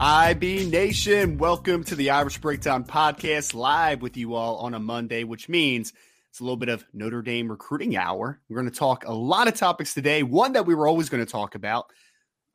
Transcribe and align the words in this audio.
IB 0.00 0.68
Nation, 0.70 1.38
welcome 1.38 1.84
to 1.84 1.94
the 1.94 2.10
Irish 2.10 2.38
Breakdown 2.38 2.84
Podcast, 2.84 3.54
live 3.54 4.02
with 4.02 4.16
you 4.16 4.34
all 4.34 4.56
on 4.56 4.74
a 4.74 4.80
Monday, 4.80 5.22
which 5.22 5.48
means 5.48 5.92
it's 6.30 6.40
a 6.40 6.42
little 6.42 6.56
bit 6.56 6.68
of 6.68 6.84
Notre 6.92 7.22
Dame 7.22 7.48
recruiting 7.48 7.96
hour. 7.96 8.40
We're 8.48 8.60
going 8.60 8.70
to 8.70 8.76
talk 8.76 9.06
a 9.06 9.12
lot 9.12 9.46
of 9.46 9.54
topics 9.54 9.94
today. 9.94 10.24
One 10.24 10.54
that 10.54 10.66
we 10.66 10.74
were 10.74 10.88
always 10.88 11.08
going 11.08 11.24
to 11.24 11.30
talk 11.30 11.54
about, 11.54 11.86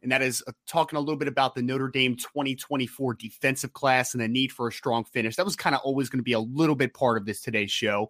and 0.04 0.12
that 0.12 0.22
is 0.22 0.44
uh, 0.48 0.52
talking 0.68 0.98
a 0.98 1.00
little 1.00 1.16
bit 1.16 1.30
about 1.30 1.56
the 1.56 1.62
Notre 1.62 1.88
Dame 1.88 2.18
2024 2.18 3.14
defensive 3.14 3.72
class 3.72 4.14
and 4.14 4.22
the 4.22 4.28
need 4.28 4.52
for 4.52 4.68
a 4.68 4.74
strong 4.74 5.06
finish. 5.06 5.38
That 5.38 5.46
was 5.46 5.56
kind 5.56 5.76
of 5.76 5.82
always 5.82 6.10
going 6.10 6.20
to 6.20 6.24
be 6.24 6.34
a 6.34 6.40
little 6.40 6.76
bit 6.76 6.94
part 6.94 7.18
of 7.18 7.26
this 7.26 7.42
today's 7.42 7.72
show. 7.72 8.10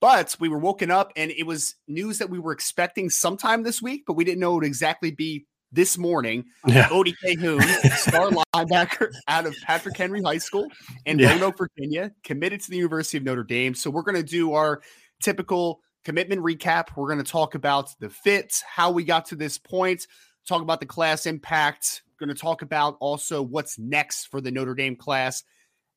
But 0.00 0.34
we 0.40 0.48
were 0.48 0.58
woken 0.58 0.90
up 0.90 1.12
and 1.14 1.30
it 1.30 1.46
was 1.46 1.76
news 1.86 2.18
that 2.18 2.30
we 2.30 2.38
were 2.38 2.52
expecting 2.52 3.10
sometime 3.10 3.62
this 3.62 3.82
week, 3.82 4.04
but 4.06 4.14
we 4.14 4.24
didn't 4.24 4.40
know 4.40 4.52
it 4.52 4.54
would 4.56 4.64
exactly 4.64 5.10
be 5.10 5.46
this 5.72 5.96
morning. 5.98 6.44
Yeah. 6.66 6.88
Bodie 6.88 7.14
Kahoun, 7.24 7.62
star 7.96 8.30
linebacker 8.54 9.10
out 9.26 9.46
of 9.46 9.56
Patrick 9.62 9.96
Henry 9.96 10.22
High 10.22 10.38
School 10.38 10.68
in 11.06 11.18
Yeah. 11.18 11.32
Roanoke, 11.32 11.58
Virginia, 11.58 12.12
committed 12.22 12.60
to 12.60 12.70
the 12.70 12.76
University 12.76 13.18
of 13.18 13.24
Notre 13.24 13.42
Dame. 13.42 13.74
So 13.74 13.90
we're 13.90 14.02
going 14.02 14.16
to 14.16 14.22
do 14.22 14.52
our 14.52 14.82
typical 15.22 15.80
commitment 16.04 16.42
recap. 16.42 16.96
We're 16.96 17.08
going 17.08 17.24
to 17.24 17.30
talk 17.30 17.54
about 17.54 17.90
the 18.00 18.10
fits, 18.10 18.62
how 18.62 18.90
we 18.90 19.04
got 19.04 19.26
to 19.26 19.36
this 19.36 19.58
point, 19.58 20.06
talk 20.46 20.62
about 20.62 20.80
the 20.80 20.86
class 20.86 21.26
impact. 21.26 22.02
Going 22.18 22.28
to 22.28 22.40
talk 22.40 22.62
about 22.62 22.96
also 23.00 23.42
what's 23.42 23.80
next 23.80 24.26
for 24.26 24.40
the 24.40 24.52
Notre 24.52 24.74
Dame 24.74 24.94
class. 24.94 25.42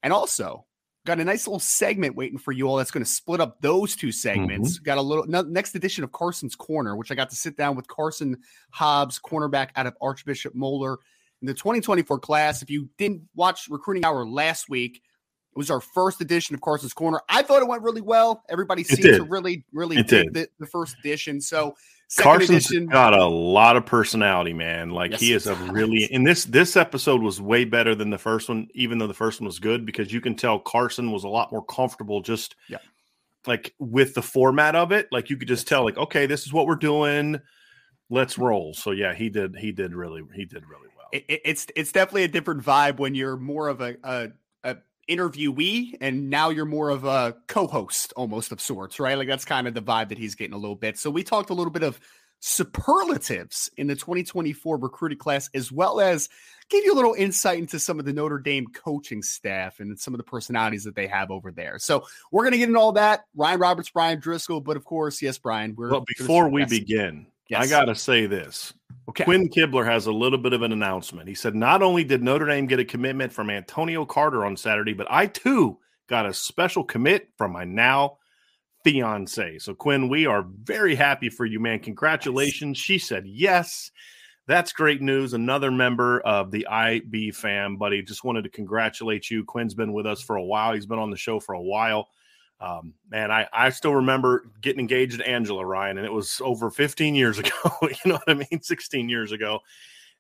And 0.02 0.12
also, 0.12 0.66
got 1.06 1.20
a 1.20 1.24
nice 1.24 1.48
little 1.48 1.60
segment 1.60 2.16
waiting 2.16 2.38
for 2.38 2.52
you 2.52 2.68
all 2.68 2.76
that's 2.78 2.92
going 2.92 3.04
to 3.04 3.10
split 3.10 3.40
up 3.40 3.62
those 3.62 3.96
two 3.96 4.12
segments. 4.12 4.76
Mm-hmm. 4.76 4.84
Got 4.84 4.98
a 4.98 5.02
little 5.02 5.26
no, 5.28 5.42
next 5.44 5.76
edition 5.76 6.04
of 6.04 6.12
Carson's 6.12 6.56
Corner, 6.56 6.96
which 6.96 7.12
I 7.12 7.16
got 7.16 7.30
to 7.30 7.36
sit 7.36 7.56
down 7.56 7.76
with 7.76 7.88
Karson 7.88 8.36
Hobbs, 8.72 9.20
cornerback 9.20 9.70
out 9.76 9.88
of 9.88 9.96
Archbishop 10.02 10.56
Moeller 10.56 10.98
in 11.42 11.48
the 11.48 11.54
2024 11.54 12.20
class. 12.20 12.62
If 12.62 12.70
you 12.70 12.90
didn't 12.98 13.22
watch 13.36 13.68
Recruiting 13.70 14.04
Hour 14.04 14.26
last 14.28 14.68
week, 14.68 14.98
it 14.98 15.58
was 15.58 15.72
our 15.72 15.80
first 15.80 16.20
edition 16.20 16.54
of 16.54 16.62
Carson's 16.62 16.94
Corner. 16.94 17.22
I 17.30 17.42
thought 17.42 17.62
it 17.62 17.68
went 17.68 17.84
really 17.84 18.02
well. 18.02 18.44
Everybody 18.50 18.84
seemed 18.84 19.04
to 19.04 19.24
really, 19.24 19.64
really 19.72 19.98
It 19.98 20.08
dig 20.08 20.26
did. 20.26 20.34
the, 20.34 20.50
the 20.60 20.68
first 20.68 20.98
edition. 21.00 21.40
So, 21.40 21.76
second 22.08 22.32
Carson's 22.32 22.66
edition, 22.68 22.86
got 22.88 23.14
a 23.18 23.26
lot 23.26 23.76
of 23.78 23.86
personality, 23.86 24.54
man. 24.54 24.90
Like 24.92 25.12
Yes, 25.12 25.20
he 25.22 25.34
is 25.34 25.48
a 25.48 25.56
really 25.56 26.08
and 26.12 26.26
this 26.26 26.46
this 26.46 26.76
episode 26.78 27.22
was 27.22 27.42
way 27.42 27.66
better 27.66 27.96
than 27.96 28.10
the 28.10 28.18
first 28.18 28.50
one, 28.50 28.68
even 28.74 28.98
though 28.98 29.08
the 29.08 29.14
first 29.14 29.40
one 29.42 29.46
was 29.48 29.60
good 29.60 29.86
because 29.86 30.12
you 30.14 30.22
can 30.22 30.36
tell 30.36 30.60
Carson 30.60 31.12
was 31.12 31.24
a 31.24 31.30
lot 31.30 31.52
more 31.52 31.64
comfortable 31.66 32.22
just 32.22 32.56
Yeah. 32.70 32.78
like 33.48 33.74
with 33.80 34.14
the 34.14 34.22
format 34.22 34.76
of 34.76 34.92
it. 34.92 35.08
Like 35.12 35.30
you 35.30 35.38
could 35.38 35.48
just 35.48 35.68
tell, 35.68 35.84
like, 35.84 35.98
okay, 35.98 36.26
this 36.26 36.46
is 36.46 36.54
what 36.54 36.68
we're 36.68 36.76
doing. 36.76 37.40
Let's 38.10 38.38
roll. 38.38 38.74
So 38.74 38.92
yeah, 38.92 39.14
he 39.16 39.30
did 39.30 39.56
he 39.58 39.72
did 39.72 39.94
really 39.96 40.22
he 40.34 40.46
did 40.46 40.64
really 40.70 40.90
well. 40.96 41.08
it, 41.12 41.26
it- 41.28 41.42
it's 41.44 41.68
it's 41.76 41.92
definitely 41.92 42.24
a 42.24 42.28
different 42.28 42.64
vibe 42.64 42.98
when 43.00 43.16
you're 43.16 43.38
more 43.38 43.68
of 43.68 43.82
a, 43.82 43.96
a, 44.04 44.28
a 44.64 44.78
interviewee 45.10 45.96
and 46.02 46.30
now 46.30 46.50
you're 46.50 46.66
more 46.66 46.90
of 46.90 47.06
a 47.06 47.36
co-host 47.48 48.14
almost 48.16 48.52
of 48.52 48.60
sorts 48.60 49.00
right? 49.00 49.18
Like 49.18 49.28
that's 49.28 49.46
kind 49.46 49.68
of 49.68 49.74
the 49.74 49.82
vibe 49.82 50.10
that 50.10 50.18
he's 50.18 50.36
getting 50.36 50.54
a 50.54 50.58
little 50.58 50.76
bit. 50.76 50.98
So 50.98 51.10
we 51.10 51.24
talked 51.24 51.50
a 51.50 51.54
little 51.54 51.72
bit 51.72 51.84
of 51.84 52.00
superlatives 52.40 53.70
in 53.78 53.88
the 53.88 53.96
2024 53.96 54.78
recruiting 54.78 55.18
class 55.18 55.50
as 55.54 55.72
well 55.72 56.00
as 56.00 56.30
gave 56.70 56.84
you 56.84 56.94
a 56.94 56.96
little 56.96 57.14
insight 57.14 57.60
into 57.60 57.80
some 57.80 58.00
of 58.00 58.06
the 58.06 58.14
Notre 58.14 58.40
Dame 58.40 58.68
coaching 58.68 59.22
staff 59.22 59.80
and 59.80 59.98
some 60.00 60.14
of 60.14 60.18
the 60.18 60.24
personalities 60.24 60.84
that 60.84 60.96
they 60.96 61.08
have 61.08 61.32
over 61.32 61.52
there. 61.52 61.80
So 61.80 62.06
we're 62.32 62.44
going 62.44 62.54
to 62.54 62.58
get 62.58 62.68
into 62.68 62.80
all 62.80 62.92
that. 62.94 63.26
Ryan 63.36 63.60
Roberts 63.60 63.90
Bryan 63.90 64.20
Driskell 64.20 64.64
but 64.64 64.78
of 64.78 64.86
course 64.86 65.22
yes 65.22 65.38
Brian 65.38 65.76
we're 65.76 65.90
gonna 65.90 66.06
before 66.18 66.50
we 66.50 66.62
yes, 66.62 66.70
begin, 66.70 67.28
I 67.56 67.68
gotta 67.68 67.96
say 67.96 68.26
this. 68.26 68.74
Okay 69.10 69.24
Quinn 69.24 69.50
Kibler 69.50 69.86
has 69.86 70.06
a 70.06 70.12
little 70.12 70.40
bit 70.40 70.54
of 70.54 70.62
an 70.62 70.72
announcement. 70.72 71.28
He 71.28 71.36
said, 71.36 71.56
Not 71.56 71.82
only 71.82 72.04
did 72.04 72.24
Notre 72.24 72.48
Dame 72.48 72.68
get 72.68 72.80
a 72.80 72.86
commitment 72.86 73.32
from 73.32 73.50
Antonio 73.50 74.06
Carter 74.06 74.46
on 74.46 74.58
Saturday, 74.58 74.94
but 74.94 75.08
I 75.10 75.28
too 75.28 75.78
got 76.08 76.26
a 76.26 76.34
special 76.34 76.84
commit 76.84 77.30
from 77.38 77.52
my 77.52 77.64
now 77.64 78.18
fiance. 78.84 79.58
So, 79.60 79.74
Quinn, 79.74 80.10
we 80.10 80.26
are 80.28 80.46
very 80.64 80.96
happy 80.96 81.30
for 81.30 81.46
you, 81.46 81.60
man. 81.60 81.80
Congratulations. 81.80 82.78
She 82.78 83.00
said 83.00 83.26
yes. 83.26 83.92
That's 84.48 84.74
great 84.74 85.02
news. 85.02 85.34
Another 85.34 85.72
member 85.72 86.20
of 86.22 86.52
the 86.52 86.68
IB 86.68 87.32
fam, 87.32 87.78
buddy. 87.78 88.04
Just 88.04 88.24
wanted 88.24 88.44
to 88.44 88.50
congratulate 88.50 89.32
you. 89.32 89.44
Quinn's 89.44 89.74
been 89.74 89.92
with 89.92 90.06
us 90.06 90.22
for 90.22 90.36
a 90.36 90.44
while. 90.44 90.74
He's 90.74 90.86
been 90.86 91.00
on 91.00 91.10
the 91.10 91.18
show 91.18 91.40
for 91.40 91.56
a 91.56 91.62
while. 91.62 92.10
Um, 92.60 92.94
man, 93.10 93.32
I, 93.32 93.48
I 93.52 93.70
still 93.70 93.96
remember 93.96 94.46
getting 94.62 94.80
engaged 94.80 95.20
to 95.20 95.28
Angela 95.28 95.66
Ryan, 95.66 95.98
and 95.98 96.06
it 96.06 96.14
was 96.14 96.42
over 96.44 96.70
15 96.70 97.16
years 97.16 97.40
ago. 97.40 97.52
you 97.82 97.96
know 98.06 98.16
what 98.16 98.30
I 98.30 98.34
mean? 98.34 98.62
16 98.62 99.10
years 99.10 99.32
ago. 99.32 99.60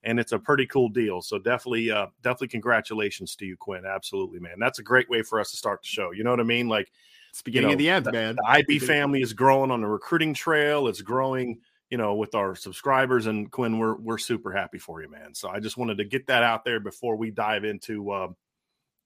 And 0.03 0.19
it's 0.19 0.33
a 0.33 0.39
pretty 0.39 0.67
cool 0.67 0.89
deal. 0.89 1.21
So 1.21 1.39
definitely, 1.39 1.89
uh, 1.89 2.07
definitely 2.21 2.49
congratulations 2.49 3.35
to 3.37 3.45
you, 3.45 3.57
Quinn. 3.57 3.85
Absolutely, 3.87 4.39
man. 4.39 4.59
That's 4.59 4.77
a 4.77 4.83
great 4.83 5.09
way 5.09 5.23
for 5.23 5.39
us 5.39 5.49
to 5.51 5.57
start 5.57 5.81
the 5.81 5.87
show. 5.87 6.11
You 6.11 6.23
know 6.23 6.29
what 6.29 6.39
I 6.39 6.43
mean? 6.43 6.67
Like 6.67 6.91
it's 7.31 7.41
beginning 7.41 7.71
you 7.71 7.73
of 7.73 7.79
the 7.79 7.87
know, 7.87 7.95
end 7.95 8.05
man 8.13 8.35
the 8.35 8.47
IB 8.47 8.79
family 8.79 9.21
is 9.21 9.33
growing 9.33 9.71
on 9.71 9.81
the 9.81 9.87
recruiting 9.87 10.35
trail. 10.35 10.87
It's 10.87 11.01
growing, 11.01 11.59
you 11.89 11.97
know, 11.97 12.13
with 12.13 12.35
our 12.35 12.55
subscribers. 12.55 13.25
And 13.25 13.51
Quinn, 13.51 13.79
we're 13.79 13.95
we're 13.95 14.19
super 14.19 14.51
happy 14.51 14.77
for 14.77 15.01
you, 15.01 15.09
man. 15.09 15.33
So 15.33 15.49
I 15.49 15.59
just 15.59 15.75
wanted 15.75 15.97
to 15.97 16.05
get 16.05 16.27
that 16.27 16.43
out 16.43 16.63
there 16.63 16.79
before 16.79 17.15
we 17.15 17.31
dive 17.31 17.65
into 17.65 18.11
uh, 18.11 18.27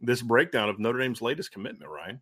this 0.02 0.22
breakdown 0.22 0.68
of 0.68 0.80
Notre 0.80 1.00
Dame's 1.00 1.22
latest 1.22 1.52
commitment, 1.52 1.90
Ryan. 1.90 2.22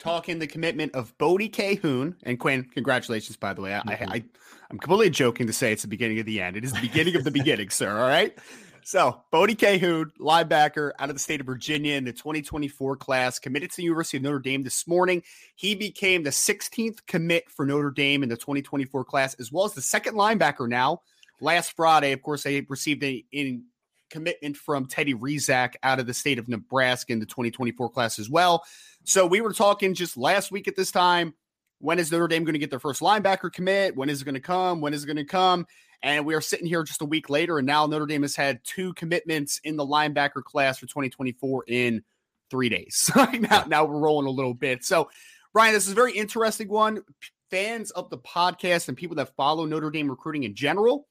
talking 0.00 0.38
the 0.38 0.46
commitment 0.46 0.94
of 0.94 1.16
Bodie 1.18 1.48
Kahoun 1.48 2.16
and 2.24 2.40
Quinn. 2.40 2.64
Congratulations, 2.64 3.36
by 3.36 3.54
the 3.54 3.60
way. 3.60 3.74
I, 3.74 3.80
mm-hmm. 3.80 4.10
I, 4.10 4.24
am 4.70 4.78
completely 4.78 5.10
joking 5.10 5.46
to 5.46 5.52
say 5.52 5.72
it's 5.72 5.82
the 5.82 5.88
beginning 5.88 6.18
of 6.18 6.26
the 6.26 6.40
end. 6.40 6.56
It 6.56 6.64
is 6.64 6.72
the 6.72 6.80
beginning 6.80 7.14
of 7.14 7.24
the 7.24 7.30
beginning, 7.30 7.70
sir. 7.70 7.96
All 7.96 8.08
right. 8.08 8.36
So 8.82 9.22
Bodie 9.30 9.54
Kahoun, 9.54 10.06
linebacker 10.18 10.92
out 10.98 11.10
of 11.10 11.14
the 11.14 11.20
state 11.20 11.40
of 11.40 11.46
Virginia 11.46 11.94
in 11.94 12.04
the 12.04 12.12
2024 12.12 12.96
class, 12.96 13.38
committed 13.38 13.70
to 13.70 13.76
the 13.76 13.82
University 13.84 14.16
of 14.16 14.22
Notre 14.22 14.38
Dame 14.38 14.62
this 14.62 14.88
morning. 14.88 15.22
He 15.54 15.74
became 15.74 16.22
the 16.22 16.30
16th 16.30 17.06
commit 17.06 17.50
for 17.50 17.66
Notre 17.66 17.90
Dame 17.90 18.22
in 18.22 18.30
the 18.30 18.36
2024 18.36 19.04
class, 19.04 19.34
as 19.34 19.52
well 19.52 19.66
as 19.66 19.74
the 19.74 19.82
second 19.82 20.14
linebacker 20.14 20.68
now. 20.68 21.02
Last 21.42 21.76
Friday, 21.76 22.12
of 22.12 22.22
course, 22.22 22.42
they 22.42 22.62
received 22.68 23.04
a 23.04 23.24
in 23.30 23.64
commitment 24.10 24.56
from 24.56 24.86
Teddy 24.86 25.14
Rezac 25.14 25.74
out 25.82 26.00
of 26.00 26.06
the 26.06 26.14
state 26.14 26.38
of 26.38 26.48
Nebraska 26.48 27.12
in 27.12 27.20
the 27.20 27.26
2024 27.26 27.90
class 27.90 28.18
as 28.18 28.28
well. 28.28 28.64
So 29.04 29.26
we 29.26 29.40
were 29.40 29.52
talking 29.52 29.94
just 29.94 30.16
last 30.16 30.50
week 30.50 30.68
at 30.68 30.76
this 30.76 30.90
time. 30.90 31.34
When 31.78 31.98
is 31.98 32.12
Notre 32.12 32.28
Dame 32.28 32.44
going 32.44 32.52
to 32.52 32.58
get 32.58 32.70
their 32.70 32.78
first 32.78 33.00
linebacker 33.00 33.52
commit? 33.52 33.96
When 33.96 34.10
is 34.10 34.20
it 34.20 34.24
going 34.24 34.34
to 34.34 34.40
come? 34.40 34.80
When 34.80 34.92
is 34.92 35.04
it 35.04 35.06
going 35.06 35.16
to 35.16 35.24
come? 35.24 35.66
And 36.02 36.26
we 36.26 36.34
are 36.34 36.40
sitting 36.40 36.66
here 36.66 36.82
just 36.82 37.02
a 37.02 37.06
week 37.06 37.28
later, 37.28 37.58
and 37.58 37.66
now 37.66 37.86
Notre 37.86 38.06
Dame 38.06 38.22
has 38.22 38.36
had 38.36 38.62
two 38.64 38.94
commitments 38.94 39.60
in 39.64 39.76
the 39.76 39.86
linebacker 39.86 40.42
class 40.42 40.78
for 40.78 40.86
2024 40.86 41.64
in 41.68 42.02
three 42.50 42.68
days. 42.68 43.10
now, 43.16 43.64
now 43.66 43.84
we're 43.84 43.98
rolling 43.98 44.26
a 44.26 44.30
little 44.30 44.54
bit. 44.54 44.84
So, 44.84 45.10
Ryan, 45.52 45.74
this 45.74 45.86
is 45.86 45.92
a 45.92 45.96
very 45.96 46.12
interesting 46.12 46.68
one. 46.68 47.02
Fans 47.50 47.90
of 47.90 48.08
the 48.10 48.18
podcast 48.18 48.88
and 48.88 48.96
people 48.96 49.16
that 49.16 49.34
follow 49.36 49.66
Notre 49.66 49.90
Dame 49.90 50.10
recruiting 50.10 50.44
in 50.44 50.54
general 50.54 51.06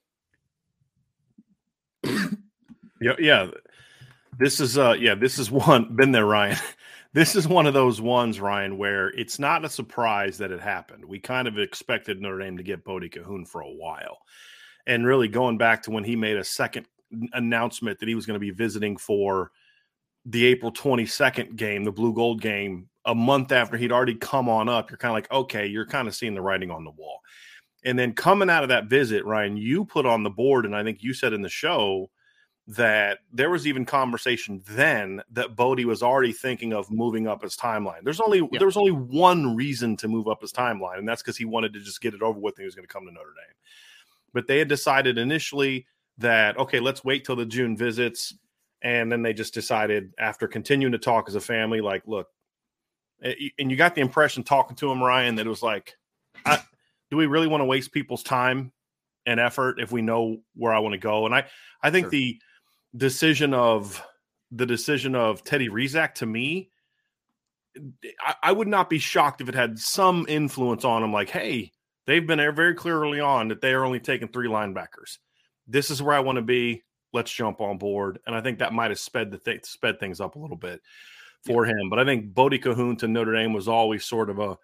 yeah, 3.02 3.14
yeah. 3.20 3.48
This 4.38 4.60
is 4.60 4.78
uh 4.78 4.96
yeah, 5.00 5.16
this 5.16 5.38
is 5.40 5.52
one 5.52 5.96
been 5.96 6.12
there, 6.12 6.26
Ryan. 6.26 6.58
This 7.14 7.36
is 7.36 7.48
one 7.48 7.66
of 7.66 7.74
those 7.74 8.00
ones, 8.00 8.40
Ryan, 8.40 8.78
where 8.78 9.10
it's 9.10 9.40
not 9.40 9.66
a 9.66 9.70
surprise 9.70 10.38
that 10.38 10.52
it 10.52 10.62
happened. 10.62 11.04
We 11.04 11.20
kind 11.20 11.48
of 11.48 11.58
expected 11.58 12.22
Notre 12.22 12.40
Dame 12.40 12.58
to 12.58 12.64
get 12.64 12.84
Bodie 12.84 13.10
Kahoun 13.10 13.48
for 13.48 13.62
a 13.62 13.72
while. 13.72 14.20
And 14.86 15.06
really 15.06 15.28
going 15.28 15.58
back 15.58 15.84
to 15.84 15.92
when 15.92 16.04
he 16.04 16.16
made 16.16 16.38
a 16.38 16.44
second 16.44 16.86
announcement 17.34 18.00
that 18.00 18.08
he 18.08 18.16
was 18.16 18.26
going 18.26 18.36
to 18.36 18.40
be 18.40 18.52
visiting 18.52 18.98
for 18.98 19.52
the 20.26 20.46
April 20.46 20.72
22nd 20.72 21.56
game, 21.56 21.84
the 21.84 21.92
blue 21.92 22.14
gold 22.14 22.42
game, 22.42 22.88
a 23.06 23.16
month 23.16 23.52
after 23.52 23.78
he'd 23.78 23.92
already 23.92 24.16
come 24.16 24.48
on 24.48 24.70
up, 24.70 24.92
you're 24.92 24.98
kind 24.98 25.12
of 25.12 25.16
like, 25.16 25.32
okay, 25.32 25.66
you're 25.66 25.86
kind 25.86 26.08
of 26.08 26.14
seeing 26.14 26.36
the 26.36 26.42
writing 26.42 26.70
on 26.70 26.84
the 26.84 26.92
wall. 26.92 27.20
And 27.86 27.98
then 27.98 28.14
coming 28.14 28.50
out 28.50 28.64
of 28.64 28.70
that 28.70 28.86
visit, 28.86 29.26
Ryan, 29.26 29.58
you 29.58 29.86
put 29.86 30.06
on 30.06 30.24
the 30.24 30.30
board, 30.30 30.66
and 30.66 30.76
I 30.76 30.84
think 30.84 31.02
you 31.02 31.14
said 31.14 31.34
in 31.34 31.42
the 31.42 31.50
show 31.50 32.10
that 32.70 33.20
there 33.34 33.50
was 33.50 33.66
even 33.66 33.84
conversation 33.84 34.62
then 34.68 35.24
that 35.32 35.56
Bodie 35.56 35.86
was 35.86 36.04
already 36.04 36.32
thinking 36.32 36.72
of 36.72 36.92
moving 36.92 37.28
up 37.28 37.42
his 37.42 37.58
timeline. 37.58 38.04
There's 38.04 38.22
only 38.22 38.40
yeah. 38.40 38.60
there 38.60 38.68
was 38.68 38.78
only 38.78 38.92
one 38.92 39.56
reason 39.56 39.98
to 39.98 40.08
move 40.08 40.28
up 40.28 40.42
his 40.42 40.54
timeline, 40.54 41.00
and 41.00 41.10
that's 41.10 41.24
because 41.24 41.36
he 41.36 41.46
wanted 41.46 41.74
to 41.74 41.80
just 41.80 42.00
get 42.00 42.14
it 42.14 42.22
over 42.22 42.40
with 42.40 42.56
and 42.58 42.62
he 42.62 42.66
was 42.66 42.76
going 42.76 42.88
to 42.88 42.94
come 42.94 43.08
to 43.08 43.12
Notre 43.12 43.26
Dame. 43.26 43.56
But 44.34 44.46
they 44.46 44.60
had 44.60 44.68
decided 44.68 45.18
initially 45.18 45.88
that 46.20 46.60
okay, 46.60 46.80
let's 46.80 47.04
wait 47.04 47.26
till 47.26 47.36
the 47.36 47.46
June 47.46 47.76
visits, 47.76 48.36
and 48.84 49.12
then 49.12 49.24
they 49.24 49.34
just 49.34 49.56
decided 49.56 50.14
after 50.20 50.48
continuing 50.48 50.92
to 50.92 51.00
talk 51.00 51.28
as 51.28 51.34
a 51.34 51.42
family, 51.42 51.82
like, 51.82 52.04
look, 52.06 52.28
eh, 53.24 53.34
and 53.58 53.72
you 53.72 53.78
got 53.78 53.96
the 53.96 54.02
impression 54.02 54.44
talking 54.44 54.76
to 54.76 54.92
him, 54.92 55.02
Ryan, 55.02 55.34
that 55.36 55.48
it 55.48 55.50
was 55.50 55.64
like, 55.64 55.98
do 56.46 57.18
we 57.18 57.26
really 57.26 57.48
want 57.48 57.62
to 57.62 57.66
waste 57.66 57.92
people's 57.92 58.22
time 58.22 58.72
and 59.26 59.40
effort 59.40 59.80
if 59.80 59.92
we 59.92 60.04
know 60.04 60.38
where 60.54 60.72
I 60.72 60.78
want 60.80 60.94
to 60.94 61.00
go? 61.00 61.26
And 61.26 61.34
I 61.34 61.48
I 61.82 61.90
think 61.90 62.06
sure. 62.06 62.12
the 62.12 62.42
decision 62.96 63.54
of 63.54 64.02
the 64.52 64.66
decision 64.66 65.16
of 65.16 65.44
Teddy 65.44 65.70
Rezac 65.70 66.16
to 66.16 66.26
me, 66.26 66.70
I, 68.22 68.36
I, 68.44 68.52
would 68.52 68.68
not 68.68 68.90
be 68.90 68.98
shocked 68.98 69.42
if 69.42 69.50
it 69.50 69.56
had 69.56 69.78
some 69.78 70.26
influence 70.28 70.84
on 70.84 71.04
him. 71.04 71.14
Like, 71.14 71.30
hey, 71.30 71.72
they've 72.08 72.26
been 72.26 72.40
very 72.56 72.74
clear 72.74 73.02
early 73.02 73.20
on 73.20 73.50
that 73.50 73.62
they 73.62 73.74
are 73.74 73.86
only 73.86 74.00
taking 74.00 74.28
three 74.28 74.48
linebackers. 74.48 75.20
This 75.68 75.92
is 75.92 76.02
where 76.02 76.16
I 76.16 76.20
want 76.20 76.38
to 76.38 76.42
be. 76.42 76.84
Let's 77.14 77.32
jump 77.32 77.62
on 77.62 77.78
board. 77.78 78.20
And 78.26 78.36
I 78.36 78.42
think 78.42 78.60
that 78.60 78.74
might 78.74 78.92
have 78.92 79.00
sped 79.00 79.32
the 79.32 79.38
th- 79.38 79.66
sped 79.66 80.00
things 80.00 80.20
up 80.20 80.36
a 80.36 80.40
little 80.40 80.58
bit 80.58 80.82
for 81.46 81.66
yeah. 81.66 81.74
him. 81.74 81.90
But 81.90 82.00
I 82.00 82.06
think 82.06 82.34
Bodie 82.34 82.60
Kahoun 82.60 82.98
to 83.00 83.08
Notre 83.08 83.34
Dame 83.34 83.54
was 83.54 83.68
always 83.68 84.06
sort 84.06 84.30
of 84.30 84.40
a 84.40 84.58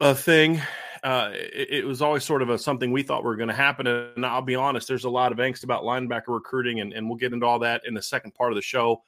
a 0.00 0.14
thing 0.14 0.60
uh, 1.02 1.30
it, 1.32 1.68
it, 1.70 1.84
was 1.86 2.02
always 2.02 2.24
sort 2.24 2.42
of 2.42 2.50
a 2.50 2.58
something 2.58 2.92
we 2.92 3.02
thought 3.02 3.24
were 3.24 3.36
going 3.36 3.48
to 3.48 3.54
happen. 3.54 3.86
And 3.86 4.24
I'll 4.24 4.42
be 4.42 4.54
honest, 4.54 4.88
there's 4.88 5.04
a 5.04 5.10
lot 5.10 5.32
of 5.32 5.38
angst 5.38 5.64
about 5.64 5.82
linebacker 5.82 6.28
recruiting, 6.28 6.80
and, 6.80 6.92
and 6.92 7.08
we'll 7.08 7.18
get 7.18 7.32
into 7.32 7.46
all 7.46 7.58
that 7.60 7.82
in 7.86 7.94
the 7.94 8.02
second 8.02 8.34
part 8.34 8.52
of 8.52 8.56
the 8.56 8.62
show. 8.62 9.02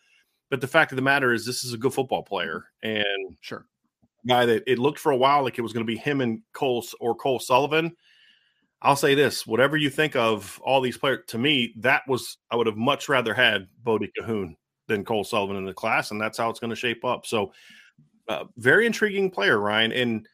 But 0.51 0.61
the 0.61 0.67
fact 0.67 0.93
of 0.93 0.97
the 0.97 1.03
matter 1.03 1.33
is, 1.33 1.45
this 1.45 1.65
is 1.65 1.73
a 1.73 1.79
good 1.79 1.93
football 1.93 2.23
player, 2.23 2.65
and 2.83 3.37
sure, 3.41 3.67
guy 4.27 4.47
that 4.47 4.65
it 4.67 4.79
looked 4.79 4.99
for 4.99 5.13
a 5.13 5.17
while 5.17 5.43
like 5.43 5.59
it 5.59 5.63
was 5.63 5.73
going 5.73 5.87
to 5.87 5.93
be 5.93 5.99
him 5.99 6.21
and 6.21 6.41
Cole 6.53 6.85
or 7.01 7.15
Cole 7.15 7.39
Sullivan. 7.39 7.95
I'll 8.81 8.97
say 8.97 9.15
this: 9.15 9.47
whatever 9.47 9.77
you 9.77 9.91
think 9.91 10.17
of 10.17 10.61
all 10.65 10.81
these 10.81 10.97
players, 10.97 11.21
to 11.29 11.39
me, 11.39 11.75
that 11.79 12.03
was 12.09 12.39
I 12.51 12.57
would 12.57 12.67
have 12.67 12.77
much 12.77 13.09
rather 13.09 13.35
had 13.35 13.69
Bodie 13.83 14.11
Kahoun 14.19 14.57
than 14.87 15.05
Cole 15.05 15.25
Sullivan 15.25 15.57
in 15.57 15.67
the 15.67 15.75
class, 15.75 16.11
and 16.11 16.21
that's 16.21 16.39
how 16.39 16.49
it's 16.49 16.61
going 16.61 16.71
to 16.71 16.77
shape 16.77 17.05
up. 17.05 17.27
So, 17.27 17.53
uh, 18.29 18.45
very 18.57 18.87
intriguing 18.87 19.31
player, 19.31 19.59
Ryan, 19.59 19.93
and 19.93 20.29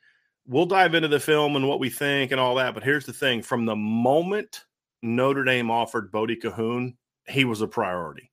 we'll 0.47 0.67
dive 0.67 0.95
into 0.95 1.09
the 1.09 1.21
film 1.21 1.57
and 1.57 1.69
what 1.69 1.81
we 1.81 1.91
think 1.91 2.31
and 2.31 2.41
all 2.41 2.55
that. 2.57 2.75
But 2.75 2.83
here's 2.83 3.07
the 3.07 3.13
thing: 3.13 3.43
from 3.43 3.67
the 3.67 3.77
moment 3.77 4.65
Notre 5.03 5.45
Dame 5.45 5.71
offered 5.71 6.11
Bodie 6.11 6.37
Kahoun, 6.37 6.95
he 7.29 7.45
was 7.45 7.61
a 7.61 7.69
priority. 7.69 8.31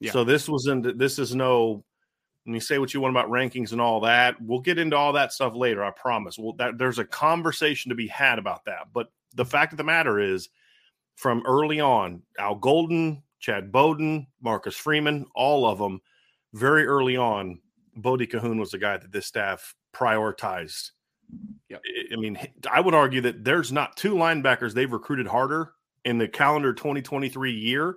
Yeah. 0.00 0.12
So 0.12 0.24
this 0.24 0.48
wasn't. 0.48 0.98
This 0.98 1.18
is 1.18 1.34
no. 1.34 1.84
When 2.44 2.54
you 2.54 2.60
say 2.60 2.78
what 2.78 2.94
you 2.94 3.00
want 3.00 3.14
about 3.14 3.28
rankings 3.28 3.72
and 3.72 3.80
all 3.80 4.00
that, 4.00 4.40
we'll 4.40 4.60
get 4.60 4.78
into 4.78 4.96
all 4.96 5.12
that 5.12 5.32
stuff 5.32 5.54
later. 5.54 5.84
I 5.84 5.90
promise. 5.90 6.38
Well, 6.38 6.54
that, 6.54 6.78
there's 6.78 6.98
a 6.98 7.04
conversation 7.04 7.90
to 7.90 7.94
be 7.94 8.06
had 8.06 8.38
about 8.38 8.64
that. 8.64 8.88
But 8.94 9.12
the 9.34 9.44
fact 9.44 9.72
of 9.72 9.76
the 9.76 9.84
matter 9.84 10.18
is, 10.18 10.48
from 11.16 11.42
early 11.46 11.80
on, 11.80 12.22
Al 12.38 12.54
Golden, 12.54 13.22
Chad 13.40 13.70
Bowden, 13.70 14.26
Marcus 14.40 14.74
Freeman, 14.74 15.26
all 15.34 15.66
of 15.66 15.78
them, 15.78 16.00
very 16.54 16.86
early 16.86 17.16
on, 17.18 17.60
Bodie 17.94 18.26
Kahoun 18.26 18.58
was 18.58 18.70
the 18.70 18.78
guy 18.78 18.96
that 18.96 19.12
this 19.12 19.26
staff 19.26 19.74
prioritized 19.94 20.92
Yep. 21.68 21.82
I 22.12 22.16
mean, 22.16 22.38
I 22.70 22.80
would 22.80 22.94
argue 22.94 23.20
that 23.22 23.44
there's 23.44 23.70
not 23.70 23.96
two 23.96 24.14
linebackers 24.14 24.74
they've 24.74 24.92
recruited 24.92 25.26
harder 25.26 25.72
in 26.04 26.18
the 26.18 26.28
calendar 26.28 26.72
2023 26.72 27.52
year 27.52 27.96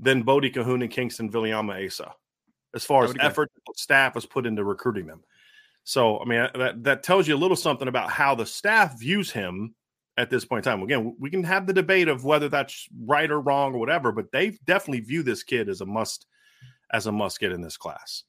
than 0.00 0.22
Bodie 0.22 0.50
Kahoun 0.50 0.82
and 0.82 0.90
Kingston 0.90 1.30
Viliamu 1.30 1.86
Asa, 1.86 2.12
as 2.74 2.84
far 2.84 3.04
as 3.04 3.14
effort 3.20 3.50
staff 3.76 4.14
has 4.14 4.26
put 4.26 4.46
into 4.46 4.64
recruiting 4.64 5.06
them. 5.06 5.22
So, 5.84 6.18
I 6.18 6.24
mean, 6.24 6.48
that, 6.54 6.82
that 6.82 7.02
tells 7.02 7.28
you 7.28 7.36
a 7.36 7.38
little 7.38 7.56
something 7.56 7.88
about 7.88 8.10
how 8.10 8.34
the 8.34 8.46
staff 8.46 8.98
views 8.98 9.30
him 9.30 9.74
at 10.16 10.30
this 10.30 10.44
point 10.44 10.66
in 10.66 10.72
time. 10.72 10.82
Again, 10.82 11.14
we 11.18 11.30
can 11.30 11.44
have 11.44 11.66
the 11.66 11.72
debate 11.72 12.08
of 12.08 12.24
whether 12.24 12.48
that's 12.48 12.88
right 13.04 13.30
or 13.30 13.40
wrong 13.40 13.74
or 13.74 13.78
whatever, 13.78 14.10
but 14.12 14.32
they 14.32 14.56
definitely 14.64 15.00
view 15.00 15.22
this 15.22 15.42
kid 15.42 15.68
as 15.68 15.80
a 15.80 15.86
must 15.86 16.26
as 16.92 17.06
a 17.06 17.12
must 17.12 17.40
get 17.40 17.52
in 17.52 17.60
this 17.60 17.76
class. 17.76 18.24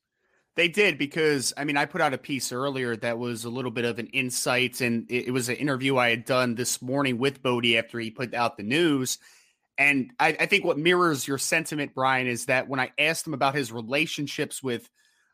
They 0.55 0.69
did 0.69 0.97
because 0.97 1.53
I 1.57 1.65
mean 1.65 1.75
I 1.75 1.85
put 1.85 2.01
out 2.01 2.13
a 2.13 2.17
piece 2.17 2.51
earlier 2.51 2.95
that 2.97 3.17
was 3.17 3.43
a 3.43 3.49
little 3.49 3.71
bit 3.71 3.85
of 3.85 3.99
an 3.99 4.07
insight, 4.07 4.81
and 4.81 5.09
it, 5.11 5.27
it 5.27 5.31
was 5.31 5.49
an 5.49 5.55
interview 5.55 5.97
I 5.97 6.09
had 6.09 6.25
done 6.25 6.55
this 6.55 6.81
morning 6.81 7.17
with 7.17 7.43
Bodie 7.43 7.77
after 7.77 7.99
he 7.99 8.09
put 8.09 8.33
out 8.33 8.55
the 8.57 8.63
news, 8.63 9.17
And 9.77 10.11
I, 10.19 10.37
I, 10.39 10.45
think 10.45 10.63
what 10.63 10.77
mirrors 10.77 11.27
your 11.27 11.37
sentiment, 11.37 11.93
Brian, 11.93 12.27
is 12.27 12.45
that 12.45 12.69
when 12.69 12.79
I 12.79 12.91
asked 12.97 13.27
him 13.27 13.33
about 13.33 13.55
his 13.55 13.73
relationships 13.73 14.63
with 14.63 14.89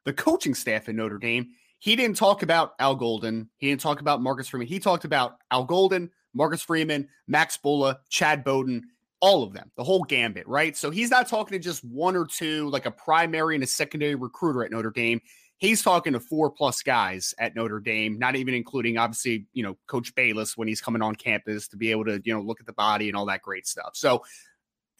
the 0.05 0.13
coaching 0.13 0.55
staff 0.55 0.89
in 0.89 0.95
Notre 0.95 1.19
Dame, 1.19 1.49
he 1.77 1.95
didn't 1.95 2.17
talk 2.17 2.41
about 2.41 2.73
Al 2.79 2.95
Golden. 2.95 3.49
He 3.57 3.69
didn't 3.69 3.81
talk 3.81 4.01
about 4.01 4.21
Marcus 4.21 4.47
Freeman. 4.47 4.67
He 4.67 4.79
talked 4.79 5.05
about 5.05 5.37
Al 5.51 5.65
Golden, 5.65 6.09
Marcus 6.33 6.63
Freeman, 6.63 7.09
Max 7.27 7.57
Bullough, 7.57 7.97
Chad 8.09 8.43
Bowden, 8.43 8.83
all 9.21 9.43
of 9.43 9.53
them, 9.53 9.71
the 9.77 9.83
whole 9.83 10.03
gambit, 10.03 10.47
right? 10.47 10.75
So 10.75 10.89
he's 10.89 11.11
not 11.11 11.27
talking 11.27 11.57
to 11.57 11.63
just 11.63 11.83
one 11.85 12.15
or 12.15 12.25
two, 12.25 12.69
like 12.69 12.85
a 12.85 12.91
primary 12.91 13.55
and 13.55 13.63
a 13.63 13.67
secondary 13.67 14.15
recruiter 14.15 14.63
at 14.63 14.71
Notre 14.71 14.91
Dame. 14.91 15.21
He's 15.57 15.83
talking 15.83 16.13
to 16.13 16.19
four 16.19 16.49
plus 16.49 16.81
guys 16.81 17.35
at 17.37 17.55
Notre 17.55 17.79
Dame, 17.79 18.17
not 18.17 18.35
even 18.35 18.55
including 18.55 18.97
obviously, 18.97 19.45
you 19.53 19.61
know, 19.61 19.77
Coach 19.85 20.13
Balis 20.15 20.57
when 20.57 20.67
he's 20.67 20.81
coming 20.81 21.03
on 21.03 21.13
campus 21.13 21.67
to 21.67 21.77
be 21.77 21.91
able 21.91 22.05
to, 22.05 22.19
you 22.23 22.33
know, 22.33 22.41
look 22.41 22.59
at 22.59 22.65
the 22.65 22.73
body 22.73 23.09
and 23.09 23.15
all 23.15 23.27
that 23.27 23.43
great 23.43 23.67
stuff. 23.67 23.91
So 23.93 24.23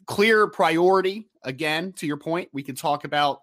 clear 0.06 0.48
priority 0.48 1.28
again, 1.44 1.94
to 1.94 2.06
your 2.06 2.18
point. 2.18 2.50
We 2.54 2.62
can 2.62 2.76
talk 2.76 3.06
about 3.06 3.40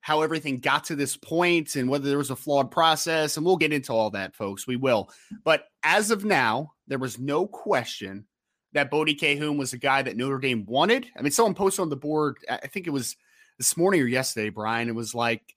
how 0.00 0.22
everything 0.22 0.60
got 0.60 0.84
to 0.84 0.96
this 0.96 1.16
point 1.18 1.76
and 1.76 1.90
whether 1.90 2.08
there 2.08 2.16
was 2.16 2.30
a 2.30 2.36
flawed 2.36 2.70
process. 2.70 3.36
And 3.36 3.44
we'll 3.44 3.56
get 3.56 3.74
into 3.74 3.92
all 3.92 4.08
that, 4.10 4.34
folks. 4.34 4.66
We 4.66 4.76
will. 4.76 5.10
But 5.44 5.64
as 5.82 6.10
of 6.10 6.24
now, 6.24 6.72
there 6.86 6.98
was 6.98 7.18
no 7.18 7.46
question 7.46 8.24
that 8.72 8.90
Bodie 8.90 9.16
Kahoun 9.16 9.56
was 9.56 9.72
a 9.72 9.78
guy 9.78 10.02
that 10.02 10.16
Notre 10.16 10.38
Dame 10.38 10.64
wanted. 10.66 11.06
I 11.16 11.22
mean, 11.22 11.30
someone 11.30 11.54
posted 11.54 11.80
on 11.80 11.88
the 11.88 11.96
board, 11.96 12.36
I 12.48 12.66
think 12.66 12.86
it 12.86 12.90
was 12.90 13.16
this 13.58 13.76
morning 13.76 14.00
or 14.00 14.06
yesterday, 14.06 14.50
Brian. 14.50 14.88
It 14.88 14.94
was 14.94 15.14
like 15.14 15.54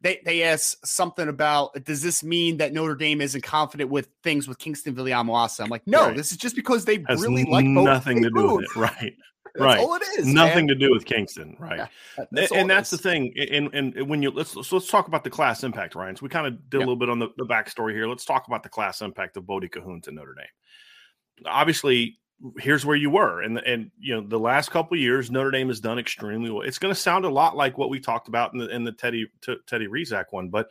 they 0.00 0.20
they 0.24 0.42
asked 0.42 0.86
something 0.86 1.28
about 1.28 1.84
does 1.84 2.02
this 2.02 2.22
mean 2.22 2.58
that 2.58 2.72
Notre 2.72 2.94
Dame 2.94 3.20
isn't 3.20 3.42
confident 3.42 3.90
with 3.90 4.08
things 4.22 4.46
with 4.46 4.58
Kingston 4.58 4.94
Viliamu-Asa? 4.94 5.62
I'm 5.62 5.70
like, 5.70 5.86
no, 5.86 6.06
right. 6.06 6.16
this 6.16 6.32
is 6.32 6.38
just 6.38 6.56
because 6.56 6.84
they 6.84 7.04
Has 7.08 7.22
really 7.22 7.44
like 7.44 7.64
nothing 7.64 8.22
to 8.22 8.30
do 8.30 8.56
with 8.56 8.64
it, 8.64 8.76
right? 8.76 9.14
That's 9.54 9.64
right. 9.64 9.78
all 9.78 9.94
it 9.94 10.02
is. 10.18 10.26
Nothing 10.26 10.66
man. 10.66 10.68
to 10.68 10.74
do 10.74 10.90
with 10.90 11.06
Kingston, 11.06 11.56
right? 11.58 11.88
Yeah, 12.18 12.24
that's 12.30 12.52
and 12.52 12.68
that's 12.68 12.90
the 12.90 12.98
thing. 12.98 13.32
And, 13.50 13.72
and 13.72 14.06
when 14.06 14.20
you 14.20 14.30
let's 14.30 14.50
so 14.50 14.76
let's 14.76 14.90
talk 14.90 15.08
about 15.08 15.24
the 15.24 15.30
class 15.30 15.64
impact, 15.64 15.94
Ryan. 15.94 16.14
So 16.14 16.24
we 16.24 16.28
kind 16.28 16.46
of 16.46 16.68
did 16.68 16.76
a 16.76 16.80
little 16.80 16.96
bit 16.96 17.08
on 17.08 17.18
the, 17.18 17.28
the 17.38 17.46
backstory 17.46 17.92
here. 17.92 18.06
Let's 18.06 18.26
talk 18.26 18.46
about 18.48 18.62
the 18.62 18.68
class 18.68 19.00
impact 19.00 19.34
of 19.38 19.46
Bodie 19.46 19.70
Kahoun 19.70 20.02
to 20.02 20.12
Notre 20.12 20.34
Dame. 20.34 21.46
Obviously, 21.46 22.18
here's 22.58 22.84
where 22.84 22.96
you 22.96 23.10
were. 23.10 23.42
And 23.42 23.58
and 23.58 23.90
you 23.98 24.14
know 24.14 24.26
the 24.26 24.38
last 24.38 24.70
couple 24.70 24.96
years 24.96 25.30
notre 25.30 25.50
dame 25.50 25.68
has 25.68 25.80
done 25.80 25.98
extremely 25.98 26.50
well. 26.50 26.62
It's 26.62 26.78
going 26.78 26.94
to 26.94 27.00
sound 27.00 27.24
a 27.24 27.30
lot 27.30 27.56
like 27.56 27.78
what 27.78 27.90
we 27.90 28.00
talked 28.00 28.28
about 28.28 28.52
in 28.52 28.58
the, 28.58 28.68
in 28.68 28.84
the 28.84 28.92
teddy 28.92 29.26
t- 29.42 29.56
teddy 29.66 29.86
Rezac 29.86 30.26
one 30.30 30.48
but 30.48 30.68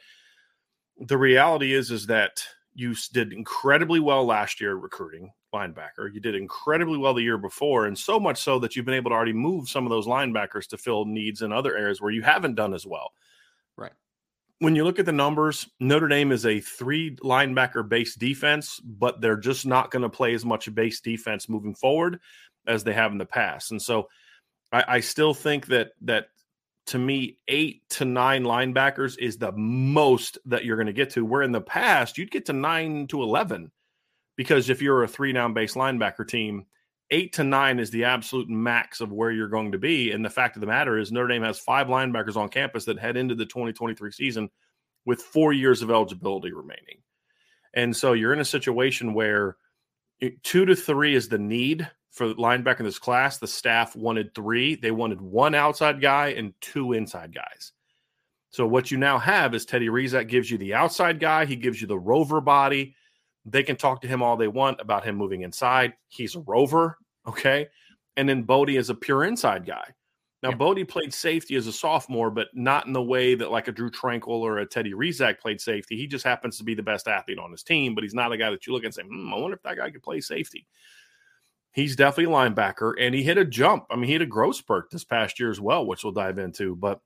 the 1.00 1.18
reality 1.18 1.74
is 1.74 1.92
is 1.92 2.06
that 2.08 2.44
you 2.74 2.96
did 3.14 3.34
incredibly 3.34 4.00
well 4.00 4.26
last 4.26 4.60
year 4.60 4.76
recruiting 4.76 5.32
linebacker. 5.54 6.14
You 6.14 6.20
did 6.20 6.36
incredibly 6.36 6.98
well 6.98 7.14
the 7.14 7.24
year 7.24 7.38
before 7.38 7.86
and 7.86 7.98
so 7.98 8.20
much 8.20 8.42
so 8.42 8.60
that 8.60 8.76
you've 8.76 8.86
been 8.86 8.94
able 8.94 9.12
to 9.12 9.16
already 9.16 9.34
move 9.34 9.70
some 9.70 9.86
of 9.86 9.90
those 9.90 10.08
linebackers 10.08 10.68
to 10.68 10.78
fill 10.78 11.06
needs 11.06 11.42
in 11.42 11.54
other 11.54 11.78
areas 11.78 12.02
where 12.02 12.12
you 12.12 12.22
haven't 12.22 12.56
done 12.56 12.74
as 12.74 12.86
well. 12.86 13.14
Right 13.78 13.94
when 14.60 14.76
you 14.76 14.84
look 14.84 15.00
at 15.00 15.06
the 15.06 15.12
numbers, 15.12 15.68
Notre 15.80 16.08
Dame 16.08 16.32
is 16.32 16.46
a 16.46 16.62
three 16.62 17.16
linebacker 17.18 17.88
base 17.88 18.16
defense, 18.16 18.80
but 18.80 19.20
they're 19.20 19.38
just 19.38 19.66
not 19.66 19.92
going 19.92 20.04
to 20.04 20.10
play 20.10 20.34
as 20.34 20.46
much 20.46 20.74
base 20.74 21.02
defense 21.02 21.50
moving 21.50 21.76
forward 21.76 22.20
as 22.66 22.84
they 22.84 22.94
have 22.94 23.12
in 23.12 23.18
the 23.18 23.26
past. 23.26 23.72
And 23.72 23.82
so 23.82 24.08
I, 24.72 24.84
I 24.88 25.00
still 25.02 25.34
think 25.34 25.68
that 25.68 25.92
that 26.02 26.28
to 26.88 27.00
me, 27.00 27.38
eight 27.48 27.82
to 27.90 28.06
nine 28.06 28.44
linebackers 28.44 29.18
is 29.20 29.38
the 29.38 29.52
most 29.52 30.38
that 30.46 30.66
you're 30.66 30.78
going 30.78 30.88
to 30.88 30.94
get 30.94 31.10
to. 31.12 31.26
Where 31.26 31.42
in 31.42 31.52
the 31.52 31.62
past 31.62 32.18
you'd 32.18 32.32
get 32.32 32.46
to 32.46 32.54
nine 32.54 33.08
to 33.08 33.24
eleven, 33.24 33.72
because 34.38 34.70
if 34.70 34.82
you're 34.82 35.04
a 35.04 35.08
three 35.08 35.34
down 35.34 35.54
base 35.54 35.74
linebacker 35.74 36.28
team, 36.28 36.66
eight 37.12 37.34
to 37.34 37.44
nine 37.44 37.80
is 37.80 37.92
the 37.92 38.06
absolute 38.06 38.50
max 38.50 39.02
of 39.02 39.12
where 39.12 39.32
you're 39.32 39.48
going 39.48 39.72
to 39.72 39.78
be. 39.78 40.12
And 40.12 40.24
the 40.24 40.30
fact 40.30 40.56
of 40.56 40.62
the 40.62 40.68
matter 40.68 40.98
is, 40.98 41.12
Notre 41.12 41.28
Dame 41.28 41.44
has 41.44 41.60
five 41.60 41.88
linebackers 41.88 42.36
on 42.36 42.50
campus 42.50 42.86
that 42.86 43.00
head 43.00 43.18
into 43.18 43.36
the 43.36 43.46
2023 43.46 44.12
season 44.12 44.50
with 45.06 45.22
four 45.22 45.54
years 45.54 45.82
of 45.82 45.92
eligibility 45.92 46.52
remaining. 46.52 47.02
And 47.74 47.96
so 47.96 48.14
you're 48.14 48.34
in 48.34 48.40
a 48.40 48.46
situation 48.46 49.14
where 49.14 49.58
two 50.44 50.66
to 50.66 50.76
three 50.76 51.14
is 51.14 51.28
the 51.28 51.38
need 51.38 51.90
for 52.12 52.34
linebacker 52.34 52.80
in 52.80 52.86
this 52.86 53.00
class. 53.00 53.38
The 53.38 53.48
staff 53.48 53.96
wanted 53.96 54.34
three, 54.34 54.76
they 54.76 54.92
wanted 54.92 55.22
one 55.22 55.54
outside 55.54 56.02
guy 56.02 56.30
and 56.30 56.54
two 56.62 56.94
inside 56.94 57.36
guys. 57.36 57.74
So 58.50 58.66
what 58.66 58.90
you 58.90 58.98
now 58.98 59.20
have 59.20 59.54
is 59.54 59.66
Teddy 59.66 59.90
Rezac 59.90 60.30
gives 60.30 60.50
you 60.50 60.58
the 60.58 60.74
outside 60.74 61.20
guy, 61.20 61.46
he 61.46 61.58
gives 61.58 61.82
you 61.82 61.88
the 61.88 62.00
rover 62.00 62.40
body 62.40 62.96
they 63.46 63.64
can 63.64 63.76
talk 63.76 64.02
to 64.02 64.08
him 64.08 64.24
all 64.24 64.38
they 64.38 64.48
want 64.48 64.82
about 64.82 65.06
him 65.06 65.16
moving 65.16 65.42
inside. 65.42 65.94
He's 66.08 66.36
a 66.36 66.40
rover, 66.40 66.98
okay? 67.28 67.68
And 68.18 68.28
then 68.28 68.44
Bodie 68.44 68.78
is 68.78 68.90
a 68.90 68.96
pure 68.96 69.24
inside 69.24 69.66
guy. 69.66 69.86
Now, 70.42 70.50
yeah. 70.50 70.56
Bodie 70.56 70.84
played 70.84 71.14
safety 71.14 71.56
as 71.56 71.68
a 71.68 71.72
sophomore, 71.72 72.30
but 72.30 72.50
not 72.54 72.88
in 72.88 72.94
the 72.94 73.02
way 73.02 73.36
that 73.36 73.52
like 73.52 73.68
a 73.68 73.72
Drew 73.72 73.90
Tranquill 73.90 74.42
or 74.42 74.60
a 74.60 74.66
Teddy 74.66 74.94
Rezac 74.94 75.40
played 75.40 75.62
safety. 75.62 75.96
He 75.96 76.08
just 76.08 76.26
happens 76.26 76.58
to 76.58 76.64
be 76.64 76.76
the 76.76 76.84
best 76.84 77.08
athlete 77.08 77.40
on 77.40 77.52
his 77.52 77.64
team, 77.64 77.96
but 77.96 78.04
he's 78.04 78.14
not 78.14 78.32
a 78.32 78.38
guy 78.38 78.50
that 78.50 78.68
you 78.68 78.74
look 78.74 78.84
and 78.84 78.94
say, 78.94 79.04
hmm, 79.04 79.34
I 79.34 79.38
wonder 79.38 79.56
if 79.56 79.64
that 79.64 79.78
guy 79.78 79.90
could 79.90 80.04
play 80.04 80.22
safety. 80.22 80.68
He's 81.72 81.96
definitely 81.96 82.34
a 82.34 82.38
linebacker, 82.38 82.94
and 83.00 83.14
he 83.14 83.22
hit 83.22 83.38
a 83.38 83.44
jump. 83.44 83.86
I 83.90 83.96
mean, 83.96 84.06
he 84.06 84.14
hit 84.14 84.22
a 84.22 84.28
growth 84.28 84.56
spurt 84.56 84.90
this 84.92 85.04
past 85.04 85.40
year 85.40 85.50
as 85.50 85.60
well, 85.60 85.86
which 85.86 86.04
we'll 86.04 86.14
dive 86.14 86.38
into. 86.38 86.76
But 86.76 87.02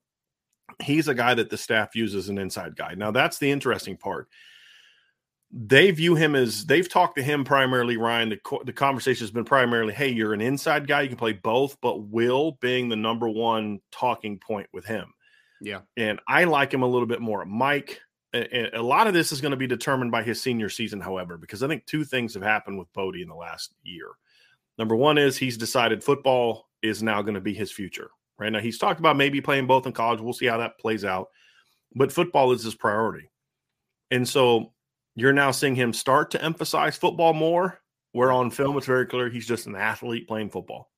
he's 0.81 1.07
a 1.07 1.15
guy 1.15 1.33
that 1.33 1.49
the 1.49 1.57
staff 1.57 1.95
uses 1.95 2.29
an 2.29 2.37
inside 2.37 2.75
guy. 2.75 2.93
Now, 2.93 3.09
that's 3.09 3.39
the 3.39 3.49
interesting 3.49 3.97
part 3.97 4.27
they 5.51 5.89
view 5.91 6.15
him 6.15 6.35
as 6.35 6.65
they've 6.65 6.89
talked 6.89 7.17
to 7.17 7.23
him 7.23 7.43
primarily 7.43 7.97
ryan 7.97 8.29
the, 8.29 8.39
the 8.65 8.73
conversation 8.73 9.23
has 9.23 9.31
been 9.31 9.45
primarily 9.45 9.93
hey 9.93 10.09
you're 10.09 10.33
an 10.33 10.41
inside 10.41 10.87
guy 10.87 11.01
you 11.01 11.07
can 11.07 11.17
play 11.17 11.33
both 11.33 11.77
but 11.81 12.03
will 12.03 12.57
being 12.61 12.89
the 12.89 12.95
number 12.95 13.27
one 13.27 13.79
talking 13.91 14.37
point 14.37 14.67
with 14.73 14.85
him. 14.85 15.13
Yeah. 15.61 15.81
And 15.97 16.19
i 16.27 16.43
like 16.43 16.73
him 16.73 16.83
a 16.83 16.87
little 16.87 17.07
bit 17.07 17.21
more. 17.21 17.45
Mike 17.45 17.99
a, 18.33 18.77
a 18.77 18.81
lot 18.81 19.07
of 19.07 19.13
this 19.15 19.31
is 19.31 19.41
going 19.41 19.51
to 19.51 19.57
be 19.57 19.65
determined 19.65 20.11
by 20.11 20.21
his 20.21 20.39
senior 20.39 20.69
season 20.69 21.01
however 21.01 21.35
because 21.35 21.63
i 21.63 21.67
think 21.67 21.83
two 21.87 22.03
things 22.03 22.35
have 22.35 22.43
happened 22.43 22.77
with 22.77 22.93
bodie 22.93 23.23
in 23.23 23.29
the 23.29 23.35
last 23.35 23.73
year. 23.83 24.09
Number 24.77 24.95
one 24.95 25.17
is 25.17 25.35
he's 25.35 25.57
decided 25.57 26.03
football 26.03 26.67
is 26.81 27.03
now 27.03 27.21
going 27.21 27.33
to 27.33 27.41
be 27.41 27.53
his 27.53 27.71
future 27.71 28.11
right? 28.39 28.51
Now 28.51 28.59
he's 28.59 28.77
talked 28.77 28.99
about 28.99 29.17
maybe 29.17 29.41
playing 29.41 29.67
both 29.67 29.85
in 29.85 29.91
college. 29.91 30.21
We'll 30.21 30.33
see 30.33 30.47
how 30.47 30.57
that 30.57 30.79
plays 30.79 31.05
out. 31.05 31.27
But 31.93 32.11
football 32.11 32.51
is 32.53 32.63
his 32.63 32.75
priority. 32.75 33.29
And 34.11 34.27
so 34.27 34.73
you're 35.15 35.33
now 35.33 35.51
seeing 35.51 35.75
him 35.75 35.93
start 35.93 36.31
to 36.31 36.43
emphasize 36.43 36.97
football 36.97 37.33
more, 37.33 37.79
where 38.11 38.31
on 38.31 38.51
film 38.51 38.77
it's 38.77 38.85
very 38.85 39.05
clear 39.05 39.29
he's 39.29 39.47
just 39.47 39.67
an 39.67 39.75
athlete 39.75 40.27
playing 40.27 40.49
football. 40.49 40.89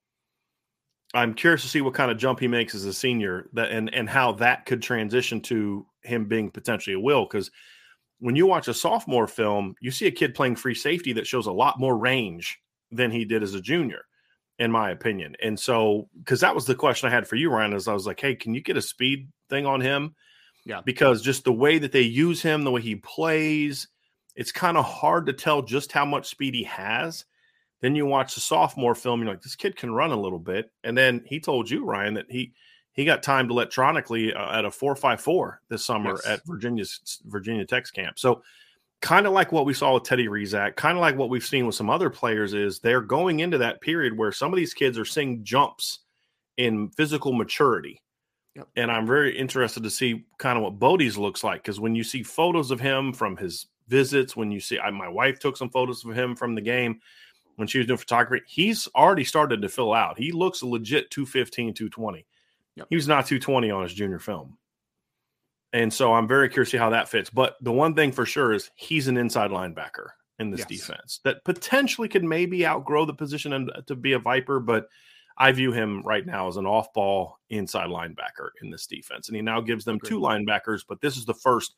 I'm 1.14 1.34
curious 1.34 1.62
to 1.64 1.68
see 1.68 1.82
what 1.82 1.94
kind 1.94 2.10
of 2.10 2.18
jump 2.18 2.40
he 2.40 2.48
makes 2.48 2.74
as 2.74 2.86
a 2.86 2.94
senior 2.94 3.50
that 3.54 3.72
and 3.72 3.94
and 3.94 4.10
how 4.10 4.34
that 4.34 4.66
could 4.66 4.82
transition 4.82 5.42
to 5.42 5.86
him 6.04 6.26
being 6.26 6.50
potentially 6.50 6.94
a 6.94 7.00
will 7.00 7.26
because 7.26 7.52
when 8.20 8.36
you 8.36 8.46
watch 8.46 8.68
a 8.68 8.74
sophomore 8.74 9.28
film, 9.28 9.76
you 9.82 9.90
see 9.90 10.06
a 10.06 10.12
kid 10.12 10.36
playing 10.36 10.56
free 10.56 10.76
safety 10.76 11.12
that 11.14 11.28
shows 11.28 11.48
a 11.48 11.52
lot 11.52 11.80
more 11.80 11.98
range 11.98 12.60
than 12.92 13.10
he 13.10 13.26
did 13.26 13.42
as 13.42 13.56
a 13.56 13.62
junior, 13.62 14.06
in 14.60 14.72
my 14.72 14.92
opinion. 14.92 15.36
And 15.42 15.60
so, 15.60 16.08
because 16.20 16.40
that 16.42 16.54
was 16.54 16.66
the 16.66 16.76
question 16.76 17.10
I 17.10 17.12
had 17.12 17.28
for 17.28 17.36
you, 17.36 17.50
Ryan, 17.50 17.74
is 17.74 17.88
I 17.88 17.94
was 17.94 18.06
like, 18.06 18.20
hey, 18.20 18.36
can 18.36 18.54
you 18.54 18.62
get 18.62 18.78
a 18.78 18.82
speed 18.82 19.28
thing 19.50 19.66
on 19.66 19.82
him? 19.82 20.16
Yeah. 20.66 20.82
Because 20.86 21.24
just 21.24 21.44
the 21.46 21.52
way 21.52 21.80
that 21.80 21.92
they 21.92 22.02
use 22.02 22.44
him, 22.44 22.64
the 22.64 22.70
way 22.70 22.82
he 22.82 22.96
plays, 22.96 23.88
it's 24.36 24.52
kind 24.52 24.78
of 24.78 24.86
hard 24.86 25.26
to 25.26 25.34
tell 25.34 25.62
just 25.62 25.92
how 25.92 26.06
much 26.06 26.30
speed 26.30 26.54
he 26.54 26.64
has. 26.64 27.26
Then 27.82 27.96
you 27.96 28.06
watch 28.06 28.36
the 28.36 28.42
sophomore 28.42 28.96
film, 28.96 29.22
you're 29.22 29.32
like, 29.32 29.42
this 29.42 29.56
kid 29.56 29.76
can 29.76 29.94
run 29.94 30.12
a 30.12 30.20
little 30.20 30.40
bit. 30.40 30.72
And 30.84 30.98
then 30.98 31.24
he 31.26 31.40
told 31.40 31.70
you, 31.70 31.84
Ryan, 31.84 32.14
that 32.16 32.30
he 32.30 32.54
he 32.94 33.06
got 33.06 33.24
timed 33.24 33.52
electronically 33.52 34.34
uh, 34.34 34.58
at 34.58 34.66
a 34.66 34.72
454 34.72 35.62
this 35.70 35.86
summer 35.86 36.12
yes. 36.12 36.28
at 36.28 36.46
Virginia's 36.46 37.22
Virginia 37.26 37.66
Tech's 37.66 37.90
camp. 37.90 38.20
So 38.20 38.44
kind 39.02 39.26
of 39.26 39.34
like 39.34 39.52
what 39.52 39.66
we 39.66 39.74
saw 39.74 39.94
with 39.94 40.04
Teddy 40.04 40.28
Rezac, 40.28 40.76
kind 40.76 40.98
of 40.98 41.02
like 41.02 41.18
what 41.18 41.30
we've 41.30 41.46
seen 41.46 41.66
with 41.66 41.76
some 41.76 41.90
other 41.90 42.10
players 42.10 42.54
is 42.54 42.80
they're 42.80 43.02
going 43.02 43.40
into 43.40 43.58
that 43.60 43.82
period 43.82 44.18
where 44.18 44.32
some 44.32 44.54
of 44.54 44.58
these 44.58 44.74
kids 44.74 44.98
are 44.98 45.06
seeing 45.06 45.44
jumps 45.44 46.00
in 46.58 46.90
physical 46.90 47.34
maturity. 47.34 48.02
Yep. 48.56 48.68
And 48.76 48.92
I'm 48.92 49.08
very 49.08 49.38
interested 49.38 49.84
to 49.84 49.90
see 49.90 50.26
kind 50.38 50.58
of 50.58 50.64
what 50.64 50.78
Bodie's 50.78 51.18
looks 51.18 51.44
like 51.44 51.64
because 51.64 51.80
when 51.80 51.96
you 51.96 52.04
see 52.04 52.22
photos 52.22 52.70
of 52.70 52.82
him 52.82 53.14
from 53.14 53.38
his 53.38 53.68
visits, 53.92 54.36
when 54.36 54.50
you 54.50 54.60
see 54.60 54.80
I, 54.80 54.90
my 54.90 55.10
wife 55.10 55.38
took 55.38 55.58
some 55.58 55.70
photos 55.70 56.04
of 56.04 56.18
him 56.18 56.36
from 56.36 56.56
the 56.56 56.62
game 56.62 57.00
when 57.58 57.68
she 57.68 57.78
was 57.78 57.86
doing 57.86 57.98
photography, 57.98 58.44
he's 58.48 58.88
already 58.96 59.24
started 59.24 59.62
to 59.62 59.70
fill 59.70 59.94
out. 59.94 60.18
He 60.18 60.32
looks 60.32 60.64
legit 60.64 61.12
215, 61.12 61.74
220. 61.76 62.26
Yep. 62.76 62.88
He 62.90 62.96
was 62.96 63.08
not 63.08 63.28
220 63.28 63.70
on 63.70 63.84
his 63.84 63.94
junior 63.94 64.20
film. 64.20 64.58
And 65.74 65.94
so 65.94 66.14
I'm 66.14 66.28
very 66.28 66.50
curious 66.50 66.70
to 66.72 66.78
see 66.78 66.80
how 66.80 66.90
that 66.90 67.10
fits. 67.10 67.30
But 67.30 67.58
the 67.62 67.72
one 67.72 67.94
thing 67.94 68.12
for 68.12 68.26
sure 68.26 68.54
is 68.54 68.72
he's 68.76 69.08
an 69.08 69.18
inside 69.18 69.52
linebacker 69.52 70.08
in 70.40 70.50
this 70.50 70.62
yes. 70.62 70.68
defense 70.68 71.20
that 71.24 71.44
potentially 71.46 72.08
could 72.08 72.24
maybe 72.24 72.66
outgrow 72.66 73.06
the 73.06 73.14
position 73.14 73.54
and 73.54 73.70
uh, 73.76 73.82
to 73.88 73.96
be 73.96 74.14
a 74.14 74.20
Viper, 74.20 74.60
but 74.60 74.88
I 75.38 75.52
view 75.52 75.72
him 75.72 76.02
right 76.04 76.26
now 76.26 76.48
as 76.48 76.58
an 76.58 76.66
off 76.66 76.92
ball 76.94 77.38
inside 77.50 77.90
linebacker 77.90 78.50
in 78.62 78.70
this 78.70 78.88
defense. 78.88 79.28
And 79.28 79.36
he 79.36 79.42
now 79.42 79.62
gives 79.62 79.86
them 79.86 80.00
two 80.00 80.20
linebackers, 80.20 80.82
but 80.88 81.00
this 81.00 81.16
is 81.16 81.26
the 81.26 81.34
first 81.34 81.76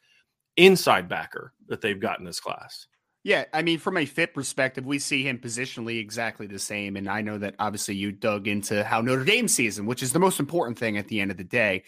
inside 0.57 1.09
backer 1.09 1.53
that 1.67 1.81
they've 1.81 1.99
got 1.99 2.19
in 2.19 2.25
this 2.25 2.39
class. 2.39 2.87
Yeah, 3.23 3.45
I 3.53 3.61
mean, 3.61 3.79
from 3.79 3.95
a 3.95 4.05
fit 4.05 4.33
perspective, 4.33 4.85
we 4.85 4.99
see 4.99 5.23
him 5.23 5.39
positionally 5.39 5.99
exactly 5.99 6.45
the 6.45 6.59
same. 6.59 6.97
And 6.97 7.09
I 7.09 7.21
know 7.21 7.37
that 7.37 7.55
obviously 7.57 7.95
you 7.95 8.11
dug 8.11 8.47
into 8.47 8.83
how 8.83 8.99
Notre 8.99 9.23
Dame 9.23 9.47
season, 9.47 9.85
which 9.85 10.03
is 10.03 10.11
the 10.11 10.19
most 10.19 10.41
important 10.41 10.77
thing 10.77 10.97
at 10.97 11.07
the 11.07 11.21
end 11.21 11.31
of 11.31 11.37
the 11.37 11.43
day. 11.45 11.83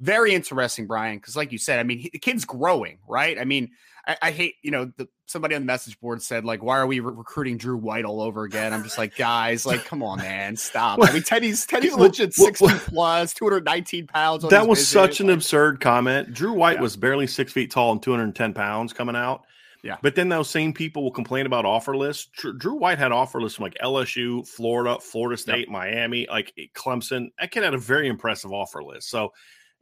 Very 0.00 0.34
interesting, 0.34 0.86
Brian, 0.86 1.18
because 1.18 1.36
like 1.36 1.52
you 1.52 1.58
said, 1.58 1.78
I 1.78 1.84
mean, 1.84 1.98
he, 1.98 2.10
the 2.10 2.18
kid's 2.18 2.44
growing, 2.44 2.98
right? 3.06 3.38
I 3.38 3.44
mean, 3.44 3.70
I, 4.06 4.16
I 4.20 4.30
hate, 4.32 4.56
you 4.62 4.70
know, 4.70 4.90
the, 4.96 5.08
somebody 5.26 5.54
on 5.54 5.62
the 5.62 5.66
message 5.66 5.98
board 6.00 6.22
said, 6.22 6.44
like, 6.44 6.62
why 6.62 6.78
are 6.78 6.86
we 6.86 7.00
re- 7.00 7.14
recruiting 7.14 7.56
Drew 7.56 7.76
White 7.76 8.04
all 8.04 8.20
over 8.20 8.42
again? 8.42 8.72
I'm 8.72 8.82
just 8.82 8.98
like, 8.98 9.16
guys, 9.16 9.64
like, 9.64 9.84
come 9.84 10.02
on, 10.02 10.18
man, 10.18 10.56
stop. 10.56 10.98
I 11.02 11.12
mean, 11.12 11.22
Teddy's 11.22 11.66
Teddy's 11.66 11.94
legit 11.94 12.34
60 12.34 12.66
plus, 12.86 13.32
219 13.34 14.06
pounds. 14.08 14.44
that 14.48 14.66
was 14.66 14.78
visit. 14.80 14.90
such 14.90 15.20
an 15.20 15.28
like, 15.28 15.36
absurd 15.36 15.80
comment. 15.80 16.32
Drew 16.32 16.52
White 16.52 16.76
yeah. 16.76 16.82
was 16.82 16.96
barely 16.96 17.26
six 17.26 17.52
feet 17.52 17.70
tall 17.70 17.92
and 17.92 18.02
210 18.02 18.54
pounds 18.54 18.92
coming 18.92 19.16
out. 19.16 19.44
Yeah. 19.82 19.96
But 20.00 20.14
then 20.14 20.28
those 20.28 20.48
same 20.48 20.72
people 20.72 21.02
will 21.02 21.10
complain 21.10 21.44
about 21.44 21.64
offer 21.64 21.96
lists. 21.96 22.28
Drew 22.58 22.74
White 22.74 22.98
had 22.98 23.10
offer 23.10 23.40
lists 23.40 23.56
from 23.56 23.64
like 23.64 23.76
LSU, 23.82 24.46
Florida, 24.46 24.98
Florida 25.00 25.36
State, 25.36 25.66
yep. 25.66 25.68
Miami, 25.68 26.26
like 26.30 26.52
Clemson. 26.74 27.30
That 27.40 27.50
kid 27.50 27.64
had 27.64 27.74
a 27.74 27.78
very 27.78 28.06
impressive 28.06 28.52
offer 28.52 28.84
list. 28.84 29.10
So 29.10 29.32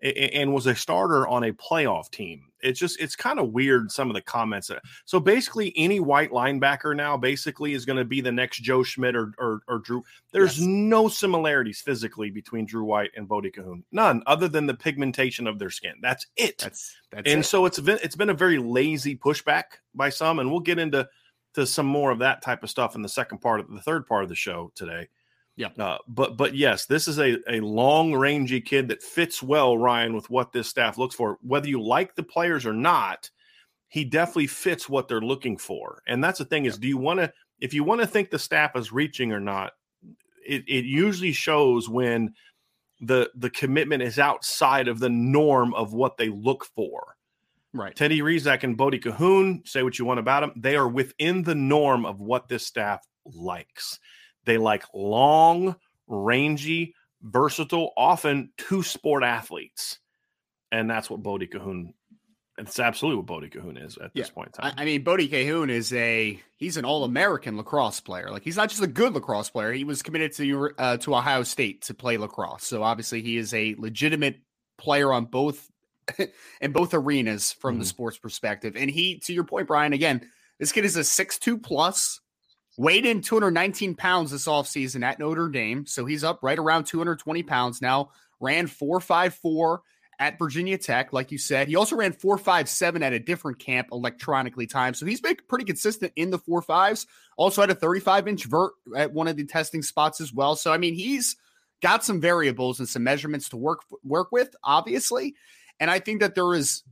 and 0.03 0.53
was 0.53 0.67
a 0.67 0.75
starter 0.75 1.27
on 1.29 1.45
a 1.45 1.53
playoff 1.53 2.11
team. 2.11 2.45
It's 2.63 2.79
just 2.79 3.01
it's 3.01 3.17
kind 3.17 3.39
of 3.39 3.53
weird 3.53 3.91
some 3.91 4.11
of 4.11 4.15
the 4.15 4.21
comments. 4.21 4.69
That, 4.69 4.83
so 5.05 5.19
basically, 5.19 5.73
any 5.77 6.01
white 6.01 6.31
linebacker 6.31 6.95
now 6.95 7.17
basically 7.17 7.73
is 7.73 7.85
going 7.85 7.97
to 7.97 8.05
be 8.05 8.21
the 8.21 8.33
next 8.33 8.59
Joe 8.59 8.83
Schmidt 8.83 9.17
or 9.17 9.33
or, 9.39 9.61
or 9.69 9.79
Drew. 9.79 10.03
There's 10.33 10.59
yes. 10.59 10.67
no 10.67 11.09
similarities 11.09 11.81
physically 11.81 12.31
between 12.31 12.67
Drew 12.67 12.85
White 12.85 13.11
and 13.17 13.29
Bodie 13.29 13.51
Kahoun. 13.51 13.83
None, 13.93 14.23
other 14.27 14.49
than 14.49 14.67
the 14.67 14.75
pigmentation 14.75 15.47
of 15.47 15.59
their 15.59 15.71
skin. 15.71 15.95
That's 16.03 16.27
it. 16.37 16.59
That's 16.59 16.95
that's 17.11 17.31
and 17.31 17.41
it. 17.41 17.45
so 17.45 17.67
it's 17.67 17.81
been 17.81 17.99
it's 18.03 18.17
been 18.17 18.31
a 18.31 18.35
very 18.35 18.59
lazy 18.59 19.17
pushback 19.17 19.65
by 19.95 20.11
some, 20.11 20.39
and 20.39 20.51
we'll 20.51 20.61
get 20.61 20.79
into 20.79 21.09
to 21.55 21.67
some 21.67 21.87
more 21.87 22.11
of 22.11 22.21
that 22.21 22.43
type 22.43 22.63
of 22.63 22.71
stuff 22.71 22.95
in 22.95 23.03
the 23.03 23.09
second 23.09 23.39
part 23.39 23.61
of 23.61 23.71
the 23.71 23.81
third 23.81 24.07
part 24.07 24.23
of 24.23 24.29
the 24.29 24.35
show 24.35 24.71
today. 24.75 25.09
Yeah. 25.57 25.69
Uh, 25.79 25.99
but 26.09 26.37
but 26.37 26.55
yes, 26.55 26.87
this 26.87 27.07
is 27.07 27.19
a, 27.19 27.39
a 27.49 27.61
long 27.61 28.15
rangy 28.15 28.61
kid 28.61 28.89
that 28.89 29.03
fits 29.03 29.43
well, 29.43 29.77
Ryan, 29.77 30.15
with 30.15 30.31
what 30.31 30.53
this 30.53 30.69
staff 30.69 30.97
looks 30.97 31.15
for. 31.15 31.39
Whether 31.43 31.69
you 31.69 31.83
like 31.83 32.15
the 32.15 32.23
players 32.23 32.65
or 32.65 32.73
not, 32.73 33.31
he 33.89 34.05
definitely 34.05 34.47
fits 34.47 34.89
what 34.89 35.09
they're 35.09 35.21
looking 35.21 35.59
for. 35.59 36.03
And 36.07 36.23
that's 36.23 36.39
the 36.39 36.45
thing 36.45 36.65
is, 36.65 36.79
do 36.79 36.89
you 36.89 36.97
want 36.97 37.21
to 37.21 37.33
if 37.61 37.75
you 37.75 37.85
want 37.85 38.01
to 38.01 38.07
think 38.07 38.31
the 38.31 38.39
staff 38.39 38.75
is 38.75 38.93
reaching 38.93 39.33
or 39.33 39.41
not, 39.41 39.73
it, 40.47 40.65
it 40.67 40.85
usually 40.85 41.33
shows 41.33 41.89
when 41.89 42.35
the 43.01 43.31
the 43.35 43.51
commitment 43.51 44.03
is 44.03 44.19
outside 44.19 44.89
of 44.89 44.99
the 44.99 45.09
norm 45.09 45.75
of 45.75 45.93
what 45.93 46.17
they 46.17 46.29
look 46.29 46.65
for. 46.75 47.17
Right. 47.73 47.95
Teddy 47.95 48.21
Rezac 48.21 48.65
and 48.65 48.77
Bodie 48.77 48.99
Kahoun, 48.99 49.67
say 49.67 49.83
what 49.83 49.99
you 49.99 50.05
want 50.05 50.21
about 50.21 50.41
them. 50.41 50.53
They 50.57 50.77
are 50.77 50.89
within 50.89 51.43
the 51.43 51.55
norm 51.55 52.05
of 52.05 52.21
what 52.21 52.49
this 52.49 52.67
staff 52.67 53.07
likes. 53.25 53.99
They 54.45 54.59
like 54.59 54.85
long, 54.95 55.77
rangy, 56.07 56.95
versatile, 57.23 57.93
often 57.97 58.53
two 58.57 58.83
sport 58.83 59.23
athletes. 59.23 59.99
And 60.73 60.89
that's 60.89 61.11
what 61.11 61.23
Bodie 61.23 61.49
Kahoun 61.49 61.95
it's 62.61 62.79
absolutely 62.79 63.19
what 63.19 63.27
Bodie 63.27 63.49
Kahoun 63.49 63.83
is 63.83 63.97
at 63.97 64.11
yeah. 64.15 64.23
this 64.23 64.31
point 64.31 64.49
in 64.49 64.53
time. 64.53 64.75
I, 64.77 64.85
mean, 64.85 65.03
Bodie 65.03 65.29
Kahoun 65.29 65.71
is 65.71 65.93
a 65.93 66.39
he's 66.57 66.77
an 66.77 66.85
all 66.85 67.05
American 67.05 67.57
lacrosse 67.57 68.01
player. 68.01 68.31
Like 68.31 68.43
he's 68.43 68.57
not 68.57 68.69
just 68.69 68.83
a 68.83 68.87
good 68.87 69.15
lacrosse 69.15 69.51
player. 69.51 69.73
He 69.73 69.85
was 69.85 70.03
committed 70.03 70.33
to 70.35 70.71
uh, 70.79 70.97
to 70.99 71.15
Ohio 71.15 71.43
State 71.43 71.83
to 71.83 71.95
play 71.95 72.19
lacrosse. 72.19 72.65
So 72.65 72.83
obviously 72.83 73.23
he 73.23 73.37
is 73.37 73.55
a 73.55 73.75
legitimate 73.79 74.41
player 74.79 75.13
on 75.13 75.25
both 75.25 75.71
in 76.61 76.73
both 76.73 76.95
arenas 76.95 77.53
from 77.53 77.75
mm-hmm. 77.75 77.81
the 77.81 77.87
sports 77.87 78.19
perspective. 78.19 78.77
And 78.77 78.91
he, 78.91 79.19
to 79.21 79.33
your 79.33 79.45
point, 79.45 79.67
Brian, 79.67 79.93
again, 79.93 80.29
this 80.59 80.73
kid 80.73 80.85
is 80.85 80.97
a 80.97 81.05
six 81.05 81.39
two 81.39 81.59
plus 81.59 82.21
Weighed 82.81 83.05
in 83.05 83.21
219 83.21 83.95
pounds 83.95 84.31
this 84.31 84.47
offseason 84.47 85.05
at 85.05 85.19
Notre 85.19 85.51
Dame. 85.51 85.85
So 85.85 86.07
he's 86.07 86.25
up 86.25 86.39
right 86.43 86.59
around 86.59 86.85
220 86.85 87.43
pounds 87.43 87.83
now. 87.83 88.09
Ran 88.41 88.69
454 88.69 89.83
at 90.19 90.39
Virginia 90.39 90.79
Tech, 90.79 91.13
like 91.13 91.31
you 91.31 91.37
said. 91.37 91.69
He 91.69 91.77
also 91.77 91.95
ran 91.95 92.13
457 92.13 93.03
at 93.03 93.13
a 93.13 93.19
different 93.19 93.59
camp 93.59 93.89
electronically 93.93 94.67
timed. 94.67 94.97
So 94.97 95.05
he's 95.05 95.21
been 95.21 95.37
pretty 95.47 95.67
consistent 95.67 96.15
in 96.17 96.31
the 96.31 96.39
four 96.39 96.63
fives. 96.63 97.07
Also 97.37 97.61
had 97.61 97.69
a 97.69 97.75
35 97.75 98.29
inch 98.29 98.47
vert 98.47 98.73
at 98.97 99.13
one 99.13 99.29
of 99.29 99.37
the 99.37 99.45
testing 99.45 99.83
spots 99.83 100.19
as 100.19 100.33
well. 100.33 100.57
So 100.57 100.73
I 100.73 100.79
mean, 100.79 100.95
he's 100.95 101.37
got 101.83 102.03
some 102.03 102.19
variables 102.19 102.79
and 102.79 102.89
some 102.89 103.05
measurements 103.05 103.51
to 103.51 103.59
work 103.59 103.81
work 104.03 104.33
with, 104.33 104.57
obviously. 104.65 105.35
And 105.81 105.91
I 105.91 105.99
think 105.99 106.21
that 106.21 106.35
there 106.35 106.55
is 106.55 106.83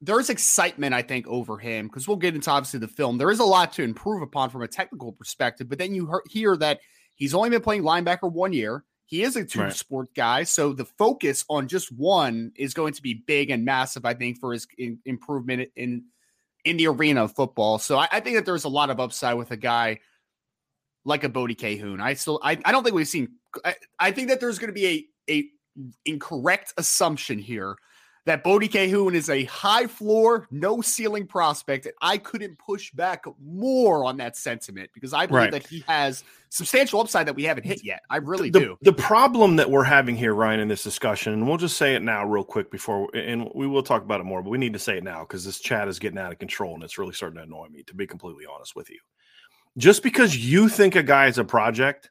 there's 0.00 0.30
excitement, 0.30 0.94
I 0.94 1.02
think, 1.02 1.26
over 1.26 1.58
him 1.58 1.86
because 1.86 2.06
we'll 2.06 2.18
get 2.18 2.34
into 2.34 2.50
obviously 2.50 2.80
the 2.80 2.88
film. 2.88 3.18
There 3.18 3.30
is 3.30 3.38
a 3.38 3.44
lot 3.44 3.72
to 3.74 3.82
improve 3.82 4.22
upon 4.22 4.50
from 4.50 4.62
a 4.62 4.68
technical 4.68 5.12
perspective, 5.12 5.68
but 5.68 5.78
then 5.78 5.94
you 5.94 6.20
hear 6.28 6.56
that 6.58 6.80
he's 7.14 7.34
only 7.34 7.50
been 7.50 7.62
playing 7.62 7.82
linebacker 7.82 8.30
one 8.30 8.52
year. 8.52 8.84
He 9.06 9.22
is 9.22 9.36
a 9.36 9.44
two 9.44 9.60
right. 9.60 9.72
sport 9.72 10.08
guy, 10.14 10.42
so 10.42 10.72
the 10.72 10.84
focus 10.84 11.44
on 11.48 11.68
just 11.68 11.92
one 11.92 12.50
is 12.56 12.74
going 12.74 12.92
to 12.94 13.02
be 13.02 13.14
big 13.14 13.50
and 13.50 13.64
massive. 13.64 14.04
I 14.04 14.14
think 14.14 14.38
for 14.40 14.52
his 14.52 14.66
in, 14.76 14.98
improvement 15.04 15.70
in 15.76 16.04
in 16.64 16.76
the 16.76 16.88
arena 16.88 17.22
of 17.22 17.34
football. 17.34 17.78
So 17.78 17.96
I, 17.96 18.08
I, 18.10 18.18
think 18.18 18.34
that 18.34 18.44
there's 18.44 18.64
a 18.64 18.68
lot 18.68 18.90
of 18.90 18.98
upside 18.98 19.36
with 19.36 19.52
a 19.52 19.56
guy 19.56 20.00
like 21.04 21.22
a 21.22 21.28
Bodie 21.28 21.54
Kahoun. 21.54 22.00
I 22.00 22.14
still 22.14 22.40
I, 22.42 22.58
I 22.64 22.72
don't 22.72 22.82
think 22.82 22.96
we've 22.96 23.06
seen. 23.06 23.28
I, 23.64 23.76
I 24.00 24.10
think 24.10 24.28
that 24.28 24.40
there's 24.40 24.58
going 24.58 24.74
to 24.74 24.74
be 24.74 25.08
a 25.28 25.32
a 25.32 25.48
incorrect 26.04 26.74
assumption 26.76 27.38
here 27.38 27.76
that 28.26 28.42
Bodie 28.42 28.68
Kahoun 28.68 29.14
is 29.14 29.30
a 29.30 29.44
high 29.44 29.86
floor, 29.86 30.48
no 30.50 30.80
ceiling 30.80 31.26
prospect. 31.26 31.86
And 31.86 31.94
I 32.02 32.18
couldn't 32.18 32.58
push 32.58 32.90
back 32.90 33.24
more 33.40 34.04
on 34.04 34.16
that 34.16 34.36
sentiment 34.36 34.90
because 34.92 35.12
I 35.12 35.26
believe 35.26 35.42
right. 35.42 35.52
that 35.52 35.66
he 35.66 35.84
has 35.86 36.24
substantial 36.48 37.00
upside 37.00 37.28
that 37.28 37.36
we 37.36 37.44
haven't 37.44 37.64
hit 37.64 37.84
yet. 37.84 38.02
I 38.10 38.16
really 38.16 38.50
the, 38.50 38.60
do. 38.60 38.78
The 38.82 38.92
problem 38.92 39.56
that 39.56 39.70
we're 39.70 39.84
having 39.84 40.16
here, 40.16 40.34
Ryan, 40.34 40.58
in 40.58 40.66
this 40.68 40.82
discussion, 40.82 41.32
and 41.32 41.46
we'll 41.46 41.56
just 41.56 41.76
say 41.76 41.94
it 41.94 42.02
now 42.02 42.26
real 42.26 42.44
quick 42.44 42.70
before, 42.70 43.08
and 43.14 43.48
we 43.54 43.68
will 43.68 43.84
talk 43.84 44.02
about 44.02 44.20
it 44.20 44.24
more, 44.24 44.42
but 44.42 44.50
we 44.50 44.58
need 44.58 44.72
to 44.72 44.78
say 44.80 44.98
it 44.98 45.04
now 45.04 45.20
because 45.20 45.44
this 45.44 45.60
chat 45.60 45.86
is 45.86 46.00
getting 46.00 46.18
out 46.18 46.32
of 46.32 46.40
control 46.40 46.74
and 46.74 46.82
it's 46.82 46.98
really 46.98 47.12
starting 47.12 47.36
to 47.38 47.44
annoy 47.44 47.68
me, 47.68 47.84
to 47.84 47.94
be 47.94 48.08
completely 48.08 48.44
honest 48.44 48.74
with 48.74 48.90
you. 48.90 48.98
Just 49.78 50.02
because 50.02 50.36
you 50.36 50.68
think 50.68 50.96
a 50.96 51.02
guy 51.02 51.28
is 51.28 51.38
a 51.38 51.44
project 51.44 52.10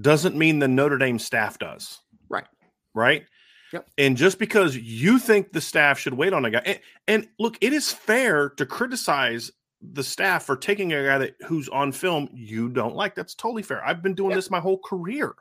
doesn't 0.00 0.34
mean 0.34 0.60
the 0.60 0.68
Notre 0.68 0.96
Dame 0.98 1.18
staff 1.18 1.58
does. 1.58 2.00
Right. 2.30 2.46
Right 2.94 3.26
Yep. 3.72 3.88
And 3.98 4.16
just 4.16 4.38
because 4.38 4.76
you 4.76 5.18
think 5.18 5.52
the 5.52 5.60
staff 5.60 5.98
should 5.98 6.14
wait 6.14 6.32
on 6.32 6.44
a 6.44 6.50
guy, 6.50 6.62
and, 6.64 6.80
and, 7.08 7.28
look, 7.38 7.58
it 7.60 7.72
is 7.72 7.92
fair 7.92 8.50
to 8.50 8.66
criticize 8.66 9.50
the 9.80 10.04
staff 10.04 10.44
for 10.44 10.56
taking 10.56 10.92
a 10.92 11.04
guy 11.04 11.18
that 11.18 11.34
who's 11.46 11.68
on 11.68 11.92
film 11.92 12.28
you 12.32 12.68
don't 12.68 12.94
like. 12.94 13.14
That's 13.14 13.34
totally 13.34 13.62
fair. 13.62 13.84
I've 13.84 14.02
been 14.02 14.14
doing 14.14 14.30
yep. 14.30 14.38
this 14.38 14.50
my 14.50 14.60
whole 14.60 14.78
career, 14.78 15.34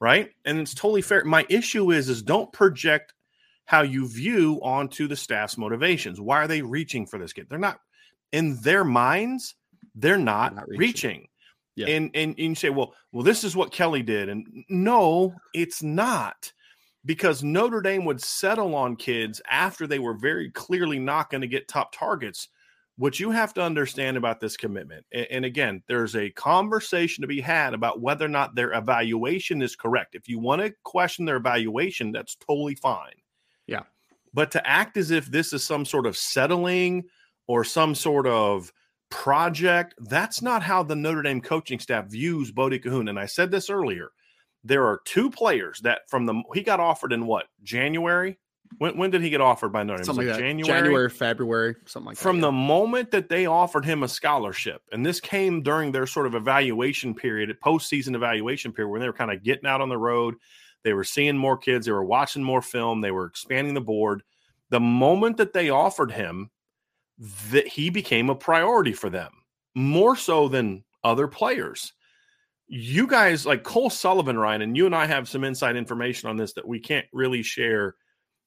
right? 0.00 0.30
And 0.44 0.58
it's 0.60 0.74
totally 0.74 1.02
fair. 1.02 1.24
My 1.24 1.44
issue 1.48 1.90
is 1.90 2.08
is 2.08 2.22
don't 2.22 2.52
project 2.52 3.14
how 3.64 3.82
you 3.82 4.08
view 4.08 4.60
onto 4.62 5.08
the 5.08 5.16
staff's 5.16 5.58
motivations. 5.58 6.20
Why 6.20 6.38
are 6.38 6.48
they 6.48 6.62
reaching 6.62 7.06
for 7.06 7.18
this 7.18 7.32
kid? 7.32 7.48
They're 7.50 7.58
not 7.58 7.80
in 8.32 8.56
their 8.62 8.84
minds. 8.84 9.54
They're 9.94 10.16
not, 10.16 10.54
they're 10.54 10.60
not 10.60 10.68
reaching. 10.68 10.78
reaching. 10.80 11.28
Yeah. 11.76 11.86
And, 11.88 12.10
and 12.14 12.34
and 12.38 12.48
you 12.48 12.54
say, 12.54 12.70
well, 12.70 12.94
well, 13.12 13.22
this 13.22 13.44
is 13.44 13.54
what 13.54 13.72
Kelly 13.72 14.02
did, 14.02 14.28
and 14.28 14.64
no, 14.68 15.34
it's 15.54 15.82
not 15.82 16.52
because 17.04 17.42
Notre 17.42 17.80
Dame 17.80 18.04
would 18.04 18.20
settle 18.20 18.74
on 18.74 18.96
kids 18.96 19.40
after 19.48 19.86
they 19.86 19.98
were 19.98 20.14
very 20.14 20.50
clearly 20.50 20.98
not 20.98 21.30
going 21.30 21.40
to 21.40 21.46
get 21.46 21.68
top 21.68 21.92
targets. 21.92 22.48
What 22.96 23.20
you 23.20 23.30
have 23.30 23.54
to 23.54 23.62
understand 23.62 24.16
about 24.16 24.40
this 24.40 24.56
commitment, 24.56 25.06
and 25.12 25.44
again, 25.44 25.84
there's 25.86 26.16
a 26.16 26.30
conversation 26.30 27.22
to 27.22 27.28
be 27.28 27.40
had 27.40 27.72
about 27.72 28.00
whether 28.00 28.24
or 28.24 28.28
not 28.28 28.56
their 28.56 28.72
evaluation 28.72 29.62
is 29.62 29.76
correct. 29.76 30.16
If 30.16 30.28
you 30.28 30.40
want 30.40 30.62
to 30.62 30.74
question 30.82 31.24
their 31.24 31.36
evaluation, 31.36 32.10
that's 32.10 32.34
totally 32.34 32.74
fine. 32.74 33.14
Yeah. 33.68 33.84
But 34.34 34.50
to 34.50 34.66
act 34.66 34.96
as 34.96 35.12
if 35.12 35.26
this 35.26 35.52
is 35.52 35.64
some 35.64 35.84
sort 35.84 36.06
of 36.06 36.16
settling 36.16 37.04
or 37.46 37.62
some 37.62 37.94
sort 37.94 38.26
of 38.26 38.72
project, 39.10 39.94
that's 40.08 40.42
not 40.42 40.62
how 40.62 40.82
the 40.82 40.96
Notre 40.96 41.22
Dame 41.22 41.40
coaching 41.40 41.78
staff 41.78 42.06
views 42.06 42.50
Bodie 42.50 42.80
Kahoun. 42.80 43.08
And 43.08 43.18
I 43.18 43.26
said 43.26 43.52
this 43.52 43.70
earlier 43.70 44.10
there 44.68 44.86
are 44.86 45.00
two 45.04 45.30
players 45.30 45.80
that 45.80 46.08
from 46.08 46.26
the 46.26 46.42
he 46.54 46.62
got 46.62 46.78
offered 46.78 47.12
in 47.12 47.26
what 47.26 47.46
January. 47.62 48.38
When, 48.76 48.98
when 48.98 49.10
did 49.10 49.22
he 49.22 49.30
get 49.30 49.40
offered 49.40 49.72
by 49.72 49.82
Notre 49.82 50.00
Dame? 50.00 50.04
Something 50.04 50.28
like 50.28 50.38
January, 50.38 50.80
January, 50.80 51.10
February, 51.10 51.74
something 51.86 52.08
like 52.08 52.16
From 52.18 52.42
that. 52.42 52.46
From 52.46 52.52
the 52.52 52.52
moment 52.52 53.10
that 53.12 53.30
they 53.30 53.46
offered 53.46 53.86
him 53.86 54.02
a 54.02 54.08
scholarship, 54.08 54.82
and 54.92 55.06
this 55.06 55.20
came 55.20 55.62
during 55.62 55.90
their 55.90 56.06
sort 56.06 56.26
of 56.26 56.34
evaluation 56.34 57.14
period, 57.14 57.56
postseason 57.64 58.14
evaluation 58.14 58.70
period, 58.72 58.90
when 58.90 59.00
they 59.00 59.06
were 59.06 59.14
kind 59.14 59.32
of 59.32 59.42
getting 59.42 59.64
out 59.64 59.80
on 59.80 59.88
the 59.88 59.96
road, 59.96 60.34
they 60.84 60.92
were 60.92 61.02
seeing 61.02 61.36
more 61.36 61.56
kids, 61.56 61.86
they 61.86 61.92
were 61.92 62.04
watching 62.04 62.42
more 62.42 62.60
film, 62.60 63.00
they 63.00 63.10
were 63.10 63.24
expanding 63.24 63.72
the 63.72 63.80
board. 63.80 64.22
The 64.68 64.80
moment 64.80 65.38
that 65.38 65.54
they 65.54 65.70
offered 65.70 66.12
him, 66.12 66.50
that 67.50 67.66
he 67.66 67.88
became 67.88 68.28
a 68.28 68.34
priority 68.34 68.92
for 68.92 69.08
them, 69.08 69.32
more 69.74 70.14
so 70.14 70.46
than 70.46 70.84
other 71.02 71.26
players 71.26 71.94
you 72.68 73.06
guys 73.06 73.46
like 73.46 73.62
Cole 73.64 73.90
Sullivan, 73.90 74.38
Ryan, 74.38 74.62
and 74.62 74.76
you 74.76 74.86
and 74.86 74.94
I 74.94 75.06
have 75.06 75.28
some 75.28 75.42
inside 75.44 75.76
information 75.76 76.28
on 76.28 76.36
this 76.36 76.52
that 76.54 76.68
we 76.68 76.78
can't 76.80 77.06
really 77.12 77.42
share 77.42 77.94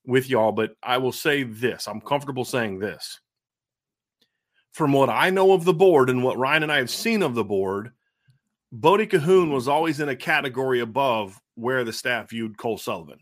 with 0.06 0.30
y'all, 0.30 0.52
but 0.52 0.76
I 0.84 0.98
will 0.98 1.12
say 1.12 1.44
this 1.44 1.88
I'm 1.88 2.02
comfortable 2.02 2.46
saying 2.46 2.80
this. 2.80 3.20
from 4.74 4.94
what 4.94 5.10
I 5.10 5.30
know 5.30 5.54
of 5.54 5.66
the 5.66 5.74
board 5.74 6.10
and 6.10 6.24
what 6.24 6.38
Ryan 6.38 6.64
and 6.64 6.72
I 6.72 6.78
have 6.78 6.90
seen 6.90 7.24
of 7.24 7.36
the 7.36 7.44
board, 7.44 7.92
Bodie 8.72 9.08
Kahoun 9.08 9.52
was 9.52 9.68
always 9.68 10.00
in 10.00 10.10
a 10.10 10.16
category 10.16 10.80
above 10.80 11.40
where 11.56 11.84
the 11.84 11.94
staff 11.94 12.30
viewed 12.30 12.58
Cole 12.58 12.78
Sullivan. 12.78 13.20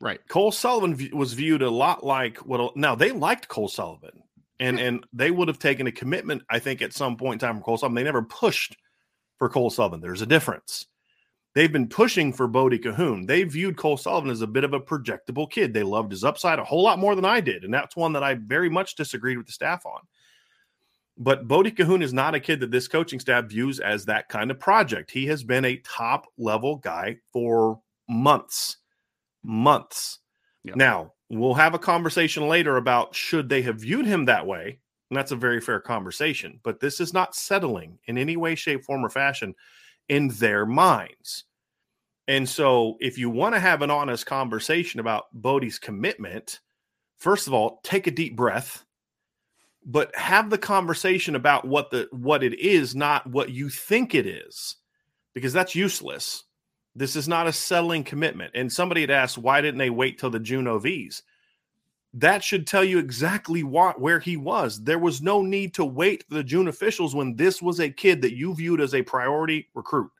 Right. 0.00 0.20
Cole 0.28 0.52
Sullivan 0.52 1.10
was 1.12 1.32
viewed 1.32 1.62
a 1.62 1.70
lot 1.70 2.04
like 2.04 2.38
what 2.38 2.76
now 2.76 2.94
they 2.94 3.12
liked 3.12 3.48
Cole 3.48 3.68
Sullivan 3.68 4.22
and 4.60 4.78
and 4.78 5.04
they 5.12 5.30
would 5.30 5.48
have 5.48 5.58
taken 5.58 5.86
a 5.86 5.92
commitment, 5.92 6.42
I 6.48 6.58
think, 6.58 6.82
at 6.82 6.92
some 6.92 7.16
point 7.16 7.42
in 7.42 7.46
time 7.46 7.56
from 7.56 7.64
Cole 7.64 7.76
Sullivan. 7.76 7.96
They 7.96 8.04
never 8.04 8.22
pushed 8.22 8.76
for 9.38 9.48
Cole 9.48 9.70
Sullivan. 9.70 10.00
There's 10.00 10.22
a 10.22 10.26
difference. 10.26 10.86
They've 11.54 11.72
been 11.72 11.88
pushing 11.88 12.32
for 12.32 12.48
Bodie 12.48 12.80
Kahoun. 12.80 13.28
They 13.28 13.44
viewed 13.44 13.76
Cole 13.76 13.96
Sullivan 13.96 14.30
as 14.30 14.40
a 14.40 14.46
bit 14.46 14.64
of 14.64 14.72
a 14.72 14.80
projectable 14.80 15.48
kid. 15.48 15.72
They 15.72 15.84
loved 15.84 16.10
his 16.10 16.24
upside 16.24 16.58
a 16.58 16.64
whole 16.64 16.82
lot 16.82 16.98
more 16.98 17.14
than 17.14 17.24
I 17.24 17.40
did. 17.40 17.62
And 17.62 17.72
that's 17.72 17.94
one 17.94 18.12
that 18.14 18.24
I 18.24 18.34
very 18.34 18.68
much 18.68 18.96
disagreed 18.96 19.38
with 19.38 19.46
the 19.46 19.52
staff 19.52 19.86
on. 19.86 20.00
But 21.16 21.46
Bodie 21.46 21.70
Kahoun 21.70 22.02
is 22.02 22.12
not 22.12 22.34
a 22.34 22.40
kid 22.40 22.58
that 22.60 22.72
this 22.72 22.88
coaching 22.88 23.20
staff 23.20 23.44
views 23.44 23.78
as 23.78 24.04
that 24.06 24.28
kind 24.28 24.50
of 24.50 24.58
project. 24.58 25.12
He 25.12 25.26
has 25.26 25.44
been 25.44 25.64
a 25.64 25.76
top 25.76 26.26
level 26.36 26.76
guy 26.76 27.18
for 27.32 27.80
months, 28.08 28.78
months. 29.44 30.18
Yep. 30.64 30.74
Now, 30.74 31.12
we'll 31.30 31.54
have 31.54 31.74
a 31.74 31.78
conversation 31.78 32.48
later 32.48 32.76
about 32.76 33.14
should 33.14 33.48
they 33.48 33.62
have 33.62 33.80
viewed 33.80 34.06
him 34.06 34.24
that 34.24 34.46
way. 34.46 34.80
And 35.10 35.16
that's 35.16 35.32
a 35.32 35.36
very 35.36 35.60
fair 35.60 35.80
conversation. 35.80 36.60
But 36.62 36.80
this 36.80 37.00
is 37.00 37.12
not 37.12 37.34
settling 37.34 37.98
in 38.06 38.18
any 38.18 38.36
way, 38.36 38.54
shape, 38.54 38.84
form, 38.84 39.04
or 39.04 39.10
fashion 39.10 39.54
in 40.08 40.28
their 40.28 40.66
minds. 40.66 41.44
And 42.26 42.48
so, 42.48 42.96
if 43.00 43.18
you 43.18 43.28
want 43.28 43.54
to 43.54 43.60
have 43.60 43.82
an 43.82 43.90
honest 43.90 44.24
conversation 44.24 44.98
about 44.98 45.24
Bodie's 45.34 45.78
commitment, 45.78 46.60
first 47.18 47.46
of 47.46 47.52
all, 47.52 47.80
take 47.84 48.06
a 48.06 48.10
deep 48.10 48.34
breath, 48.34 48.84
but 49.84 50.14
have 50.16 50.48
the 50.48 50.58
conversation 50.58 51.34
about 51.34 51.66
what 51.66 51.90
the 51.90 52.08
what 52.12 52.42
it 52.42 52.58
is, 52.58 52.94
not 52.94 53.26
what 53.26 53.50
you 53.50 53.68
think 53.68 54.14
it 54.14 54.26
is, 54.26 54.76
because 55.34 55.52
that's 55.52 55.74
useless. 55.74 56.44
This 56.96 57.16
is 57.16 57.28
not 57.28 57.46
a 57.46 57.52
settling 57.52 58.04
commitment. 58.04 58.52
And 58.54 58.72
somebody 58.72 59.00
had 59.00 59.10
asked, 59.10 59.36
why 59.36 59.60
didn't 59.60 59.78
they 59.78 59.90
wait 59.90 60.18
till 60.18 60.30
the 60.30 60.38
June 60.38 60.66
OVs? 60.66 61.22
That 62.14 62.44
should 62.44 62.66
tell 62.66 62.84
you 62.84 62.98
exactly 62.98 63.64
what, 63.64 64.00
where 64.00 64.20
he 64.20 64.36
was. 64.36 64.82
There 64.82 65.00
was 65.00 65.20
no 65.20 65.42
need 65.42 65.74
to 65.74 65.84
wait 65.84 66.24
for 66.28 66.34
the 66.34 66.44
June 66.44 66.68
officials 66.68 67.14
when 67.14 67.34
this 67.34 67.60
was 67.60 67.80
a 67.80 67.90
kid 67.90 68.22
that 68.22 68.36
you 68.36 68.54
viewed 68.54 68.80
as 68.80 68.94
a 68.94 69.02
priority 69.02 69.68
recruit. 69.74 70.10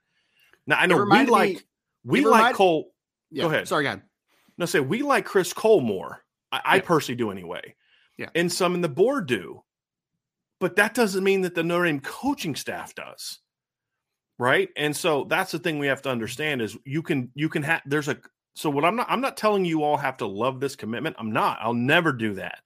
Now 0.67 0.79
I 0.79 0.87
know 0.87 1.05
we 1.05 1.25
like 1.27 1.57
me, 1.57 1.61
we 2.05 2.27
like 2.27 2.57
Cole. 2.57 2.93
Yeah, 3.31 3.45
go 3.45 3.51
ahead. 3.51 3.69
Sorry, 3.69 3.85
go 3.85 3.91
ahead. 3.91 4.03
No, 4.59 4.67
say 4.67 4.81
we 4.81 5.03
like 5.03 5.25
Chris 5.25 5.53
Cole 5.53 5.81
more. 5.81 6.25
I, 6.51 6.57
yeah. 6.57 6.63
I 6.65 6.81
personally 6.81 7.17
do 7.17 7.31
anyway. 7.31 7.75
Yeah, 8.19 8.31
and 8.35 8.51
some 8.51 8.75
in 8.75 8.81
the 8.81 8.89
board 8.89 9.27
do, 9.27 9.63
but 10.59 10.77
that 10.77 10.95
doesn't 10.95 11.23
mean 11.23 11.43
that 11.43 11.55
the 11.55 11.63
Notre 11.63 11.87
Dame 11.87 12.01
coaching 12.01 12.55
staff 12.55 12.95
does 12.95 13.41
right 14.37 14.71
and 14.77 14.97
so 14.97 15.23
that's 15.25 15.53
the 15.53 15.59
thing 15.61 15.79
we 15.79 15.87
have 15.87 16.03
to 16.03 16.11
understand 16.11 16.61
is 16.61 16.77
you 16.85 17.03
can 17.03 17.31
you 17.37 17.49
can 17.49 17.63
have 17.63 17.81
there's 17.87 18.09
a 18.09 18.19
so 18.55 18.71
what 18.71 18.85
i'm 18.85 18.97
not 18.97 19.07
i'm 19.11 19.21
not 19.21 19.37
telling 19.37 19.65
you 19.65 19.83
all 19.83 19.97
have 19.97 20.17
to 20.19 20.27
love 20.27 20.61
this 20.61 20.77
commitment. 20.77 21.17
I'm 21.19 21.33
not. 21.33 21.59
I'll 21.61 21.75
never 21.75 22.13
do 22.13 22.35
that 22.35 22.61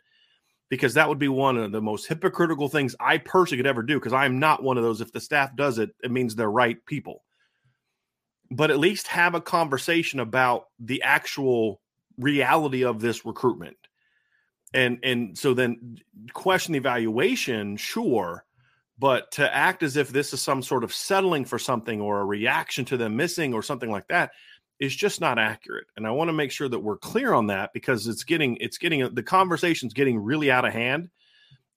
because 0.68 0.94
that 0.94 1.08
would 1.08 1.18
be 1.18 1.28
one 1.28 1.56
of 1.56 1.72
the 1.72 1.80
most 1.80 2.06
hypocritical 2.06 2.68
things 2.68 2.94
i 3.00 3.18
personally 3.18 3.58
could 3.58 3.68
ever 3.68 3.82
do 3.82 3.98
because 3.98 4.12
i'm 4.12 4.38
not 4.38 4.62
one 4.62 4.76
of 4.76 4.84
those. 4.84 5.00
If 5.00 5.12
the 5.12 5.20
staff 5.20 5.54
does 5.56 5.78
it 5.78 5.90
it 6.02 6.10
means 6.10 6.34
they're 6.34 6.50
right 6.50 6.84
people. 6.86 7.24
But 8.50 8.70
at 8.70 8.78
least 8.78 9.08
have 9.08 9.34
a 9.34 9.42
conversation 9.42 10.20
about 10.20 10.68
the 10.78 11.02
actual 11.02 11.82
reality 12.16 12.82
of 12.84 13.00
this 13.00 13.26
recruitment. 13.26 13.76
And 14.74 14.98
and 15.02 15.36
so 15.36 15.54
then 15.54 15.98
question 16.34 16.72
the 16.72 16.78
evaluation 16.78 17.76
sure 17.76 18.44
but 18.98 19.30
to 19.30 19.54
act 19.54 19.82
as 19.82 19.96
if 19.96 20.08
this 20.08 20.32
is 20.32 20.42
some 20.42 20.62
sort 20.62 20.84
of 20.84 20.92
settling 20.92 21.44
for 21.44 21.58
something 21.58 22.00
or 22.00 22.20
a 22.20 22.24
reaction 22.24 22.84
to 22.86 22.96
them 22.96 23.16
missing 23.16 23.54
or 23.54 23.62
something 23.62 23.90
like 23.90 24.08
that 24.08 24.32
is 24.80 24.94
just 24.94 25.20
not 25.20 25.38
accurate. 25.38 25.86
And 25.96 26.06
I 26.06 26.10
want 26.10 26.28
to 26.28 26.32
make 26.32 26.52
sure 26.52 26.68
that 26.68 26.78
we're 26.78 26.98
clear 26.98 27.32
on 27.32 27.48
that 27.48 27.72
because 27.72 28.06
it's 28.06 28.24
getting 28.24 28.56
it's 28.58 28.78
getting 28.78 29.14
the 29.14 29.22
conversation's 29.22 29.92
getting 29.92 30.18
really 30.18 30.50
out 30.50 30.64
of 30.64 30.72
hand 30.72 31.10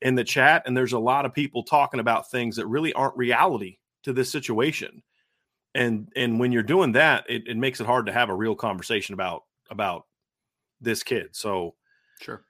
in 0.02 0.16
the 0.16 0.24
chat 0.24 0.64
and 0.66 0.76
there's 0.76 0.94
a 0.94 1.00
lot 1.00 1.26
of 1.26 1.34
people 1.34 1.64
talking 1.64 2.00
about 2.00 2.30
things 2.30 2.56
that 2.56 2.66
really 2.66 2.92
aren't 2.94 3.18
reality 3.18 3.78
to 4.04 4.14
this 4.14 4.32
situation. 4.32 5.04
And 5.74 6.12
and 6.16 6.40
when 6.40 6.52
you're 6.52 6.64
doing 6.64 6.92
that, 6.94 7.26
it, 7.30 7.48
it 7.48 7.58
makes 7.58 7.80
it 7.80 7.86
hard 7.86 8.06
to 8.08 8.12
have 8.12 8.30
a 8.30 8.36
real 8.36 8.56
conversation 8.56 9.14
about 9.14 9.44
about 9.70 10.06
this 10.80 11.04
kid. 11.04 11.30
So 11.32 11.76
sure. 12.22 12.44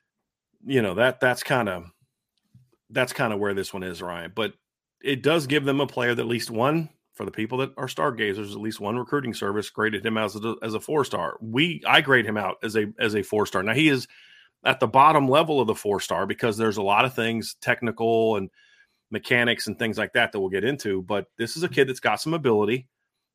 You 0.65 0.81
know, 0.81 0.95
that 0.95 1.19
that's 1.19 1.43
kind 1.43 1.69
of 1.69 1.85
that's 2.89 3.13
kind 3.13 3.31
of 3.33 3.39
where 3.39 3.53
this 3.53 3.73
one 3.73 3.83
is, 3.83 4.01
Ryan. 4.01 4.31
But 4.35 4.53
it 5.01 5.23
does 5.23 5.47
give 5.47 5.65
them 5.65 5.81
a 5.81 5.87
player 5.87 6.13
that 6.13 6.21
at 6.21 6.27
least 6.27 6.51
one 6.51 6.89
for 7.21 7.25
the 7.25 7.31
people 7.31 7.59
that 7.59 7.71
are 7.77 7.87
stargazers, 7.87 8.51
at 8.51 8.59
least 8.59 8.79
one 8.79 8.97
recruiting 8.97 9.35
service 9.35 9.69
graded 9.69 10.03
him 10.03 10.17
as 10.17 10.35
a, 10.35 10.55
as 10.63 10.73
a 10.73 10.79
four 10.79 11.05
star. 11.05 11.37
We 11.39 11.83
I 11.85 12.01
grade 12.01 12.25
him 12.25 12.35
out 12.35 12.55
as 12.63 12.75
a 12.75 12.87
as 12.97 13.15
a 13.15 13.21
four 13.21 13.45
star. 13.45 13.61
Now 13.61 13.75
he 13.75 13.89
is 13.89 14.07
at 14.65 14.79
the 14.79 14.87
bottom 14.87 15.27
level 15.27 15.61
of 15.61 15.67
the 15.67 15.75
four 15.75 15.99
star 15.99 16.25
because 16.25 16.57
there's 16.57 16.77
a 16.77 16.81
lot 16.81 17.05
of 17.05 17.13
things 17.13 17.57
technical 17.61 18.37
and 18.37 18.49
mechanics 19.11 19.67
and 19.67 19.77
things 19.77 19.99
like 19.99 20.13
that 20.13 20.31
that 20.31 20.39
we'll 20.39 20.49
get 20.49 20.63
into. 20.63 21.03
But 21.03 21.27
this 21.37 21.57
is 21.57 21.61
a 21.61 21.69
kid 21.69 21.87
that's 21.87 21.99
got 21.99 22.19
some 22.19 22.33
ability, 22.33 22.87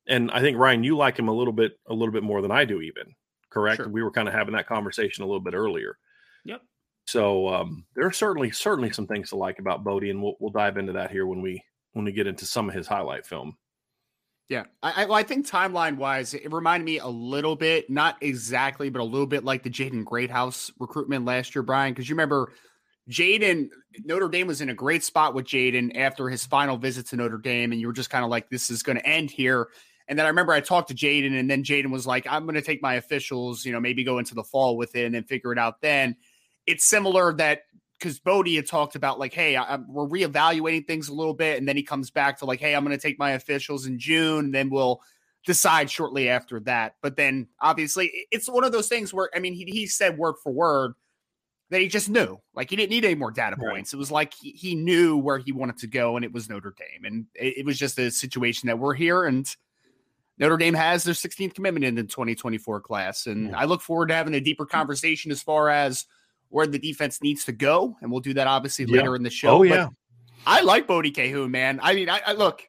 and 0.05 0.31
I 0.31 0.41
think 0.41 0.57
Ryan, 0.57 0.83
you 0.83 0.97
like 0.97 1.17
him 1.17 1.29
a 1.29 1.33
little 1.33 1.53
bit 1.53 1.79
a 1.87 1.93
little 1.93 2.11
bit 2.11 2.23
more 2.23 2.41
than 2.41 2.51
I 2.51 2.65
do, 2.65 2.81
even 2.81 3.15
correct. 3.49 3.77
Sure. 3.77 3.87
We 3.87 4.03
were 4.03 4.11
kind 4.11 4.27
of 4.27 4.33
having 4.33 4.53
that 4.55 4.67
conversation 4.67 5.23
a 5.23 5.27
little 5.27 5.39
bit 5.39 5.53
earlier. 5.53 5.97
Yep. 6.43 6.61
So 7.05 7.47
um, 7.47 7.85
there 7.95 8.05
are 8.05 8.11
certainly 8.11 8.51
certainly 8.51 8.91
some 8.91 9.07
things 9.07 9.29
to 9.29 9.37
like 9.37 9.59
about 9.59 9.85
Bodie, 9.85 10.09
and 10.09 10.21
we'll 10.21 10.35
we'll 10.41 10.51
dive 10.51 10.75
into 10.75 10.91
that 10.91 11.09
here 11.09 11.25
when 11.25 11.41
we 11.41 11.63
when 11.93 12.03
we 12.03 12.11
get 12.11 12.27
into 12.27 12.45
some 12.45 12.67
of 12.67 12.75
his 12.75 12.85
highlight 12.85 13.25
film. 13.25 13.57
Yeah, 14.49 14.63
I, 14.81 15.03
I, 15.03 15.13
I 15.19 15.23
think 15.23 15.45
timeline 15.45 15.97
wise, 15.97 16.33
it 16.33 16.51
reminded 16.51 16.85
me 16.85 16.99
a 16.99 17.07
little 17.07 17.55
bit, 17.55 17.89
not 17.89 18.15
exactly, 18.21 18.89
but 18.89 19.01
a 19.01 19.03
little 19.03 19.27
bit 19.27 19.43
like 19.43 19.63
the 19.63 19.69
Jaden 19.69 20.05
Greathouse 20.05 20.71
recruitment 20.79 21.25
last 21.25 21.53
year, 21.53 21.63
Brian. 21.63 21.93
Because 21.93 22.07
you 22.07 22.15
remember 22.15 22.53
Jaden 23.09 23.69
Notre 24.05 24.29
Dame 24.29 24.47
was 24.47 24.61
in 24.61 24.69
a 24.69 24.73
great 24.73 25.03
spot 25.03 25.33
with 25.33 25.45
Jaden 25.45 25.97
after 25.97 26.29
his 26.29 26.45
final 26.45 26.77
visit 26.77 27.07
to 27.07 27.17
Notre 27.17 27.37
Dame, 27.37 27.73
and 27.73 27.81
you 27.81 27.87
were 27.87 27.93
just 27.93 28.09
kind 28.09 28.23
of 28.23 28.29
like, 28.29 28.49
this 28.49 28.69
is 28.69 28.83
going 28.83 28.97
to 28.97 29.05
end 29.05 29.31
here. 29.31 29.67
And 30.07 30.17
then 30.17 30.25
I 30.25 30.29
remember 30.29 30.53
I 30.53 30.61
talked 30.61 30.87
to 30.89 30.95
Jaden, 30.95 31.37
and 31.37 31.51
then 31.51 31.63
Jaden 31.63 31.91
was 31.91 32.07
like, 32.07 32.25
I'm 32.29 32.43
going 32.43 32.55
to 32.55 32.61
take 32.61 32.81
my 32.81 32.93
officials, 32.93 33.65
you 33.65 33.73
know, 33.73 33.81
maybe 33.81 34.05
go 34.05 34.19
into 34.19 34.33
the 34.33 34.43
fall 34.43 34.77
with 34.77 34.95
it 34.95 35.13
and 35.13 35.27
figure 35.27 35.51
it 35.51 35.59
out 35.59 35.81
then 35.81 36.15
it's 36.67 36.85
similar 36.85 37.33
that 37.33 37.61
because 37.97 38.19
Bodie 38.19 38.55
had 38.55 38.67
talked 38.67 38.95
about 38.95 39.19
like, 39.19 39.33
hey, 39.33 39.55
I, 39.55 39.77
we're 39.87 40.07
reevaluating 40.07 40.85
things 40.85 41.09
a 41.09 41.13
little 41.13 41.33
bit, 41.33 41.57
and 41.57 41.67
then 41.67 41.75
he 41.75 41.83
comes 41.83 42.11
back 42.11 42.39
to 42.39 42.45
like, 42.45 42.59
hey, 42.59 42.75
I'm 42.75 42.85
going 42.85 42.97
to 42.97 43.01
take 43.01 43.19
my 43.19 43.31
officials 43.31 43.85
in 43.85 43.97
June, 43.99 44.45
and 44.45 44.53
then 44.53 44.69
we'll 44.69 45.01
decide 45.45 45.89
shortly 45.89 46.29
after 46.29 46.59
that. 46.61 46.95
But 47.01 47.15
then 47.15 47.47
obviously, 47.59 48.27
it's 48.31 48.49
one 48.49 48.63
of 48.63 48.71
those 48.71 48.87
things 48.87 49.13
where 49.13 49.29
I 49.35 49.39
mean, 49.39 49.53
he 49.53 49.65
he 49.65 49.87
said 49.87 50.17
word 50.17 50.35
for 50.43 50.51
word 50.51 50.93
that 51.69 51.81
he 51.81 51.87
just 51.87 52.09
knew, 52.09 52.39
like 52.53 52.69
he 52.69 52.75
didn't 52.75 52.91
need 52.91 53.05
any 53.05 53.15
more 53.15 53.31
data 53.31 53.57
points. 53.57 53.93
Right. 53.93 53.97
It 53.97 53.99
was 53.99 54.11
like 54.11 54.33
he, 54.33 54.51
he 54.51 54.75
knew 54.75 55.17
where 55.17 55.39
he 55.39 55.51
wanted 55.51 55.77
to 55.79 55.87
go, 55.87 56.15
and 56.15 56.23
it 56.23 56.31
was 56.31 56.49
Notre 56.49 56.75
Dame, 56.77 57.05
and 57.05 57.25
it, 57.33 57.59
it 57.59 57.65
was 57.65 57.77
just 57.77 57.97
a 57.99 58.11
situation 58.11 58.67
that 58.67 58.79
we're 58.79 58.93
here 58.93 59.25
and. 59.25 59.47
Notre 60.39 60.55
Dame 60.55 60.75
has 60.75 61.03
their 61.03 61.15
16th 61.15 61.55
commitment 61.55 61.83
in 61.83 61.95
the 61.95 62.03
2024 62.03 62.81
class. 62.81 63.25
And 63.25 63.55
I 63.55 63.65
look 63.65 63.81
forward 63.81 64.09
to 64.09 64.13
having 64.13 64.35
a 64.35 64.39
deeper 64.39 64.67
mm. 64.67 64.69
conversation 64.69 65.31
as 65.31 65.41
far 65.41 65.67
as 65.67 66.05
where 66.49 66.67
the 66.67 66.79
defense 66.79 67.21
needs 67.21 67.45
to 67.45 67.51
go, 67.51 67.97
and 68.01 68.11
we'll 68.11 68.21
do 68.21 68.33
that 68.35 68.47
obviously 68.47 68.85
yeah. 68.85 68.97
later 68.97 69.15
in 69.15 69.23
the 69.23 69.29
show. 69.29 69.59
Oh 69.59 69.63
yeah, 69.63 69.89
I 70.45 70.61
like 70.61 70.87
Bodie 70.87 71.11
Kahoun, 71.11 71.49
man. 71.49 71.79
I 71.81 71.93
mean, 71.93 72.09
I, 72.09 72.21
I 72.25 72.33
look, 72.33 72.63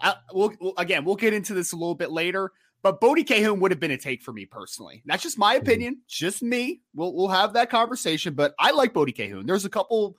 I, 0.00 0.14
we'll, 0.32 0.52
we'll, 0.60 0.74
again, 0.78 1.04
we'll 1.04 1.16
get 1.16 1.32
into 1.32 1.54
this 1.54 1.72
a 1.72 1.76
little 1.76 1.94
bit 1.94 2.10
later, 2.10 2.52
but 2.82 3.00
Bodie 3.00 3.24
Kahoun 3.24 3.58
would 3.60 3.70
have 3.70 3.80
been 3.80 3.90
a 3.90 3.98
take 3.98 4.22
for 4.22 4.32
me 4.32 4.44
personally. 4.44 5.02
That's 5.06 5.22
just 5.22 5.38
my 5.38 5.54
mm-hmm. 5.54 5.62
opinion, 5.62 6.02
just 6.08 6.42
me. 6.42 6.82
We'll 6.94 7.14
we'll 7.14 7.28
have 7.28 7.54
that 7.54 7.70
conversation, 7.70 8.34
but 8.34 8.54
I 8.58 8.72
like 8.72 8.92
Bodie 8.92 9.12
Kahoun. 9.12 9.46
There's 9.46 9.64
a 9.64 9.70
couple 9.70 10.16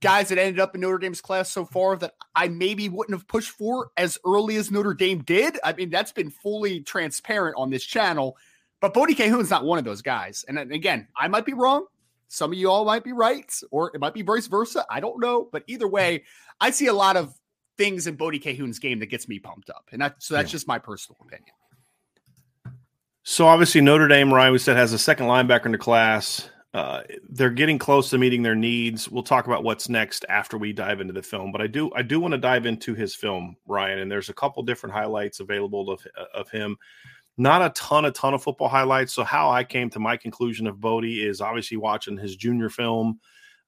guys 0.00 0.28
that 0.28 0.38
ended 0.38 0.60
up 0.60 0.74
in 0.74 0.80
Notre 0.80 0.98
Dame's 0.98 1.20
class 1.20 1.50
so 1.50 1.64
far 1.64 1.96
that 1.96 2.14
I 2.34 2.48
maybe 2.48 2.88
wouldn't 2.88 3.16
have 3.16 3.28
pushed 3.28 3.50
for 3.50 3.90
as 3.96 4.18
early 4.26 4.56
as 4.56 4.70
Notre 4.70 4.94
Dame 4.94 5.22
did. 5.22 5.58
I 5.64 5.72
mean, 5.72 5.90
that's 5.90 6.12
been 6.12 6.30
fully 6.30 6.80
transparent 6.80 7.56
on 7.56 7.70
this 7.70 7.84
channel. 7.84 8.36
But 8.80 8.92
Bodie 8.92 9.14
Kahoun's 9.14 9.50
not 9.50 9.64
one 9.64 9.78
of 9.78 9.84
those 9.84 10.02
guys. 10.02 10.44
And 10.48 10.58
again, 10.58 11.08
I 11.16 11.28
might 11.28 11.46
be 11.46 11.54
wrong. 11.54 11.86
Some 12.28 12.52
of 12.52 12.58
you 12.58 12.70
all 12.70 12.84
might 12.84 13.04
be 13.04 13.12
right, 13.12 13.52
or 13.70 13.90
it 13.94 14.00
might 14.00 14.14
be 14.14 14.22
vice 14.22 14.46
versa. 14.46 14.84
I 14.90 15.00
don't 15.00 15.20
know. 15.20 15.48
But 15.50 15.64
either 15.66 15.88
way, 15.88 16.24
I 16.60 16.70
see 16.70 16.86
a 16.86 16.92
lot 16.92 17.16
of 17.16 17.34
things 17.76 18.06
in 18.06 18.16
Bodie 18.16 18.40
Kahoun's 18.40 18.78
game 18.78 18.98
that 19.00 19.06
gets 19.06 19.28
me 19.28 19.38
pumped 19.38 19.70
up. 19.70 19.88
And 19.92 20.00
that, 20.00 20.22
so 20.22 20.34
that's 20.34 20.50
yeah. 20.50 20.52
just 20.52 20.68
my 20.68 20.78
personal 20.78 21.18
opinion. 21.20 21.54
So 23.22 23.46
obviously 23.46 23.80
Notre 23.80 24.08
Dame, 24.08 24.32
Ryan, 24.32 24.52
we 24.52 24.58
said 24.58 24.76
has 24.76 24.92
a 24.92 24.98
second 24.98 25.26
linebacker 25.26 25.66
in 25.66 25.72
the 25.72 25.78
class. 25.78 26.48
Uh, 26.72 27.02
they're 27.30 27.50
getting 27.50 27.78
close 27.78 28.10
to 28.10 28.18
meeting 28.18 28.42
their 28.42 28.54
needs. 28.54 29.08
We'll 29.08 29.22
talk 29.22 29.46
about 29.46 29.64
what's 29.64 29.88
next 29.88 30.26
after 30.28 30.58
we 30.58 30.72
dive 30.72 31.00
into 31.00 31.14
the 31.14 31.22
film, 31.22 31.50
but 31.50 31.62
I 31.62 31.68
do 31.68 31.90
I 31.94 32.02
do 32.02 32.20
want 32.20 32.32
to 32.32 32.38
dive 32.38 32.66
into 32.66 32.94
his 32.94 33.14
film, 33.14 33.56
Ryan. 33.66 34.00
And 34.00 34.12
there's 34.12 34.28
a 34.28 34.34
couple 34.34 34.62
different 34.62 34.94
highlights 34.94 35.40
available 35.40 35.90
of 35.90 36.06
of 36.34 36.50
him 36.50 36.76
not 37.36 37.62
a 37.62 37.70
ton, 37.70 38.04
a 38.04 38.10
ton 38.10 38.34
of 38.34 38.42
football 38.42 38.68
highlights. 38.68 39.12
So 39.12 39.24
how 39.24 39.50
I 39.50 39.64
came 39.64 39.90
to 39.90 39.98
my 39.98 40.16
conclusion 40.16 40.66
of 40.66 40.80
Bodie 40.80 41.26
is 41.26 41.40
obviously 41.40 41.76
watching 41.76 42.16
his 42.16 42.36
junior 42.36 42.70
film. 42.70 43.20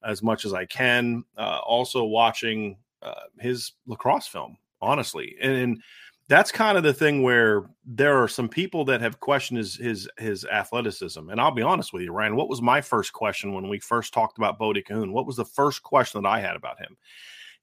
as 0.03 0.23
much 0.23 0.45
as 0.45 0.53
I 0.53 0.65
can. 0.65 1.23
Uh, 1.37 1.59
also 1.65 2.03
watching 2.05 2.77
uh, 3.01 3.27
his 3.39 3.73
lacrosse 3.87 4.27
film, 4.27 4.57
honestly, 4.81 5.35
and, 5.41 5.53
and 5.53 5.81
that's 6.27 6.51
kind 6.51 6.77
of 6.77 6.83
the 6.83 6.93
thing 6.93 7.23
where 7.23 7.69
there 7.85 8.21
are 8.21 8.27
some 8.27 8.47
people 8.47 8.85
that 8.85 9.01
have 9.01 9.19
questioned 9.19 9.57
his 9.57 9.75
his 9.75 10.09
his 10.17 10.45
athleticism. 10.45 11.29
And 11.29 11.41
I'll 11.41 11.51
be 11.51 11.61
honest 11.63 11.91
with 11.91 12.03
you, 12.03 12.11
Ryan. 12.11 12.35
What 12.35 12.49
was 12.49 12.61
my 12.61 12.81
first 12.81 13.13
question 13.13 13.53
when 13.53 13.67
we 13.67 13.79
first 13.79 14.13
talked 14.13 14.37
about 14.37 14.59
Bodie 14.59 14.83
Kahoun? 14.83 15.11
What 15.11 15.25
was 15.25 15.37
the 15.37 15.45
first 15.45 15.81
question 15.81 16.21
that 16.21 16.29
I 16.29 16.39
had 16.39 16.55
about 16.55 16.79
him? 16.79 16.97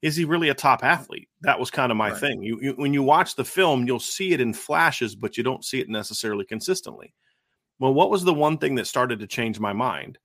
Is 0.01 0.15
he 0.15 0.25
really 0.25 0.49
a 0.49 0.53
top 0.53 0.83
athlete? 0.83 1.27
That 1.41 1.59
was 1.59 1.71
kind 1.71 1.91
of 1.91 1.97
my 1.97 2.11
right. 2.11 2.19
thing. 2.19 2.43
You, 2.43 2.59
you 2.61 2.73
when 2.73 2.93
you 2.93 3.01
watch 3.01 3.35
the 3.35 3.45
film, 3.45 3.87
you'll 3.87 3.99
see 3.99 4.33
it 4.33 4.41
in 4.41 4.53
flashes, 4.53 5.15
but 5.15 5.37
you 5.37 5.43
don't 5.43 5.65
see 5.65 5.79
it 5.79 5.89
necessarily 5.89 6.45
consistently. 6.45 7.13
Well, 7.79 7.93
what 7.93 8.09
was 8.09 8.23
the 8.23 8.33
one 8.33 8.57
thing 8.57 8.75
that 8.75 8.87
started 8.87 9.19
to 9.19 9.27
change 9.27 9.59
my 9.59 9.73
mind? 9.73 10.17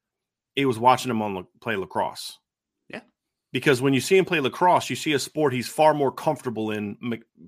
It 0.57 0.67
was 0.67 0.79
watching 0.79 1.11
him 1.11 1.23
on 1.23 1.47
play 1.63 1.77
lacrosse 1.77 2.39
Yeah, 2.91 3.01
because 3.53 3.81
when 3.81 3.95
you 3.95 4.01
see 4.01 4.19
him 4.19 4.27
play 4.27 4.41
lacrosse, 4.41 4.91
you 4.91 4.97
see 4.97 5.15
a 5.15 5.19
sport 5.19 5.55
he's 5.55 5.69
far 5.69 5.95
more 5.95 6.13
comfortable 6.13 6.71
in 6.71 6.99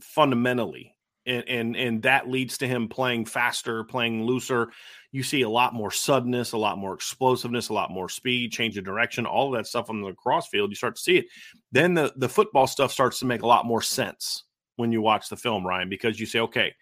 fundamentally. 0.00 0.93
And, 1.26 1.48
and 1.48 1.76
and 1.76 2.02
that 2.02 2.28
leads 2.28 2.58
to 2.58 2.66
him 2.66 2.88
playing 2.88 3.24
faster, 3.24 3.82
playing 3.84 4.24
looser. 4.24 4.70
You 5.10 5.22
see 5.22 5.42
a 5.42 5.48
lot 5.48 5.72
more 5.72 5.90
suddenness, 5.90 6.52
a 6.52 6.58
lot 6.58 6.76
more 6.76 6.92
explosiveness, 6.92 7.70
a 7.70 7.72
lot 7.72 7.90
more 7.90 8.10
speed, 8.10 8.52
change 8.52 8.76
of 8.76 8.84
direction, 8.84 9.24
all 9.24 9.52
of 9.52 9.58
that 9.58 9.66
stuff 9.66 9.88
on 9.88 10.02
the 10.02 10.12
cross 10.12 10.48
field. 10.48 10.70
You 10.70 10.76
start 10.76 10.96
to 10.96 11.02
see 11.02 11.16
it. 11.16 11.26
Then 11.72 11.94
the 11.94 12.12
the 12.16 12.28
football 12.28 12.66
stuff 12.66 12.92
starts 12.92 13.18
to 13.20 13.26
make 13.26 13.42
a 13.42 13.46
lot 13.46 13.64
more 13.64 13.80
sense 13.80 14.44
when 14.76 14.92
you 14.92 15.00
watch 15.00 15.28
the 15.28 15.36
film, 15.36 15.66
Ryan, 15.66 15.88
because 15.88 16.20
you 16.20 16.26
say, 16.26 16.40
okay, 16.40 16.74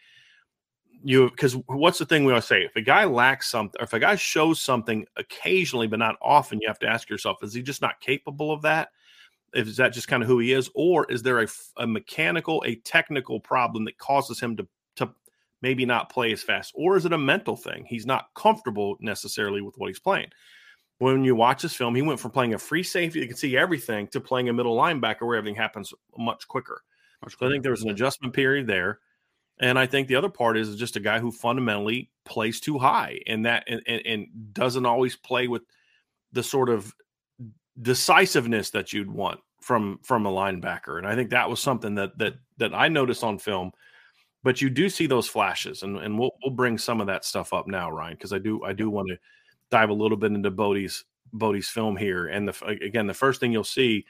you 1.04 1.30
because 1.30 1.56
what's 1.66 1.98
the 1.98 2.06
thing 2.06 2.24
we 2.24 2.32
always 2.32 2.44
say? 2.44 2.62
If 2.62 2.76
a 2.76 2.80
guy 2.80 3.04
lacks 3.04 3.50
something, 3.50 3.80
or 3.80 3.84
if 3.84 3.92
a 3.92 3.98
guy 3.98 4.16
shows 4.16 4.60
something 4.60 5.04
occasionally 5.16 5.86
but 5.86 5.98
not 5.98 6.16
often, 6.22 6.58
you 6.60 6.68
have 6.68 6.78
to 6.80 6.88
ask 6.88 7.08
yourself, 7.08 7.38
is 7.42 7.54
he 7.54 7.62
just 7.62 7.82
not 7.82 8.00
capable 8.00 8.52
of 8.52 8.62
that? 8.62 8.88
Is 9.54 9.76
that 9.76 9.92
just 9.92 10.08
kind 10.08 10.22
of 10.22 10.28
who 10.28 10.38
he 10.38 10.52
is 10.52 10.70
or 10.74 11.10
is 11.10 11.22
there 11.22 11.40
a, 11.40 11.46
a 11.76 11.86
mechanical 11.86 12.62
a 12.66 12.76
technical 12.76 13.40
problem 13.40 13.84
that 13.84 13.98
causes 13.98 14.40
him 14.40 14.56
to 14.56 14.66
to 14.96 15.10
maybe 15.60 15.86
not 15.86 16.10
play 16.10 16.32
as 16.32 16.42
fast? 16.42 16.72
Or 16.74 16.96
is 16.96 17.06
it 17.06 17.12
a 17.12 17.18
mental 17.18 17.56
thing? 17.56 17.84
He's 17.86 18.06
not 18.06 18.26
comfortable 18.34 18.96
necessarily 19.00 19.62
with 19.62 19.76
what 19.76 19.88
he's 19.88 20.00
playing. 20.00 20.30
When 20.98 21.24
you 21.24 21.34
watch 21.34 21.62
this 21.62 21.74
film 21.74 21.94
he 21.94 22.02
went 22.02 22.20
from 22.20 22.30
playing 22.30 22.54
a 22.54 22.58
free 22.58 22.82
safety 22.82 23.20
that 23.20 23.26
can 23.26 23.36
see 23.36 23.56
everything 23.56 24.08
to 24.08 24.20
playing 24.20 24.48
a 24.48 24.52
middle 24.52 24.76
linebacker 24.76 25.22
where 25.22 25.36
everything 25.36 25.56
happens 25.56 25.92
much 26.16 26.46
quicker. 26.48 26.82
Much 27.22 27.38
so 27.38 27.46
i 27.46 27.50
think 27.50 27.62
there 27.62 27.72
was 27.72 27.82
an 27.82 27.90
adjustment 27.90 28.34
period 28.34 28.66
there. 28.66 29.00
And 29.60 29.78
i 29.78 29.86
think 29.86 30.08
the 30.08 30.16
other 30.16 30.30
part 30.30 30.56
is 30.56 30.76
just 30.76 30.96
a 30.96 31.00
guy 31.00 31.18
who 31.18 31.30
fundamentally 31.30 32.10
plays 32.24 32.60
too 32.60 32.78
high 32.78 33.20
and 33.26 33.44
that 33.46 33.64
and, 33.66 33.82
and, 33.86 34.02
and 34.06 34.26
doesn't 34.52 34.86
always 34.86 35.16
play 35.16 35.48
with 35.48 35.62
the 36.32 36.42
sort 36.42 36.68
of 36.68 36.94
decisiveness 37.80 38.70
that 38.70 38.92
you'd 38.92 39.10
want 39.10 39.40
from 39.60 39.98
from 40.02 40.26
a 40.26 40.30
linebacker. 40.30 40.98
And 40.98 41.06
I 41.06 41.14
think 41.14 41.30
that 41.30 41.48
was 41.48 41.60
something 41.60 41.94
that 41.94 42.16
that 42.18 42.34
that 42.58 42.74
I 42.74 42.88
noticed 42.88 43.24
on 43.24 43.38
film. 43.38 43.72
But 44.44 44.60
you 44.60 44.70
do 44.70 44.88
see 44.88 45.06
those 45.06 45.28
flashes, 45.28 45.84
and, 45.84 45.96
and 45.98 46.18
we'll 46.18 46.32
we'll 46.42 46.54
bring 46.54 46.76
some 46.76 47.00
of 47.00 47.06
that 47.06 47.24
stuff 47.24 47.52
up 47.52 47.68
now, 47.68 47.90
Ryan, 47.90 48.14
because 48.14 48.32
I 48.32 48.38
do 48.38 48.62
I 48.64 48.72
do 48.72 48.90
want 48.90 49.08
to 49.08 49.16
dive 49.70 49.90
a 49.90 49.94
little 49.94 50.16
bit 50.16 50.32
into 50.32 50.50
Bodie's 50.50 51.04
Bodie's 51.32 51.68
film 51.68 51.96
here. 51.96 52.26
And 52.26 52.48
the 52.48 52.66
again, 52.66 53.06
the 53.06 53.14
first 53.14 53.40
thing 53.40 53.52
you'll 53.52 53.64
see, 53.64 54.04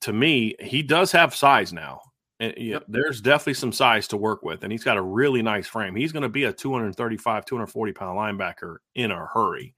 to 0.00 0.12
me, 0.12 0.54
he 0.60 0.82
does 0.82 1.12
have 1.12 1.34
size 1.34 1.72
now. 1.72 2.00
And 2.40 2.54
yep. 2.56 2.84
there's 2.88 3.20
definitely 3.20 3.54
some 3.54 3.70
size 3.70 4.08
to 4.08 4.16
work 4.16 4.42
with, 4.42 4.64
and 4.64 4.72
he's 4.72 4.82
got 4.82 4.96
a 4.96 5.02
really 5.02 5.40
nice 5.40 5.68
frame. 5.68 5.94
He's 5.94 6.10
going 6.10 6.24
to 6.24 6.28
be 6.28 6.44
a 6.44 6.52
235, 6.52 7.44
240 7.44 7.92
pound 7.92 8.18
linebacker 8.18 8.78
in 8.94 9.12
a 9.12 9.26
hurry 9.26 9.74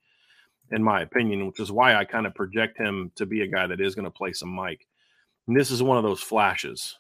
in 0.71 0.83
my 0.83 1.03
opinion, 1.03 1.47
which 1.47 1.61
is 1.61 1.71
why 1.73 1.95
I 1.95 2.05
kind 2.05 2.27
of 2.27 2.35
project 2.35 2.79
him 2.79 3.13
to 3.17 3.27
be 3.27 3.43
a 3.43 3.47
guy 3.47 3.67
that 3.67 3.81
is 3.81 3.95
going 3.95 4.05
to 4.05 4.11
play 4.11 4.33
some 4.33 4.49
Mike. 4.49 4.87
And 5.47 5.57
this 5.57 5.71
is 5.71 5.83
one 5.83 5.97
of 5.97 6.05
those 6.05 6.21
flashes, 6.21 6.99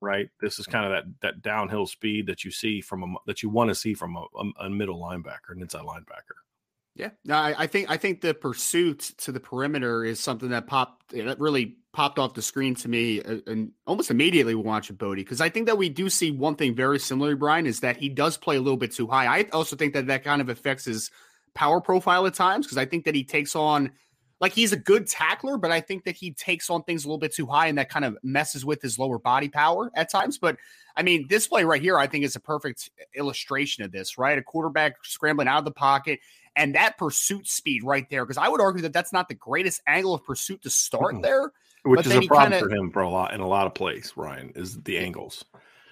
right? 0.00 0.28
This 0.40 0.58
is 0.58 0.66
kind 0.66 0.86
of 0.86 0.92
that 0.92 1.20
that 1.22 1.42
downhill 1.42 1.86
speed 1.86 2.26
that 2.26 2.44
you 2.44 2.50
see 2.50 2.80
from 2.80 3.02
a 3.02 3.14
that 3.26 3.42
you 3.42 3.48
want 3.48 3.68
to 3.68 3.74
see 3.74 3.94
from 3.94 4.16
a, 4.16 4.24
a 4.60 4.70
middle 4.70 5.00
linebacker, 5.00 5.50
an 5.50 5.62
inside 5.62 5.84
linebacker. 5.84 6.36
Yeah, 6.98 7.10
no, 7.24 7.36
I, 7.36 7.54
I, 7.56 7.66
think 7.68 7.88
I 7.88 7.96
think 7.96 8.20
the 8.22 8.34
pursuit 8.34 9.12
to 9.18 9.30
the 9.30 9.38
perimeter 9.38 10.04
is 10.04 10.18
something 10.18 10.48
that 10.48 10.66
popped 10.66 11.12
that 11.12 11.38
really 11.38 11.76
popped 11.92 12.18
off 12.18 12.34
the 12.34 12.42
screen 12.42 12.74
to 12.74 12.88
me 12.88 13.22
uh, 13.22 13.38
and 13.46 13.70
almost 13.86 14.10
immediately 14.10 14.56
watching 14.56 14.96
Bodie 14.96 15.22
because 15.22 15.40
I 15.40 15.48
think 15.48 15.66
that 15.66 15.78
we 15.78 15.88
do 15.88 16.10
see 16.10 16.32
one 16.32 16.56
thing 16.56 16.74
very 16.74 16.98
similar, 16.98 17.36
Brian, 17.36 17.66
is 17.66 17.80
that 17.80 17.98
he 17.98 18.08
does 18.08 18.36
play 18.36 18.56
a 18.56 18.60
little 18.60 18.76
bit 18.76 18.92
too 18.92 19.06
high. 19.06 19.26
I 19.26 19.44
also 19.52 19.76
think 19.76 19.94
that 19.94 20.08
that 20.08 20.24
kind 20.24 20.40
of 20.40 20.48
affects 20.48 20.86
his 20.86 21.12
power 21.58 21.80
profile 21.80 22.24
at 22.24 22.34
times 22.34 22.66
because 22.66 22.78
I 22.78 22.84
think 22.84 23.04
that 23.04 23.16
he 23.16 23.24
takes 23.24 23.56
on 23.56 23.90
like 24.40 24.52
he's 24.52 24.72
a 24.72 24.76
good 24.76 25.08
tackler, 25.08 25.56
but 25.56 25.72
I 25.72 25.80
think 25.80 26.04
that 26.04 26.14
he 26.14 26.30
takes 26.30 26.70
on 26.70 26.84
things 26.84 27.04
a 27.04 27.08
little 27.08 27.18
bit 27.18 27.34
too 27.34 27.46
high 27.46 27.66
and 27.66 27.76
that 27.78 27.90
kind 27.90 28.04
of 28.04 28.16
messes 28.22 28.64
with 28.64 28.80
his 28.80 28.96
lower 28.96 29.18
body 29.18 29.48
power 29.48 29.90
at 29.96 30.08
times. 30.08 30.38
But 30.38 30.56
I 30.96 31.02
mean, 31.02 31.26
this 31.28 31.48
play 31.48 31.64
right 31.64 31.82
here, 31.82 31.98
I 31.98 32.06
think 32.06 32.24
is 32.24 32.36
a 32.36 32.40
perfect 32.40 32.90
illustration 33.12 33.82
of 33.82 33.90
this, 33.90 34.16
right? 34.16 34.38
A 34.38 34.42
quarterback 34.42 35.04
scrambling 35.04 35.48
out 35.48 35.58
of 35.58 35.64
the 35.64 35.72
pocket 35.72 36.20
and 36.54 36.76
that 36.76 36.96
pursuit 36.96 37.48
speed 37.48 37.82
right 37.82 38.08
there. 38.08 38.24
Because 38.24 38.38
I 38.38 38.48
would 38.48 38.60
argue 38.60 38.82
that 38.82 38.92
that's 38.92 39.12
not 39.12 39.26
the 39.26 39.34
greatest 39.34 39.82
angle 39.88 40.14
of 40.14 40.24
pursuit 40.24 40.62
to 40.62 40.70
start 40.70 41.14
mm-hmm. 41.14 41.22
there. 41.22 41.50
Which 41.82 42.06
is 42.06 42.12
a 42.12 42.22
problem 42.22 42.52
kinda, 42.52 42.58
for 42.60 42.70
him 42.70 42.92
for 42.92 43.02
a 43.02 43.10
lot 43.10 43.34
in 43.34 43.40
a 43.40 43.48
lot 43.48 43.66
of 43.66 43.74
plays, 43.74 44.12
Ryan, 44.14 44.52
is 44.54 44.80
the 44.82 44.98
angles. 44.98 45.44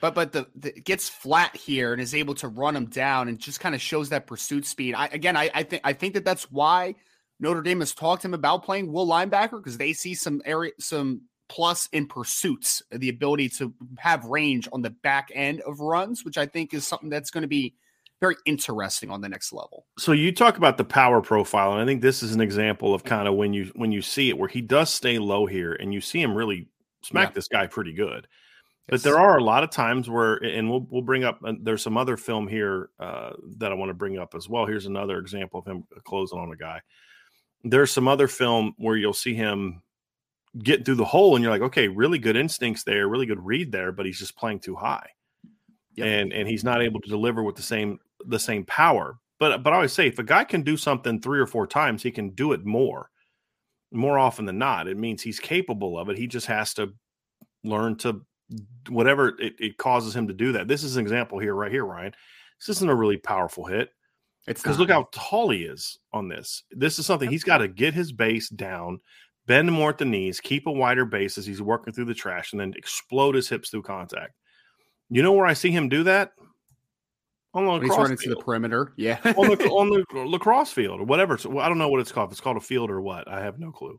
But 0.06 0.14
but 0.14 0.32
the, 0.32 0.46
the 0.54 0.80
gets 0.80 1.08
flat 1.08 1.56
here 1.56 1.92
and 1.92 2.00
is 2.00 2.14
able 2.14 2.34
to 2.36 2.48
run 2.48 2.76
him 2.76 2.86
down 2.86 3.28
and 3.28 3.38
just 3.38 3.60
kind 3.60 3.74
of 3.74 3.80
shows 3.80 4.10
that 4.10 4.26
pursuit 4.26 4.66
speed. 4.66 4.94
I 4.94 5.06
again 5.06 5.36
I, 5.36 5.50
I 5.52 5.62
think 5.62 5.82
I 5.84 5.92
think 5.92 6.14
that 6.14 6.24
that's 6.24 6.50
why 6.50 6.94
Notre 7.40 7.62
Dame 7.62 7.80
has 7.80 7.92
talked 7.92 8.22
to 8.22 8.28
him 8.28 8.34
about 8.34 8.64
playing 8.64 8.92
will 8.92 9.06
linebacker 9.06 9.58
because 9.58 9.78
they 9.78 9.92
see 9.92 10.14
some 10.14 10.40
area 10.44 10.72
some 10.78 11.22
plus 11.48 11.88
in 11.92 12.06
pursuits, 12.06 12.82
the 12.90 13.08
ability 13.08 13.48
to 13.48 13.72
have 13.98 14.24
range 14.24 14.68
on 14.72 14.82
the 14.82 14.90
back 14.90 15.30
end 15.34 15.60
of 15.62 15.80
runs, 15.80 16.24
which 16.24 16.38
I 16.38 16.46
think 16.46 16.74
is 16.74 16.86
something 16.86 17.08
that's 17.08 17.30
going 17.30 17.42
to 17.42 17.48
be 17.48 17.74
very 18.20 18.36
interesting 18.46 19.10
on 19.10 19.20
the 19.20 19.28
next 19.28 19.52
level. 19.52 19.86
So 19.98 20.12
you 20.12 20.32
talk 20.32 20.56
about 20.56 20.78
the 20.78 20.84
power 20.84 21.20
profile, 21.20 21.72
and 21.72 21.80
I 21.80 21.84
think 21.84 22.00
this 22.00 22.22
is 22.22 22.34
an 22.34 22.40
example 22.40 22.94
of 22.94 23.04
kind 23.04 23.28
of 23.28 23.34
when 23.34 23.52
you 23.52 23.70
when 23.74 23.92
you 23.92 24.02
see 24.02 24.30
it 24.30 24.38
where 24.38 24.48
he 24.48 24.60
does 24.60 24.90
stay 24.90 25.18
low 25.18 25.46
here, 25.46 25.72
and 25.72 25.92
you 25.92 26.00
see 26.00 26.22
him 26.22 26.34
really 26.34 26.68
smack 27.02 27.30
yeah. 27.30 27.34
this 27.34 27.48
guy 27.48 27.66
pretty 27.66 27.92
good. 27.92 28.26
But 28.88 29.02
there 29.02 29.18
are 29.18 29.36
a 29.36 29.42
lot 29.42 29.64
of 29.64 29.70
times 29.70 30.08
where, 30.08 30.34
and 30.36 30.70
we'll 30.70 30.86
we'll 30.88 31.02
bring 31.02 31.24
up. 31.24 31.40
Uh, 31.44 31.54
there's 31.60 31.82
some 31.82 31.96
other 31.96 32.16
film 32.16 32.46
here 32.46 32.90
uh, 33.00 33.32
that 33.58 33.72
I 33.72 33.74
want 33.74 33.90
to 33.90 33.94
bring 33.94 34.18
up 34.18 34.34
as 34.36 34.48
well. 34.48 34.64
Here's 34.64 34.86
another 34.86 35.18
example 35.18 35.60
of 35.60 35.66
him 35.66 35.84
closing 36.04 36.38
on 36.38 36.52
a 36.52 36.56
guy. 36.56 36.80
There's 37.64 37.90
some 37.90 38.06
other 38.06 38.28
film 38.28 38.74
where 38.76 38.96
you'll 38.96 39.12
see 39.12 39.34
him 39.34 39.82
getting 40.62 40.84
through 40.84 40.96
the 40.96 41.04
hole, 41.04 41.34
and 41.34 41.42
you're 41.42 41.52
like, 41.52 41.62
okay, 41.62 41.88
really 41.88 42.18
good 42.20 42.36
instincts 42.36 42.84
there, 42.84 43.08
really 43.08 43.26
good 43.26 43.44
read 43.44 43.72
there, 43.72 43.90
but 43.90 44.06
he's 44.06 44.20
just 44.20 44.36
playing 44.36 44.60
too 44.60 44.76
high, 44.76 45.08
yep. 45.96 46.06
and 46.06 46.32
and 46.32 46.48
he's 46.48 46.62
not 46.62 46.80
able 46.80 47.00
to 47.00 47.08
deliver 47.08 47.42
with 47.42 47.56
the 47.56 47.62
same 47.62 47.98
the 48.26 48.38
same 48.38 48.64
power. 48.66 49.18
But 49.40 49.64
but 49.64 49.72
I 49.72 49.76
always 49.76 49.92
say, 49.92 50.06
if 50.06 50.20
a 50.20 50.22
guy 50.22 50.44
can 50.44 50.62
do 50.62 50.76
something 50.76 51.20
three 51.20 51.40
or 51.40 51.46
four 51.46 51.66
times, 51.66 52.04
he 52.04 52.12
can 52.12 52.30
do 52.30 52.52
it 52.52 52.64
more, 52.64 53.10
more 53.90 54.16
often 54.16 54.44
than 54.46 54.58
not. 54.58 54.86
It 54.86 54.96
means 54.96 55.22
he's 55.22 55.40
capable 55.40 55.98
of 55.98 56.08
it. 56.08 56.16
He 56.16 56.28
just 56.28 56.46
has 56.46 56.72
to 56.74 56.94
learn 57.64 57.96
to 57.96 58.24
whatever 58.88 59.28
it, 59.40 59.54
it, 59.58 59.76
causes 59.76 60.14
him 60.14 60.28
to 60.28 60.34
do 60.34 60.52
that. 60.52 60.68
This 60.68 60.84
is 60.84 60.96
an 60.96 61.02
example 61.02 61.38
here, 61.38 61.54
right 61.54 61.70
here, 61.70 61.84
Ryan. 61.84 62.12
This 62.60 62.76
isn't 62.76 62.88
a 62.88 62.94
really 62.94 63.16
powerful 63.16 63.64
hit. 63.64 63.90
It's 64.46 64.62
because 64.62 64.78
look 64.78 64.90
how 64.90 65.08
tall 65.10 65.50
he 65.50 65.62
is 65.62 65.98
on 66.12 66.28
this. 66.28 66.62
This 66.70 66.98
is 66.98 67.06
something 67.06 67.28
he's 67.28 67.44
got 67.44 67.58
to 67.58 67.68
get 67.68 67.94
his 67.94 68.12
base 68.12 68.48
down, 68.48 69.00
bend 69.46 69.72
more 69.72 69.90
at 69.90 69.98
the 69.98 70.04
knees, 70.04 70.40
keep 70.40 70.68
a 70.68 70.72
wider 70.72 71.04
base 71.04 71.36
as 71.36 71.46
he's 71.46 71.60
working 71.60 71.92
through 71.92 72.04
the 72.04 72.14
trash, 72.14 72.52
and 72.52 72.60
then 72.60 72.72
explode 72.76 73.34
his 73.34 73.48
hips 73.48 73.70
through 73.70 73.82
contact. 73.82 74.34
You 75.10 75.22
know 75.22 75.32
where 75.32 75.46
I 75.46 75.52
see 75.52 75.70
him 75.70 75.88
do 75.88 76.04
that? 76.04 76.32
On 77.54 77.64
the 77.64 77.72
lacrosse 77.72 77.90
he's 77.90 77.98
running 77.98 78.16
field. 78.18 78.36
to 78.36 78.38
the 78.38 78.44
perimeter. 78.44 78.92
Yeah. 78.96 79.18
on, 79.24 79.48
the, 79.48 79.68
on 79.68 80.04
the 80.14 80.20
lacrosse 80.20 80.72
field 80.72 81.00
or 81.00 81.04
whatever. 81.04 81.38
So, 81.38 81.58
I 81.58 81.68
don't 81.68 81.78
know 81.78 81.88
what 81.88 82.00
it's 82.00 82.12
called. 82.12 82.28
If 82.28 82.32
it's 82.32 82.40
called 82.40 82.58
a 82.58 82.60
field 82.60 82.90
or 82.90 83.00
what. 83.00 83.26
I 83.26 83.40
have 83.40 83.58
no 83.58 83.72
clue. 83.72 83.98